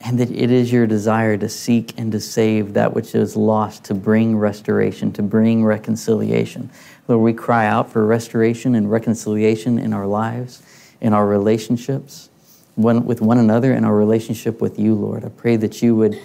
and 0.01 0.19
that 0.19 0.31
it 0.31 0.49
is 0.49 0.71
your 0.71 0.87
desire 0.87 1.37
to 1.37 1.49
seek 1.49 1.93
and 1.97 2.11
to 2.11 2.19
save 2.19 2.73
that 2.73 2.93
which 2.93 3.13
is 3.13 3.35
lost, 3.35 3.83
to 3.85 3.93
bring 3.93 4.37
restoration, 4.37 5.11
to 5.13 5.21
bring 5.21 5.65
reconciliation. 5.65 6.69
Lord, 7.07 7.21
we 7.21 7.33
cry 7.33 7.65
out 7.65 7.91
for 7.91 8.05
restoration 8.05 8.75
and 8.75 8.89
reconciliation 8.89 9.77
in 9.77 9.93
our 9.93 10.07
lives, 10.07 10.63
in 11.01 11.13
our 11.13 11.27
relationships, 11.27 12.29
one, 12.75 13.05
with 13.05 13.19
one 13.19 13.39
another, 13.39 13.73
in 13.73 13.83
our 13.83 13.95
relationship 13.95 14.61
with 14.61 14.79
you, 14.79 14.95
Lord. 14.95 15.25
I 15.25 15.29
pray 15.29 15.57
that 15.57 15.81
you 15.81 15.95
would 15.97 16.17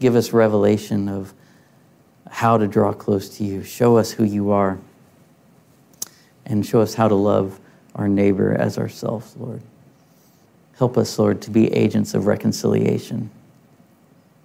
give 0.00 0.16
us 0.16 0.32
revelation 0.32 1.08
of 1.08 1.32
how 2.28 2.58
to 2.58 2.66
draw 2.66 2.92
close 2.92 3.28
to 3.38 3.44
you. 3.44 3.62
Show 3.62 3.96
us 3.96 4.10
who 4.10 4.24
you 4.24 4.50
are, 4.50 4.78
and 6.46 6.66
show 6.66 6.80
us 6.80 6.94
how 6.94 7.06
to 7.06 7.14
love 7.14 7.60
our 7.94 8.08
neighbor 8.08 8.54
as 8.54 8.76
ourselves, 8.76 9.36
Lord. 9.36 9.62
Help 10.80 10.96
us, 10.96 11.18
Lord, 11.18 11.42
to 11.42 11.50
be 11.50 11.70
agents 11.74 12.14
of 12.14 12.26
reconciliation. 12.26 13.28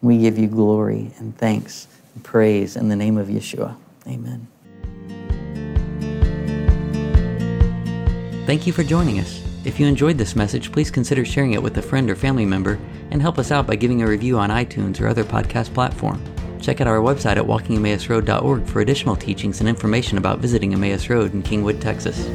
We 0.01 0.17
give 0.17 0.37
you 0.37 0.47
glory 0.47 1.13
and 1.17 1.35
thanks 1.37 1.87
and 2.13 2.21
praise 2.25 2.75
in 2.75 2.89
the 2.89 2.95
name 2.97 3.17
of 3.17 3.29
Yeshua. 3.29 3.77
Amen. 4.05 4.45
Thank 8.45 8.67
you 8.67 8.73
for 8.73 8.83
joining 8.83 9.19
us. 9.19 9.41
If 9.63 9.79
you 9.79 9.87
enjoyed 9.87 10.17
this 10.17 10.35
message, 10.35 10.73
please 10.73 10.91
consider 10.91 11.23
sharing 11.23 11.53
it 11.53 11.63
with 11.63 11.77
a 11.77 11.81
friend 11.81 12.09
or 12.09 12.17
family 12.17 12.45
member 12.45 12.77
and 13.11 13.21
help 13.21 13.39
us 13.39 13.49
out 13.49 13.65
by 13.65 13.77
giving 13.77 14.01
a 14.01 14.05
review 14.07 14.37
on 14.37 14.49
iTunes 14.49 14.99
or 14.99 15.07
other 15.07 15.23
podcast 15.23 15.73
platform. 15.73 16.21
Check 16.59 16.81
out 16.81 16.87
our 16.87 16.99
website 16.99 17.37
at 17.37 17.45
walkingemmausroad.org 17.45 18.65
for 18.65 18.81
additional 18.81 19.15
teachings 19.15 19.61
and 19.61 19.69
information 19.69 20.17
about 20.17 20.39
visiting 20.39 20.73
Emmaus 20.73 21.09
Road 21.09 21.33
in 21.33 21.41
Kingwood, 21.41 21.79
Texas. 21.79 22.27